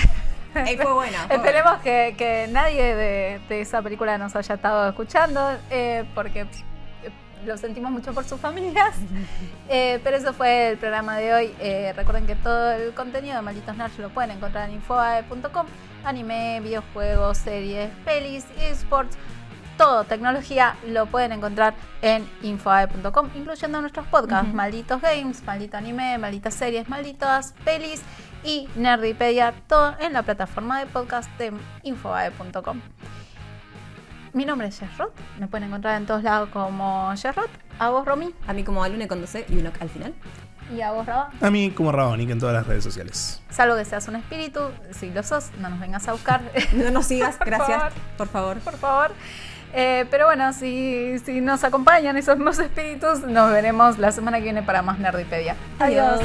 Fue 0.54 0.92
buena. 0.94 1.18
fue 1.26 1.36
Esperemos 1.36 1.82
que, 1.82 2.14
que 2.16 2.48
nadie 2.50 2.94
de, 2.94 3.40
de 3.46 3.60
esa 3.60 3.82
película 3.82 4.16
nos 4.16 4.34
haya 4.34 4.54
estado 4.54 4.88
escuchando, 4.88 5.58
eh, 5.68 6.06
porque 6.14 6.42
eh, 6.42 6.46
lo 7.44 7.58
sentimos 7.58 7.90
mucho 7.90 8.14
por 8.14 8.24
sus 8.24 8.40
familias. 8.40 8.96
Eh, 9.68 9.98
pero 10.04 10.18
eso 10.18 10.34
fue 10.34 10.70
el 10.70 10.76
programa 10.76 11.16
de 11.16 11.32
hoy. 11.32 11.54
Eh, 11.58 11.92
recuerden 11.96 12.26
que 12.26 12.36
todo 12.36 12.72
el 12.72 12.92
contenido 12.92 13.36
de 13.36 13.42
Malditos 13.42 13.74
Nerds 13.76 13.98
lo 13.98 14.10
pueden 14.10 14.30
encontrar 14.32 14.68
en 14.68 14.76
infoae.com. 14.76 15.66
Anime, 16.04 16.60
videojuegos, 16.60 17.38
series, 17.38 17.90
pelis, 18.04 18.44
esports, 18.58 19.16
todo, 19.76 20.04
tecnología, 20.04 20.76
lo 20.86 21.06
pueden 21.06 21.32
encontrar 21.32 21.74
en 22.02 22.28
infoae.com, 22.42 23.30
incluyendo 23.34 23.80
nuestros 23.80 24.06
podcasts. 24.06 24.52
Malditos 24.52 25.00
Games, 25.00 25.42
Maldito 25.44 25.76
Anime, 25.76 26.18
Malditas 26.18 26.54
Series, 26.54 26.88
Malditas 26.88 27.54
Pelis 27.64 28.02
y 28.44 28.68
Nerdipedia, 28.76 29.54
todo 29.66 29.94
en 30.00 30.12
la 30.12 30.22
plataforma 30.22 30.80
de 30.80 30.86
podcast 30.86 31.30
de 31.38 31.52
infoae.com. 31.82 32.80
Mi 34.32 34.44
nombre 34.44 34.66
es 34.68 34.78
Jess 34.80 34.96
Roth, 34.98 35.12
me 35.38 35.46
pueden 35.46 35.68
encontrar 35.68 35.96
en 35.96 36.06
todos 36.06 36.22
lados 36.24 36.48
como 36.52 37.10
Jess 37.16 37.36
Roth, 37.36 37.50
a 37.78 37.90
vos 37.90 38.04
Romy 38.04 38.34
A 38.48 38.52
mí 38.52 38.64
como 38.64 38.82
alumno 38.82 39.06
con 39.06 39.20
12 39.20 39.46
y 39.48 39.58
uno 39.58 39.70
al 39.80 39.88
final. 39.88 40.12
y 40.74 40.80
a 40.80 40.90
vos 40.90 41.06
Raba. 41.06 41.30
A 41.40 41.50
mí 41.50 41.70
como 41.70 41.92
Rabonic 41.92 42.30
en 42.30 42.40
todas 42.40 42.54
las 42.54 42.66
redes 42.66 42.82
sociales. 42.82 43.40
Salvo 43.50 43.76
que 43.76 43.84
seas 43.84 44.08
un 44.08 44.16
espíritu, 44.16 44.60
si 44.90 45.10
lo 45.10 45.22
sos, 45.22 45.50
no 45.60 45.68
nos 45.70 45.78
vengas 45.78 46.08
a 46.08 46.12
buscar. 46.12 46.40
No 46.72 46.90
nos 46.90 47.06
sigas, 47.06 47.36
Por 47.38 47.46
gracias. 47.46 47.78
favor. 47.78 47.92
Por 48.16 48.28
favor. 48.28 48.58
por 48.58 48.76
favor. 48.76 49.10
Eh, 49.74 50.06
pero 50.10 50.26
bueno, 50.26 50.52
si, 50.52 51.18
si 51.24 51.40
nos 51.40 51.64
acompañan 51.64 52.16
esos 52.16 52.38
dos 52.38 52.58
espíritus, 52.60 53.20
nos 53.22 53.52
veremos 53.52 53.98
la 53.98 54.12
semana 54.12 54.38
que 54.38 54.44
viene 54.44 54.62
para 54.62 54.82
más 54.82 54.98
Nerdipedia. 54.98 55.56
Adiós. 55.78 56.20